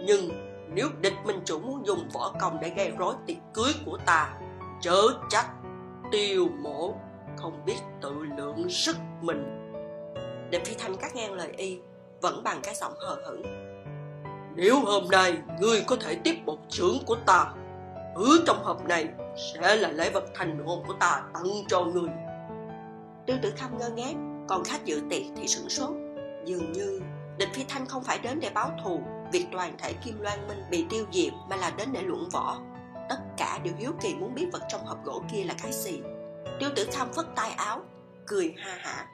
nhưng 0.05 0.29
nếu 0.73 0.87
địch 1.01 1.13
minh 1.25 1.39
chủ 1.45 1.59
muốn 1.59 1.85
dùng 1.85 2.09
võ 2.13 2.33
công 2.39 2.57
để 2.61 2.69
gây 2.69 2.91
rối 2.97 3.13
tiệc 3.25 3.37
cưới 3.53 3.73
của 3.85 3.97
ta, 4.05 4.33
chớ 4.81 5.01
trách 5.29 5.47
tiêu 6.11 6.47
mổ 6.59 6.93
không 7.37 7.65
biết 7.65 7.77
tự 8.01 8.13
lượng 8.37 8.69
sức 8.69 8.97
mình. 9.21 9.61
Địch 10.51 10.65
phi 10.65 10.75
thanh 10.79 10.97
cắt 10.97 11.15
ngang 11.15 11.33
lời 11.33 11.49
y, 11.57 11.79
vẫn 12.21 12.43
bằng 12.43 12.59
cái 12.63 12.75
giọng 12.75 12.93
hờ 12.99 13.17
hững. 13.25 13.43
Nếu 14.55 14.79
hôm 14.79 15.03
nay 15.11 15.37
ngươi 15.59 15.83
có 15.87 15.95
thể 15.95 16.15
tiếp 16.23 16.35
một 16.45 16.57
trưởng 16.69 16.97
của 17.05 17.17
ta, 17.25 17.53
hứa 18.15 18.37
trong 18.47 18.63
hộp 18.63 18.85
này 18.85 19.07
sẽ 19.37 19.75
là 19.75 19.91
lễ 19.91 20.09
vật 20.09 20.23
thành 20.33 20.65
hôn 20.65 20.83
của 20.87 20.93
ta 20.99 21.21
tặng 21.33 21.63
cho 21.67 21.83
ngươi. 21.83 22.09
Tiêu 23.25 23.37
tử 23.41 23.53
khâm 23.57 23.77
ngơ 23.77 23.89
ngác, 23.89 24.13
còn 24.49 24.63
khách 24.63 24.85
dự 24.85 25.01
tiệc 25.09 25.23
thì 25.35 25.47
sửng 25.47 25.69
sốt. 25.69 25.89
Dường 26.45 26.71
như 26.71 27.01
địch 27.37 27.49
phi 27.53 27.65
thanh 27.67 27.85
không 27.85 28.03
phải 28.03 28.19
đến 28.19 28.39
để 28.39 28.49
báo 28.53 28.71
thù 28.83 29.01
việc 29.31 29.47
toàn 29.51 29.75
thể 29.77 29.93
kim 29.93 30.19
loan 30.21 30.47
minh 30.47 30.63
bị 30.69 30.85
tiêu 30.89 31.05
diệt 31.11 31.33
mà 31.49 31.55
là 31.55 31.71
đến 31.77 31.89
để 31.91 32.01
luận 32.01 32.29
võ. 32.31 32.57
Tất 33.09 33.17
cả 33.38 33.59
đều 33.63 33.73
hiếu 33.77 33.91
kỳ 34.01 34.15
muốn 34.15 34.35
biết 34.35 34.47
vật 34.53 34.61
trong 34.69 34.85
hộp 34.85 35.05
gỗ 35.05 35.21
kia 35.31 35.43
là 35.43 35.53
cái 35.63 35.71
gì. 35.71 36.01
Tiêu 36.59 36.69
tử 36.75 36.88
khâm 36.93 37.13
phất 37.13 37.25
tay 37.35 37.51
áo, 37.51 37.81
cười 38.27 38.53
ha 38.57 38.77
hả. 38.79 39.07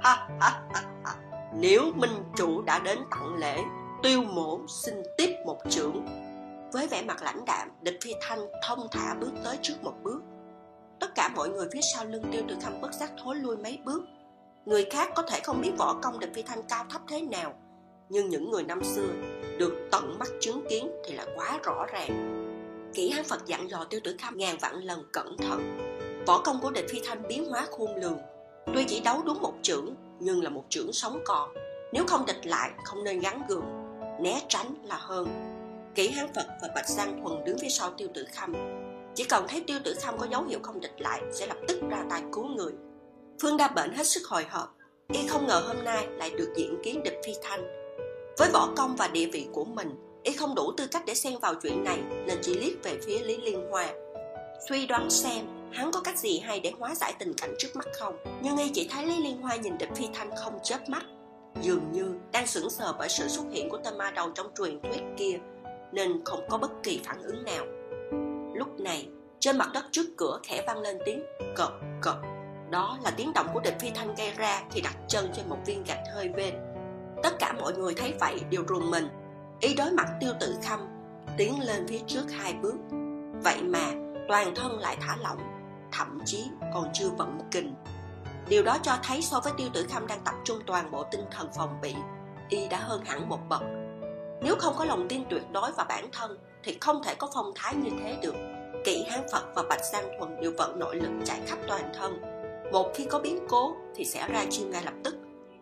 Ha 0.00 0.28
ha 0.40 0.62
ha 0.74 0.82
ha. 1.04 1.14
Nếu 1.54 1.82
minh 1.94 2.24
chủ 2.36 2.62
đã 2.62 2.78
đến 2.78 2.98
tặng 3.10 3.34
lễ, 3.34 3.62
tiêu 4.02 4.22
mổ 4.22 4.60
xin 4.68 4.94
tiếp 5.16 5.36
một 5.46 5.58
trưởng. 5.70 6.06
Với 6.72 6.86
vẻ 6.86 7.02
mặt 7.02 7.22
lãnh 7.22 7.44
đạm, 7.44 7.68
địch 7.82 7.98
phi 8.02 8.14
thanh 8.28 8.40
thông 8.66 8.86
thả 8.90 9.14
bước 9.14 9.32
tới 9.44 9.58
trước 9.62 9.74
một 9.82 9.94
bước. 10.02 10.22
Tất 11.00 11.14
cả 11.14 11.28
mọi 11.36 11.48
người 11.48 11.68
phía 11.72 11.80
sau 11.94 12.04
lưng 12.04 12.24
tiêu 12.32 12.42
tử 12.48 12.56
khâm 12.62 12.80
bất 12.80 12.94
giác 12.94 13.10
thối 13.24 13.36
lui 13.36 13.56
mấy 13.56 13.78
bước. 13.84 14.02
Người 14.64 14.84
khác 14.90 15.10
có 15.14 15.22
thể 15.22 15.40
không 15.40 15.60
biết 15.60 15.72
võ 15.78 15.94
công 16.02 16.18
địch 16.18 16.30
phi 16.34 16.42
thanh 16.42 16.62
cao 16.62 16.84
thấp 16.90 17.02
thế 17.08 17.20
nào 17.20 17.54
nhưng 18.08 18.28
những 18.28 18.50
người 18.50 18.62
năm 18.62 18.84
xưa 18.84 19.08
được 19.58 19.88
tận 19.90 20.18
mắt 20.18 20.28
chứng 20.40 20.66
kiến 20.70 20.90
thì 21.04 21.14
là 21.14 21.26
quá 21.36 21.60
rõ 21.62 21.86
ràng. 21.92 22.34
Kỹ 22.94 23.10
hán 23.10 23.24
phật 23.24 23.46
dặn 23.46 23.70
dò 23.70 23.84
tiêu 23.90 24.00
tử 24.04 24.16
khâm 24.22 24.38
ngàn 24.38 24.56
vạn 24.60 24.84
lần 24.84 25.04
cẩn 25.12 25.36
thận. 25.36 25.78
Võ 26.26 26.38
công 26.38 26.60
của 26.62 26.70
địch 26.70 26.86
phi 26.88 27.00
thanh 27.04 27.28
biến 27.28 27.44
hóa 27.44 27.66
khôn 27.70 27.96
lường. 27.96 28.18
Tuy 28.74 28.84
chỉ 28.84 29.00
đấu 29.00 29.22
đúng 29.26 29.42
một 29.42 29.54
chưởng, 29.62 29.94
nhưng 30.20 30.42
là 30.42 30.50
một 30.50 30.64
chưởng 30.68 30.92
sống 30.92 31.20
còn. 31.24 31.54
Nếu 31.92 32.04
không 32.06 32.26
địch 32.26 32.46
lại, 32.46 32.70
không 32.84 33.04
nên 33.04 33.20
gắn 33.20 33.42
gượng. 33.48 33.64
Né 34.20 34.40
tránh 34.48 34.74
là 34.84 34.96
hơn. 34.96 35.28
Kỹ 35.94 36.08
hán 36.08 36.26
phật 36.34 36.46
và 36.62 36.68
bạch 36.74 36.88
giang 36.88 37.20
thuần 37.22 37.44
đứng 37.44 37.58
phía 37.58 37.68
sau 37.68 37.90
tiêu 37.90 38.08
tử 38.14 38.26
khâm. 38.36 38.54
Chỉ 39.14 39.24
cần 39.24 39.44
thấy 39.48 39.64
tiêu 39.66 39.78
tử 39.84 39.94
khâm 40.02 40.18
có 40.18 40.26
dấu 40.30 40.44
hiệu 40.44 40.58
không 40.62 40.80
địch 40.80 40.94
lại, 40.98 41.22
sẽ 41.32 41.46
lập 41.46 41.56
tức 41.68 41.80
ra 41.90 42.04
tay 42.10 42.22
cứu 42.32 42.44
người. 42.44 42.72
Phương 43.42 43.56
đa 43.56 43.68
bệnh 43.68 43.92
hết 43.92 44.06
sức 44.06 44.26
hồi 44.26 44.44
hộp. 44.50 44.74
Y 45.12 45.26
không 45.28 45.46
ngờ 45.46 45.62
hôm 45.66 45.84
nay 45.84 46.06
lại 46.06 46.30
được 46.30 46.52
diễn 46.56 46.78
kiến 46.82 47.02
địch 47.02 47.20
phi 47.26 47.32
thanh 47.42 47.77
với 48.38 48.50
võ 48.50 48.68
công 48.76 48.96
và 48.96 49.08
địa 49.08 49.26
vị 49.32 49.48
của 49.52 49.64
mình, 49.64 49.90
y 50.22 50.32
không 50.32 50.54
đủ 50.54 50.72
tư 50.76 50.86
cách 50.86 51.02
để 51.06 51.14
xen 51.14 51.38
vào 51.38 51.54
chuyện 51.62 51.84
này, 51.84 51.98
nên 52.26 52.38
chỉ 52.42 52.54
liếc 52.54 52.82
về 52.82 52.98
phía 53.06 53.18
lý 53.18 53.36
liên 53.36 53.70
hoa. 53.70 53.88
Suy 54.68 54.86
đoán 54.86 55.10
xem, 55.10 55.44
hắn 55.72 55.92
có 55.92 56.00
cách 56.00 56.18
gì 56.18 56.38
hay 56.38 56.60
để 56.60 56.72
hóa 56.78 56.94
giải 56.94 57.14
tình 57.18 57.34
cảnh 57.34 57.54
trước 57.58 57.68
mắt 57.76 57.86
không? 57.92 58.16
Nhưng 58.42 58.56
y 58.56 58.70
chỉ 58.74 58.88
thấy 58.90 59.06
lý 59.06 59.16
liên 59.22 59.42
hoa 59.42 59.56
nhìn 59.56 59.78
địch 59.78 59.88
phi 59.96 60.08
thanh 60.14 60.36
không 60.36 60.58
chớp 60.62 60.88
mắt. 60.88 61.02
Dường 61.62 61.92
như 61.92 62.14
đang 62.32 62.46
sững 62.46 62.70
sờ 62.70 62.92
bởi 62.98 63.08
sự 63.08 63.28
xuất 63.28 63.44
hiện 63.52 63.68
của 63.68 63.78
tên 63.84 63.98
ma 63.98 64.10
đầu 64.10 64.30
trong 64.30 64.46
truyền 64.58 64.80
thuyết 64.82 65.02
kia, 65.16 65.38
nên 65.92 66.24
không 66.24 66.40
có 66.48 66.58
bất 66.58 66.70
kỳ 66.82 67.00
phản 67.04 67.22
ứng 67.22 67.44
nào. 67.44 67.64
Lúc 68.54 68.80
này, 68.80 69.08
trên 69.40 69.58
mặt 69.58 69.70
đất 69.74 69.84
trước 69.90 70.06
cửa 70.16 70.40
khẽ 70.42 70.64
vang 70.66 70.80
lên 70.80 70.98
tiếng 71.06 71.22
cộp 71.56 71.72
cộp 72.02 72.16
đó 72.70 72.98
là 73.04 73.10
tiếng 73.10 73.32
động 73.32 73.46
của 73.54 73.60
địch 73.60 73.76
phi 73.80 73.90
thanh 73.90 74.14
gây 74.14 74.32
ra 74.36 74.62
khi 74.70 74.80
đặt 74.80 74.96
chân 75.08 75.30
trên 75.34 75.48
một 75.48 75.56
viên 75.66 75.84
gạch 75.84 76.00
hơi 76.14 76.28
bên 76.28 76.54
tất 77.22 77.38
cả 77.38 77.52
mọi 77.60 77.72
người 77.72 77.94
thấy 77.94 78.14
vậy 78.20 78.40
đều 78.50 78.62
rùng 78.68 78.90
mình. 78.90 79.08
Ý 79.60 79.74
đối 79.74 79.90
mặt 79.90 80.08
tiêu 80.20 80.32
tự 80.40 80.54
khâm, 80.68 80.80
tiến 81.36 81.60
lên 81.60 81.86
phía 81.88 82.00
trước 82.06 82.24
hai 82.30 82.54
bước. 82.54 82.74
Vậy 83.44 83.62
mà, 83.62 83.92
toàn 84.28 84.54
thân 84.54 84.78
lại 84.78 84.96
thả 85.00 85.16
lỏng, 85.16 85.38
thậm 85.92 86.20
chí 86.24 86.44
còn 86.74 86.88
chưa 86.94 87.08
vận 87.08 87.38
kình. 87.50 87.74
Điều 88.48 88.62
đó 88.62 88.78
cho 88.82 88.92
thấy 89.02 89.22
so 89.22 89.40
với 89.40 89.52
tiêu 89.56 89.68
tử 89.74 89.86
khâm 89.92 90.06
đang 90.06 90.20
tập 90.24 90.34
trung 90.44 90.58
toàn 90.66 90.90
bộ 90.90 91.04
tinh 91.10 91.24
thần 91.30 91.48
phòng 91.56 91.80
bị, 91.82 91.94
y 92.48 92.68
đã 92.68 92.78
hơn 92.78 93.02
hẳn 93.04 93.28
một 93.28 93.38
bậc. 93.48 93.62
Nếu 94.42 94.54
không 94.58 94.74
có 94.78 94.84
lòng 94.84 95.06
tin 95.08 95.24
tuyệt 95.30 95.42
đối 95.52 95.72
vào 95.72 95.86
bản 95.88 96.08
thân, 96.12 96.38
thì 96.64 96.78
không 96.80 97.02
thể 97.04 97.14
có 97.14 97.28
phong 97.34 97.52
thái 97.54 97.74
như 97.74 97.90
thế 98.02 98.18
được. 98.22 98.34
Kỵ 98.84 99.04
hán 99.10 99.20
phật 99.32 99.44
và 99.54 99.62
bạch 99.68 99.84
giang 99.92 100.08
thuần 100.18 100.40
đều 100.40 100.52
vận 100.58 100.78
nội 100.78 100.96
lực 100.96 101.10
chạy 101.24 101.40
khắp 101.46 101.58
toàn 101.68 101.92
thân. 101.98 102.20
Một 102.72 102.90
khi 102.94 103.04
có 103.04 103.18
biến 103.18 103.38
cố, 103.48 103.76
thì 103.94 104.04
sẽ 104.04 104.28
ra 104.28 104.44
chiêu 104.50 104.68
ngay 104.68 104.82
lập 104.84 104.94
tức 105.04 105.14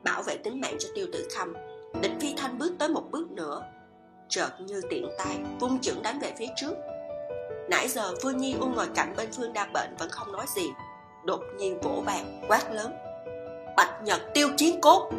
bảo 0.07 0.23
vệ 0.23 0.37
tính 0.37 0.61
mạng 0.61 0.77
cho 0.79 0.89
tiêu 0.95 1.07
tử 1.13 1.29
khâm. 1.35 1.53
Địch 2.03 2.13
phi 2.21 2.35
thanh 2.37 2.59
bước 2.59 2.73
tới 2.79 2.89
một 2.89 3.03
bước 3.11 3.31
nữa, 3.31 3.63
chợt 4.29 4.51
như 4.61 4.81
tiện 4.91 5.09
tay 5.19 5.39
vung 5.61 5.81
chưởng 5.81 6.03
đánh 6.03 6.19
về 6.19 6.33
phía 6.39 6.47
trước. 6.57 6.73
Nãy 7.71 7.89
giờ 7.89 8.15
phương 8.23 8.37
nhi 8.37 8.57
u 8.61 8.67
ngồi 8.67 8.87
cạnh 8.95 9.15
bên 9.17 9.29
phương 9.37 9.53
đa 9.53 9.67
bệnh 9.75 9.97
vẫn 9.99 10.09
không 10.11 10.33
nói 10.33 10.47
gì, 10.57 10.67
đột 11.25 11.41
nhiên 11.59 11.81
vỗ 11.81 12.03
bàn, 12.07 12.41
quát 12.49 12.73
lớn. 12.73 12.93
Bạch 13.77 14.03
nhật 14.05 14.21
tiêu 14.35 14.49
chiến 14.57 14.81
cốt! 14.81 15.11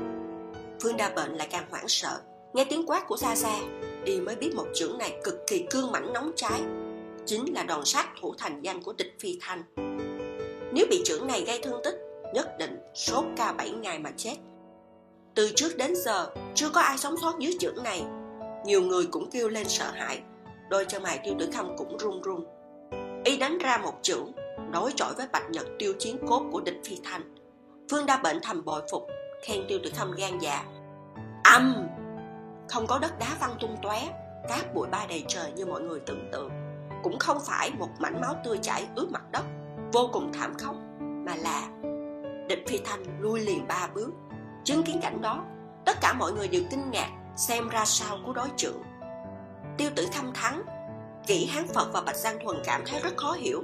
Phương 0.81 0.97
đa 0.97 1.09
bệnh 1.09 1.35
lại 1.35 1.47
càng 1.51 1.67
hoảng 1.69 1.87
sợ, 1.87 2.19
nghe 2.53 2.65
tiếng 2.65 2.85
quát 2.85 3.07
của 3.07 3.17
xa 3.17 3.35
xa 3.35 3.59
y 4.05 4.21
mới 4.21 4.35
biết 4.35 4.55
một 4.55 4.67
chưởng 4.73 4.97
này 4.97 5.19
cực 5.23 5.47
kỳ 5.47 5.65
cương 5.69 5.91
mãnh 5.91 6.13
nóng 6.13 6.31
cháy, 6.35 6.61
chính 7.25 7.53
là 7.53 7.63
đòn 7.63 7.85
sát 7.85 8.07
thủ 8.21 8.33
thành 8.37 8.61
danh 8.61 8.83
của 8.83 8.93
địch 8.97 9.15
phi 9.19 9.39
thanh. 9.41 9.63
Nếu 10.73 10.85
bị 10.89 11.01
chưởng 11.05 11.27
này 11.27 11.43
gây 11.47 11.59
thương 11.63 11.81
tích, 11.83 11.95
nhất 12.33 12.57
định 12.59 12.79
sốt 12.93 13.25
ca 13.37 13.53
bảy 13.53 13.69
ngày 13.69 13.99
mà 13.99 14.11
chết 14.17 14.35
từ 15.37 15.51
trước 15.55 15.77
đến 15.77 15.95
giờ, 15.95 16.29
chưa 16.55 16.69
có 16.69 16.81
ai 16.81 16.97
sống 16.97 17.17
sót 17.17 17.39
dưới 17.39 17.53
chưởng 17.59 17.83
này. 17.83 18.03
Nhiều 18.65 18.81
người 18.81 19.05
cũng 19.11 19.29
kêu 19.31 19.49
lên 19.49 19.69
sợ 19.69 19.91
hãi, 19.91 20.21
đôi 20.69 20.85
chân 20.85 21.03
mày 21.03 21.19
tiêu 21.23 21.33
tử 21.39 21.49
khâm 21.53 21.77
cũng 21.77 21.97
run 21.97 22.21
run. 22.21 22.45
Y 23.25 23.37
đánh 23.37 23.57
ra 23.57 23.77
một 23.77 23.93
chưởng 24.01 24.31
đối 24.71 24.91
chọi 24.95 25.13
với 25.13 25.27
bạch 25.31 25.49
nhật 25.49 25.67
tiêu 25.79 25.93
chiến 25.99 26.17
cốt 26.27 26.43
của 26.51 26.61
địch 26.61 26.77
phi 26.85 26.99
thanh. 27.03 27.35
Phương 27.91 28.05
đa 28.05 28.17
bệnh 28.17 28.39
thầm 28.43 28.65
bội 28.65 28.81
phục, 28.91 29.07
khen 29.43 29.65
tiêu 29.67 29.79
tử 29.83 29.91
thâm 29.95 30.11
gan 30.11 30.39
dạ. 30.39 30.63
Âm! 31.43 31.87
Không 32.69 32.87
có 32.87 32.99
đất 32.99 33.19
đá 33.19 33.37
văng 33.39 33.55
tung 33.59 33.75
tóe, 33.81 34.01
cát 34.49 34.73
bụi 34.73 34.87
ba 34.91 35.05
đầy 35.09 35.23
trời 35.27 35.51
như 35.55 35.65
mọi 35.65 35.81
người 35.81 35.99
tưởng 35.99 36.29
tượng. 36.31 36.49
Cũng 37.03 37.19
không 37.19 37.37
phải 37.45 37.71
một 37.79 37.89
mảnh 37.99 38.21
máu 38.21 38.35
tươi 38.45 38.57
chảy 38.61 38.87
ướt 38.95 39.07
mặt 39.11 39.23
đất, 39.31 39.43
vô 39.93 40.09
cùng 40.13 40.33
thảm 40.33 40.53
khốc, 40.59 40.75
mà 40.99 41.35
là 41.35 41.67
địch 42.47 42.63
phi 42.67 42.77
thanh 42.85 43.03
lui 43.19 43.39
liền 43.39 43.67
ba 43.67 43.89
bước 43.93 44.09
chứng 44.67 44.83
kiến 44.83 44.99
cảnh 45.01 45.21
đó 45.21 45.43
tất 45.85 45.97
cả 46.01 46.13
mọi 46.13 46.31
người 46.31 46.47
đều 46.47 46.61
kinh 46.71 46.91
ngạc 46.91 47.09
xem 47.35 47.69
ra 47.69 47.85
sao 47.85 48.17
của 48.25 48.33
đối 48.33 48.47
trưởng. 48.57 48.81
Tiêu 49.77 49.89
tử 49.95 50.07
khâm 50.13 50.33
thắng 50.33 50.63
kỹ 51.27 51.45
hán 51.45 51.67
phật 51.67 51.89
và 51.93 52.01
bạch 52.01 52.15
giang 52.15 52.37
thuần 52.43 52.57
cảm 52.65 52.81
thấy 52.85 52.99
rất 53.03 53.17
khó 53.17 53.31
hiểu. 53.31 53.63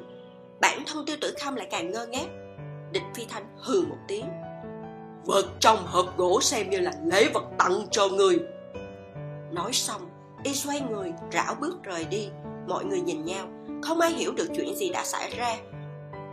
Bản 0.61 0.83
thân 0.87 1.05
tiêu 1.05 1.17
tử 1.21 1.33
khâm 1.41 1.55
lại 1.55 1.67
càng 1.71 1.91
ngơ 1.91 2.05
ngác. 2.05 2.27
Địch 2.91 3.03
phi 3.15 3.25
thanh 3.25 3.57
hừ 3.57 3.81
một 3.81 3.97
tiếng. 4.07 4.25
Vật 5.25 5.45
trong 5.59 5.77
hộp 5.85 6.17
gỗ 6.17 6.41
xem 6.41 6.69
như 6.69 6.79
là 6.79 6.91
lễ 7.05 7.29
vật 7.33 7.43
tặng 7.57 7.87
cho 7.91 8.07
người. 8.07 8.39
Nói 9.51 9.73
xong 9.73 10.01
y 10.43 10.53
xoay 10.53 10.81
người 10.81 11.13
rảo 11.33 11.55
bước 11.55 11.83
rời 11.83 12.05
đi. 12.05 12.29
Mọi 12.67 12.85
người 12.85 13.01
nhìn 13.01 13.25
nhau 13.25 13.47
không 13.81 13.99
ai 13.99 14.11
hiểu 14.11 14.33
được 14.33 14.47
chuyện 14.55 14.75
gì 14.75 14.89
đã 14.89 15.03
xảy 15.03 15.35
ra. 15.37 15.55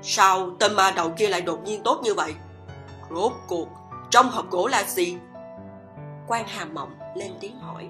Sao 0.03 0.51
tên 0.59 0.75
ma 0.75 0.91
đầu 0.97 1.13
kia 1.17 1.29
lại 1.29 1.41
đột 1.41 1.63
nhiên 1.65 1.83
tốt 1.83 2.01
như 2.05 2.15
vậy? 2.15 2.35
Rốt 3.11 3.33
cuộc 3.49 3.69
trong 4.11 4.31
hộp 4.31 4.51
gỗ 4.51 4.67
là 4.67 4.85
gì? 4.85 5.17
Quan 6.29 6.45
hà 6.49 6.65
mộng 6.65 6.91
lên 7.17 7.33
tiếng 7.41 7.57
hỏi. 7.57 7.89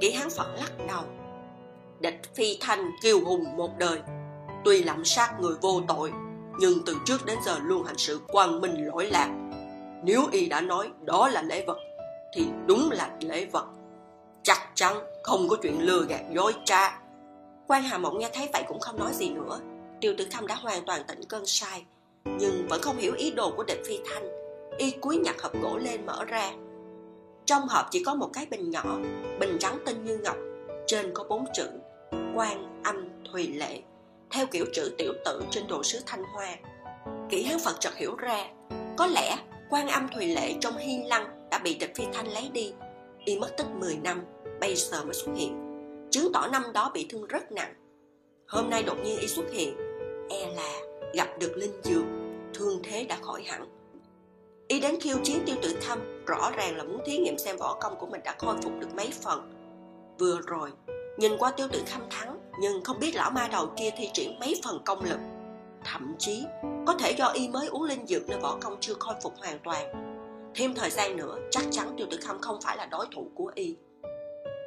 Kỹ 0.00 0.12
hán 0.12 0.30
phật 0.30 0.46
lắc 0.56 0.72
đầu. 0.88 1.02
Địch 2.00 2.20
phi 2.34 2.58
thanh 2.60 2.90
kiêu 3.02 3.20
hùng 3.24 3.44
một 3.56 3.70
đời. 3.78 4.00
Tuy 4.64 4.82
lạm 4.82 5.04
sát 5.04 5.40
người 5.40 5.54
vô 5.60 5.80
tội, 5.88 6.12
nhưng 6.58 6.78
từ 6.86 6.96
trước 7.06 7.26
đến 7.26 7.38
giờ 7.44 7.58
luôn 7.62 7.84
hành 7.84 7.98
sự 7.98 8.20
quang 8.28 8.60
minh 8.60 8.86
lỗi 8.86 9.06
lạc. 9.06 9.28
Nếu 10.04 10.22
y 10.32 10.46
đã 10.46 10.60
nói 10.60 10.90
đó 11.00 11.28
là 11.28 11.42
lễ 11.42 11.64
vật, 11.66 11.78
thì 12.34 12.46
đúng 12.66 12.90
là 12.90 13.10
lễ 13.20 13.46
vật. 13.46 13.66
Chắc 14.42 14.58
chắn 14.74 14.96
không 15.22 15.48
có 15.48 15.56
chuyện 15.62 15.82
lừa 15.82 16.04
gạt 16.08 16.22
dối 16.34 16.54
trá 16.64 16.98
quan 17.66 17.82
hà 17.82 17.98
mộng 17.98 18.18
nghe 18.18 18.30
thấy 18.34 18.48
vậy 18.52 18.62
cũng 18.68 18.80
không 18.80 18.98
nói 18.98 19.12
gì 19.12 19.30
nữa. 19.30 19.60
Tiêu 20.00 20.14
tử 20.18 20.26
Khâm 20.32 20.46
đã 20.46 20.54
hoàn 20.54 20.84
toàn 20.86 21.02
tỉnh 21.08 21.20
cơn 21.28 21.46
sai 21.46 21.84
nhưng 22.24 22.66
vẫn 22.68 22.82
không 22.82 22.96
hiểu 22.96 23.14
ý 23.14 23.30
đồ 23.30 23.52
của 23.56 23.64
địch 23.64 23.82
phi 23.86 24.00
thanh 24.06 24.41
y 24.78 24.90
cúi 24.90 25.16
nhặt 25.16 25.42
hộp 25.42 25.52
gỗ 25.62 25.78
lên 25.78 26.06
mở 26.06 26.24
ra. 26.24 26.52
Trong 27.44 27.68
hộp 27.68 27.86
chỉ 27.90 28.04
có 28.04 28.14
một 28.14 28.30
cái 28.32 28.46
bình 28.50 28.70
nhỏ, 28.70 28.98
bình 29.40 29.56
trắng 29.60 29.78
tinh 29.86 30.04
như 30.04 30.18
ngọc, 30.18 30.36
trên 30.86 31.10
có 31.14 31.24
bốn 31.24 31.44
chữ 31.54 31.68
quan 32.34 32.82
âm 32.84 33.08
thùy 33.32 33.46
lệ, 33.46 33.80
theo 34.30 34.46
kiểu 34.46 34.64
chữ 34.72 34.94
tiểu 34.98 35.12
tự 35.24 35.42
trên 35.50 35.66
đồ 35.68 35.82
sứ 35.82 35.98
thanh 36.06 36.24
hoa. 36.24 36.56
Kỹ 37.30 37.42
hán 37.42 37.58
phật 37.58 37.80
chợt 37.80 37.96
hiểu 37.96 38.16
ra, 38.16 38.46
có 38.96 39.06
lẽ 39.06 39.38
quan 39.70 39.88
âm 39.88 40.08
thùy 40.14 40.26
lệ 40.26 40.54
trong 40.60 40.76
hy 40.76 40.98
lăng 41.04 41.48
đã 41.50 41.58
bị 41.58 41.74
địch 41.74 41.92
phi 41.94 42.04
thanh 42.12 42.28
lấy 42.28 42.50
đi, 42.52 42.72
y 43.24 43.38
mất 43.38 43.56
tích 43.56 43.66
10 43.80 43.96
năm, 43.96 44.24
bây 44.60 44.76
giờ 44.76 45.04
mới 45.04 45.14
xuất 45.14 45.32
hiện. 45.36 45.62
Chứng 46.10 46.32
tỏ 46.32 46.48
năm 46.52 46.62
đó 46.74 46.90
bị 46.94 47.06
thương 47.10 47.26
rất 47.26 47.52
nặng. 47.52 47.74
Hôm 48.48 48.70
nay 48.70 48.82
đột 48.82 48.96
nhiên 49.04 49.18
y 49.18 49.26
xuất 49.26 49.52
hiện 49.52 49.76
e 50.30 50.54
là 50.54 50.80
gặp 51.14 51.28
được 51.38 51.56
linh 51.56 51.82
dược, 51.82 52.04
thương 52.54 52.80
thế 52.82 53.04
đã 53.04 53.18
khỏi 53.22 53.42
hẳn 53.42 53.81
y 54.72 54.80
đến 54.80 55.00
khiêu 55.00 55.16
chiến 55.22 55.42
tiêu 55.46 55.56
tử 55.62 55.76
thâm, 55.86 55.98
rõ 56.26 56.50
ràng 56.56 56.76
là 56.76 56.84
muốn 56.84 57.00
thí 57.06 57.18
nghiệm 57.18 57.38
xem 57.38 57.56
võ 57.56 57.74
công 57.80 57.96
của 57.98 58.06
mình 58.06 58.20
đã 58.24 58.34
khôi 58.38 58.56
phục 58.62 58.72
được 58.80 58.94
mấy 58.94 59.10
phần. 59.22 59.52
Vừa 60.18 60.40
rồi, 60.46 60.70
nhìn 61.18 61.32
qua 61.38 61.50
tiêu 61.50 61.68
tử 61.72 61.82
thâm 61.86 62.00
thắng, 62.10 62.38
nhưng 62.60 62.84
không 62.84 62.98
biết 62.98 63.14
lão 63.14 63.30
ma 63.30 63.48
đầu 63.52 63.72
kia 63.76 63.90
thi 63.96 64.10
triển 64.12 64.40
mấy 64.40 64.60
phần 64.64 64.82
công 64.84 65.04
lực. 65.04 65.18
Thậm 65.84 66.14
chí, 66.18 66.44
có 66.86 66.94
thể 66.98 67.10
do 67.10 67.26
y 67.26 67.48
mới 67.48 67.66
uống 67.66 67.82
linh 67.82 68.06
dược 68.06 68.28
nên 68.28 68.40
võ 68.40 68.58
công 68.60 68.76
chưa 68.80 68.94
khôi 68.98 69.14
phục 69.22 69.34
hoàn 69.38 69.58
toàn. 69.58 69.92
Thêm 70.54 70.74
thời 70.74 70.90
gian 70.90 71.16
nữa, 71.16 71.36
chắc 71.50 71.64
chắn 71.70 71.94
tiêu 71.96 72.06
tử 72.10 72.18
khâm 72.26 72.40
không 72.40 72.60
phải 72.62 72.76
là 72.76 72.86
đối 72.86 73.06
thủ 73.14 73.26
của 73.34 73.52
y. 73.54 73.76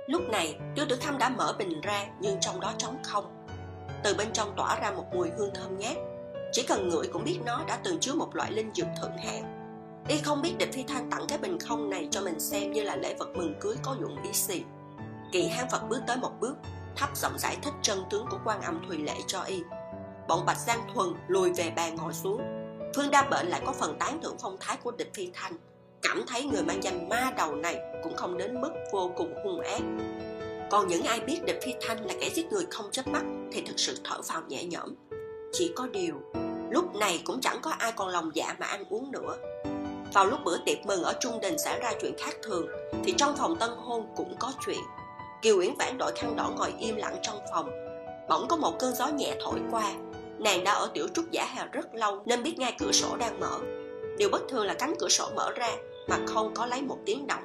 Lúc 0.08 0.22
này, 0.30 0.56
tiêu 0.76 0.86
tử 0.90 0.98
khâm 1.02 1.18
đã 1.18 1.30
mở 1.30 1.56
bình 1.60 1.82
ra, 1.82 2.06
nhưng 2.20 2.38
trong 2.42 2.60
đó 2.60 2.74
trống 2.78 2.98
không. 3.04 3.46
Từ 4.04 4.14
bên 4.14 4.28
trong 4.34 4.54
tỏa 4.58 4.80
ra 4.80 4.92
một 4.92 5.06
mùi 5.14 5.30
hương 5.38 5.54
thơm 5.54 5.80
ngát. 5.80 5.98
Chỉ 6.52 6.64
cần 6.68 6.90
ngửi 6.90 7.08
cũng 7.08 7.24
biết 7.24 7.40
nó 7.46 7.62
đã 7.68 7.80
từng 7.84 8.00
chứa 8.00 8.14
một 8.14 8.36
loại 8.36 8.52
linh 8.52 8.72
dược 8.74 8.88
thượng 9.02 9.18
hạng 9.18 9.55
y 10.08 10.18
không 10.18 10.42
biết 10.42 10.56
địch 10.58 10.70
phi 10.74 10.84
thanh 10.84 11.10
tặng 11.10 11.26
cái 11.28 11.38
bình 11.38 11.60
không 11.60 11.90
này 11.90 12.08
cho 12.12 12.22
mình 12.22 12.40
xem 12.40 12.72
như 12.72 12.84
là 12.84 12.96
lễ 12.96 13.16
vật 13.20 13.30
mừng 13.36 13.54
cưới 13.62 13.76
có 13.84 13.96
dụng 14.02 14.24
ý 14.24 14.30
gì. 14.34 14.64
Kỳ 15.32 15.48
hán 15.48 15.68
phật 15.72 15.90
bước 15.90 16.02
tới 16.08 16.18
một 16.18 16.32
bước, 16.40 16.56
thấp 16.96 17.18
giọng 17.18 17.40
giải 17.40 17.58
thích 17.62 17.74
chân 17.82 18.04
tướng 18.10 18.26
của 18.30 18.40
quan 18.46 18.62
âm 18.62 18.86
thùy 18.88 18.98
lễ 18.98 19.14
cho 19.28 19.42
y. 19.42 19.64
Bọn 20.28 20.46
bạch 20.46 20.60
giang 20.60 20.80
thuần 20.94 21.08
lùi 21.28 21.54
về 21.54 21.72
bàn 21.76 21.96
ngồi 21.96 22.14
xuống. 22.14 22.42
Phương 22.96 23.12
đa 23.12 23.22
bệnh 23.30 23.48
lại 23.48 23.62
có 23.66 23.72
phần 23.72 23.98
tán 24.00 24.20
thưởng 24.24 24.38
phong 24.42 24.58
thái 24.60 24.78
của 24.84 24.92
địch 24.92 25.12
phi 25.14 25.30
thanh. 25.34 25.54
Cảm 26.02 26.24
thấy 26.28 26.44
người 26.46 26.64
mang 26.64 26.84
danh 26.84 27.10
ma 27.10 27.34
đầu 27.38 27.56
này 27.56 27.80
cũng 28.04 28.16
không 28.16 28.38
đến 28.38 28.62
mức 28.62 28.72
vô 28.92 29.12
cùng 29.16 29.34
hung 29.44 29.62
ác. 29.62 29.82
Còn 30.70 30.88
những 30.88 31.04
ai 31.04 31.20
biết 31.20 31.46
địch 31.46 31.60
phi 31.66 31.74
thanh 31.82 32.06
là 32.06 32.14
kẻ 32.22 32.30
giết 32.34 32.52
người 32.52 32.66
không 32.72 32.92
chớp 32.92 33.08
mắt 33.08 33.24
thì 33.52 33.62
thực 33.62 33.80
sự 33.80 33.98
thở 34.04 34.22
phào 34.22 34.42
nhẹ 34.48 34.64
nhõm. 34.64 34.90
Chỉ 35.54 35.74
có 35.76 35.88
điều, 35.88 36.16
lúc 36.70 36.96
này 36.96 37.22
cũng 37.26 37.42
chẳng 37.42 37.58
có 37.62 37.72
ai 37.72 37.92
còn 37.92 38.10
lòng 38.10 38.32
dạ 38.34 38.56
mà 38.60 38.66
ăn 38.66 38.84
uống 38.90 39.12
nữa 39.12 39.38
vào 40.14 40.26
lúc 40.26 40.40
bữa 40.44 40.58
tiệc 40.66 40.86
mừng 40.86 41.04
ở 41.04 41.14
trung 41.20 41.40
đình 41.42 41.58
xảy 41.58 41.80
ra 41.80 41.94
chuyện 42.02 42.14
khác 42.18 42.36
thường, 42.44 42.68
thì 43.04 43.14
trong 43.18 43.38
phòng 43.38 43.56
tân 43.56 43.70
hôn 43.70 44.08
cũng 44.16 44.36
có 44.40 44.54
chuyện. 44.66 44.80
Kiều 45.42 45.60
uyển 45.60 45.74
vãn 45.80 45.98
đội 45.98 46.12
khăn 46.16 46.36
đỏ 46.36 46.52
ngồi 46.58 46.74
im 46.80 46.96
lặng 46.96 47.18
trong 47.22 47.40
phòng. 47.52 47.70
Bỗng 48.30 48.48
có 48.48 48.56
một 48.56 48.80
cơn 48.80 48.96
gió 48.96 49.08
nhẹ 49.08 49.36
thổi 49.44 49.60
qua. 49.72 49.94
Nàng 50.40 50.64
đã 50.64 50.74
ở 50.74 50.90
tiểu 50.94 51.08
trúc 51.14 51.32
giả 51.32 51.46
hè 51.46 51.68
rất 51.72 51.96
lâu 51.96 52.22
nên 52.26 52.44
biết 52.44 52.60
ngay 52.60 52.76
cửa 52.80 52.92
sổ 52.92 53.16
đang 53.18 53.40
mở. 53.40 53.60
Điều 54.18 54.30
bất 54.30 54.42
thường 54.50 54.66
là 54.66 54.74
cánh 54.74 54.94
cửa 55.00 55.10
sổ 55.10 55.30
mở 55.36 55.52
ra 55.52 55.72
mà 56.08 56.18
không 56.26 56.54
có 56.54 56.66
lấy 56.66 56.82
một 56.82 56.98
tiếng 57.06 57.28
động. 57.28 57.44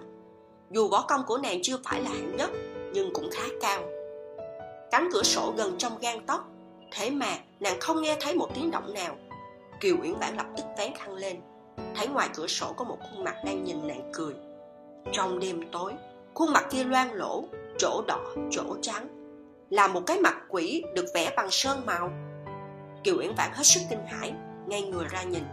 Dù 0.71 0.89
võ 0.89 1.03
công 1.09 1.23
của 1.27 1.39
nàng 1.39 1.63
chưa 1.63 1.77
phải 1.85 2.03
là 2.03 2.11
hạng 2.11 2.37
nhất, 2.37 2.51
nhưng 2.93 3.13
cũng 3.15 3.31
khá 3.33 3.45
cao. 3.61 3.83
Cánh 4.91 5.09
cửa 5.13 5.23
sổ 5.23 5.55
gần 5.57 5.75
trong 5.79 5.99
gan 6.01 6.27
tóc 6.27 6.51
thế 6.93 7.11
mà 7.11 7.39
nàng 7.61 7.81
không 7.81 8.03
nghe 8.03 8.17
thấy 8.21 8.35
một 8.35 8.49
tiếng 8.55 8.71
động 8.71 8.95
nào. 8.95 9.17
Kiều 9.81 9.97
uyển 10.03 10.15
vãn 10.15 10.37
lập 10.37 10.47
tức 10.57 10.65
vén 10.79 10.93
khăn 10.95 11.15
lên 11.15 11.41
thấy 11.97 12.09
ngoài 12.09 12.29
cửa 12.35 12.47
sổ 12.47 12.73
có 12.77 12.85
một 12.85 12.99
khuôn 13.01 13.25
mặt 13.25 13.35
đang 13.45 13.65
nhìn 13.65 13.87
nàng 13.89 14.11
cười. 14.13 14.35
Trong 15.13 15.39
đêm 15.39 15.61
tối, 15.73 15.93
khuôn 16.35 16.53
mặt 16.53 16.65
kia 16.71 16.85
loang 16.85 17.13
lỗ 17.13 17.45
chỗ 17.79 18.05
đỏ, 18.07 18.21
chỗ 18.51 18.77
trắng, 18.83 19.09
là 19.71 19.89
một 19.89 20.03
cái 20.07 20.19
mặt 20.19 20.35
quỷ 20.49 20.85
được 20.95 21.07
vẽ 21.15 21.33
bằng 21.37 21.51
sơn 21.51 21.87
màu. 21.87 22.11
Kiều 23.05 23.19
uyển 23.19 23.35
vãn 23.37 23.51
hết 23.55 23.65
sức 23.65 23.81
kinh 23.91 24.07
hãi 24.07 24.33
ngay 24.67 24.83
người 24.83 25.07
ra 25.11 25.23
nhìn. 25.23 25.45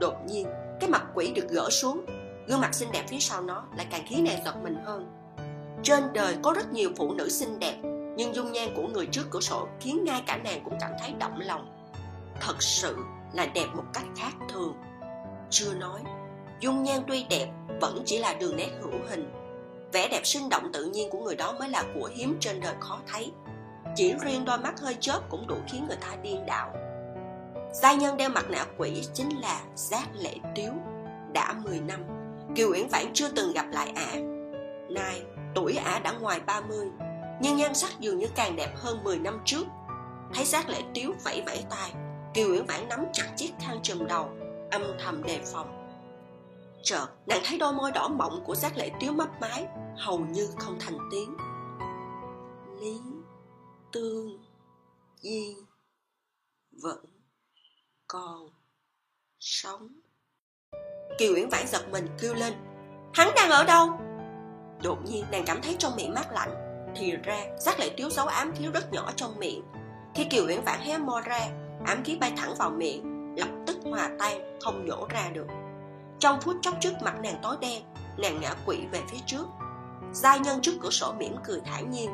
Đột 0.00 0.14
nhiên, 0.26 0.46
cái 0.80 0.90
mặt 0.90 1.02
quỷ 1.14 1.32
được 1.32 1.48
gỡ 1.48 1.68
xuống, 1.70 2.04
gương 2.46 2.60
mặt 2.60 2.74
xinh 2.74 2.92
đẹp 2.92 3.04
phía 3.08 3.18
sau 3.20 3.42
nó 3.42 3.64
lại 3.76 3.86
càng 3.90 4.04
khiến 4.06 4.24
nàng 4.24 4.44
giật 4.44 4.54
mình 4.62 4.76
hơn. 4.84 5.06
Trên 5.82 6.02
đời 6.12 6.36
có 6.42 6.52
rất 6.52 6.72
nhiều 6.72 6.90
phụ 6.96 7.14
nữ 7.14 7.28
xinh 7.28 7.58
đẹp, 7.58 7.76
nhưng 8.16 8.34
dung 8.34 8.52
nhan 8.52 8.68
của 8.76 8.88
người 8.88 9.06
trước 9.06 9.22
cửa 9.30 9.40
sổ 9.40 9.68
khiến 9.80 10.04
ngay 10.04 10.22
cả 10.26 10.36
nàng 10.36 10.60
cũng 10.64 10.74
cảm 10.80 10.90
thấy 11.00 11.12
động 11.20 11.40
lòng. 11.40 11.88
Thật 12.40 12.62
sự 12.62 12.96
là 13.32 13.46
đẹp 13.46 13.66
một 13.74 13.84
cách 13.92 14.06
khác 14.16 14.32
thường 14.48 14.74
chưa 15.58 15.74
nói, 15.74 16.00
dung 16.60 16.82
nhan 16.82 17.00
tuy 17.06 17.26
đẹp 17.30 17.46
vẫn 17.80 18.02
chỉ 18.06 18.18
là 18.18 18.34
đường 18.34 18.56
nét 18.56 18.70
hữu 18.80 19.00
hình. 19.08 19.30
Vẻ 19.92 20.08
đẹp 20.08 20.20
sinh 20.24 20.48
động 20.48 20.70
tự 20.72 20.84
nhiên 20.84 21.10
của 21.10 21.18
người 21.18 21.36
đó 21.36 21.54
mới 21.58 21.68
là 21.68 21.84
của 21.94 22.10
hiếm 22.14 22.36
trên 22.40 22.60
đời 22.60 22.74
khó 22.80 22.98
thấy. 23.06 23.32
Chỉ 23.94 24.14
riêng 24.20 24.44
đôi 24.44 24.58
mắt 24.58 24.80
hơi 24.80 24.96
chớp 25.00 25.20
cũng 25.28 25.46
đủ 25.46 25.56
khiến 25.68 25.86
người 25.88 25.96
ta 25.96 26.16
điên 26.22 26.46
đảo. 26.46 26.72
Giai 27.72 27.96
nhân 27.96 28.16
đeo 28.16 28.28
mặt 28.28 28.50
nạ 28.50 28.66
quỷ 28.78 29.02
chính 29.14 29.40
là 29.40 29.60
giác 29.74 30.08
lệ 30.14 30.34
tiếu, 30.54 30.72
đã 31.32 31.52
10 31.64 31.80
năm. 31.80 32.00
Kiều 32.54 32.72
uyển 32.72 32.88
vãn 32.88 33.12
chưa 33.14 33.28
từng 33.28 33.52
gặp 33.52 33.66
lại 33.70 33.92
ả. 33.94 34.12
Nay, 34.90 35.22
tuổi 35.54 35.76
ả 35.76 35.98
đã 35.98 36.12
ngoài 36.12 36.40
30 36.46 36.88
nhưng 37.40 37.56
nhan 37.56 37.74
sắc 37.74 38.00
dường 38.00 38.18
như 38.18 38.26
càng 38.34 38.56
đẹp 38.56 38.76
hơn 38.76 39.04
10 39.04 39.18
năm 39.18 39.40
trước. 39.44 39.64
Thấy 40.34 40.44
giác 40.44 40.68
lệ 40.68 40.78
tiếu 40.94 41.12
vẫy 41.24 41.42
vẫy 41.46 41.64
tay, 41.70 41.92
kiều 42.34 42.52
uyển 42.52 42.66
vãn 42.66 42.88
nắm 42.88 43.04
chặt 43.12 43.26
chiếc 43.36 43.50
khăn 43.60 43.78
trùm 43.82 44.06
đầu 44.06 44.30
âm 44.70 44.82
thầm 44.98 45.22
đề 45.22 45.40
phòng. 45.52 45.82
Chợt, 46.82 47.06
nàng 47.26 47.40
thấy 47.44 47.58
đôi 47.58 47.72
môi 47.72 47.92
đỏ 47.92 48.08
mọng 48.08 48.44
của 48.44 48.54
giác 48.54 48.76
lệ 48.76 48.90
tiếu 49.00 49.12
mấp 49.12 49.28
mái 49.40 49.66
hầu 49.96 50.18
như 50.18 50.48
không 50.58 50.76
thành 50.80 50.98
tiếng. 51.10 51.36
Lý 52.80 53.00
tương 53.92 54.38
di 55.16 55.56
vẫn 56.82 57.04
còn 58.06 58.48
sống. 59.40 59.88
Kiều 61.18 61.34
uyển 61.34 61.48
vãn 61.48 61.66
giật 61.66 61.88
mình 61.92 62.08
kêu 62.20 62.34
lên, 62.34 62.52
hắn 63.14 63.28
đang 63.36 63.50
ở 63.50 63.64
đâu? 63.64 64.00
Đột 64.82 64.98
nhiên, 65.04 65.24
nàng 65.32 65.44
cảm 65.46 65.62
thấy 65.62 65.76
trong 65.78 65.96
miệng 65.96 66.14
mát 66.14 66.32
lạnh, 66.32 66.50
thì 66.96 67.12
ra 67.16 67.46
giác 67.58 67.80
lệ 67.80 67.90
tiếu 67.96 68.10
giấu 68.10 68.26
ám 68.26 68.52
khí 68.54 68.66
rất 68.74 68.92
nhỏ 68.92 69.12
trong 69.16 69.38
miệng. 69.38 69.62
Khi 70.14 70.24
kiều 70.24 70.46
uyển 70.46 70.64
vãn 70.64 70.80
hé 70.80 70.98
môi 70.98 71.22
ra, 71.22 71.48
ám 71.86 72.04
khí 72.04 72.16
bay 72.20 72.32
thẳng 72.36 72.54
vào 72.58 72.70
miệng 72.70 73.15
lập 73.36 73.48
tức 73.66 73.76
hòa 73.90 74.10
tan, 74.18 74.58
không 74.60 74.84
nhổ 74.86 75.06
ra 75.10 75.28
được. 75.32 75.46
Trong 76.18 76.40
phút 76.40 76.56
chốc 76.62 76.74
trước 76.80 76.92
mặt 77.02 77.14
nàng 77.22 77.38
tối 77.42 77.56
đen, 77.60 77.82
nàng 78.18 78.40
ngã 78.40 78.54
quỵ 78.66 78.86
về 78.92 79.00
phía 79.08 79.18
trước. 79.26 79.44
Giai 80.12 80.40
nhân 80.40 80.60
trước 80.62 80.72
cửa 80.82 80.90
sổ 80.90 81.12
mỉm 81.18 81.36
cười 81.44 81.60
thản 81.64 81.90
nhiên. 81.90 82.10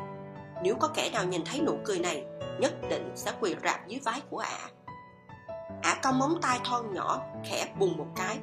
Nếu 0.63 0.75
có 0.75 0.87
kẻ 0.87 1.09
nào 1.13 1.25
nhìn 1.25 1.41
thấy 1.45 1.61
nụ 1.61 1.77
cười 1.85 1.99
này, 1.99 2.25
nhất 2.59 2.73
định 2.89 3.11
sẽ 3.15 3.33
quỳ 3.39 3.55
rạp 3.63 3.87
dưới 3.87 3.99
vái 4.03 4.21
của 4.29 4.37
ả. 4.37 4.69
Ả 5.81 5.95
cong 6.03 6.19
móng 6.19 6.39
tay 6.41 6.59
thon 6.63 6.93
nhỏ, 6.93 7.21
khẽ 7.45 7.73
bùng 7.79 7.97
một 7.97 8.07
cái. 8.15 8.39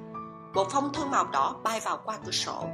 Một 0.54 0.66
phong 0.70 0.92
thư 0.92 1.04
màu 1.04 1.26
đỏ 1.32 1.56
bay 1.62 1.80
vào 1.80 2.00
qua 2.04 2.18
cửa 2.24 2.32
sổ, 2.32 2.66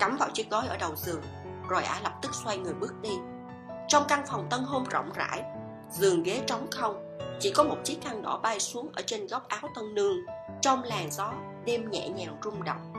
cắm 0.00 0.16
vào 0.16 0.28
chiếc 0.30 0.50
gói 0.50 0.66
ở 0.66 0.76
đầu 0.76 0.96
giường, 0.96 1.22
rồi 1.68 1.82
ả 1.82 2.00
lập 2.02 2.12
tức 2.22 2.34
xoay 2.34 2.58
người 2.58 2.74
bước 2.74 3.00
đi. 3.00 3.18
Trong 3.88 4.04
căn 4.08 4.24
phòng 4.26 4.46
tân 4.50 4.62
hôn 4.62 4.84
rộng 4.90 5.10
rãi, 5.14 5.42
giường 5.90 6.22
ghế 6.22 6.42
trống 6.46 6.66
không 6.70 7.05
chỉ 7.40 7.50
có 7.50 7.64
một 7.64 7.76
chiếc 7.84 7.98
khăn 8.02 8.22
đỏ 8.22 8.40
bay 8.42 8.60
xuống 8.60 8.88
ở 8.92 9.02
trên 9.06 9.26
góc 9.26 9.48
áo 9.48 9.70
tân 9.74 9.94
nương. 9.94 10.16
Trong 10.62 10.82
làn 10.82 11.10
gió, 11.10 11.32
đêm 11.64 11.90
nhẹ 11.90 12.08
nhàng 12.08 12.36
rung 12.44 12.64
động. 12.64 12.95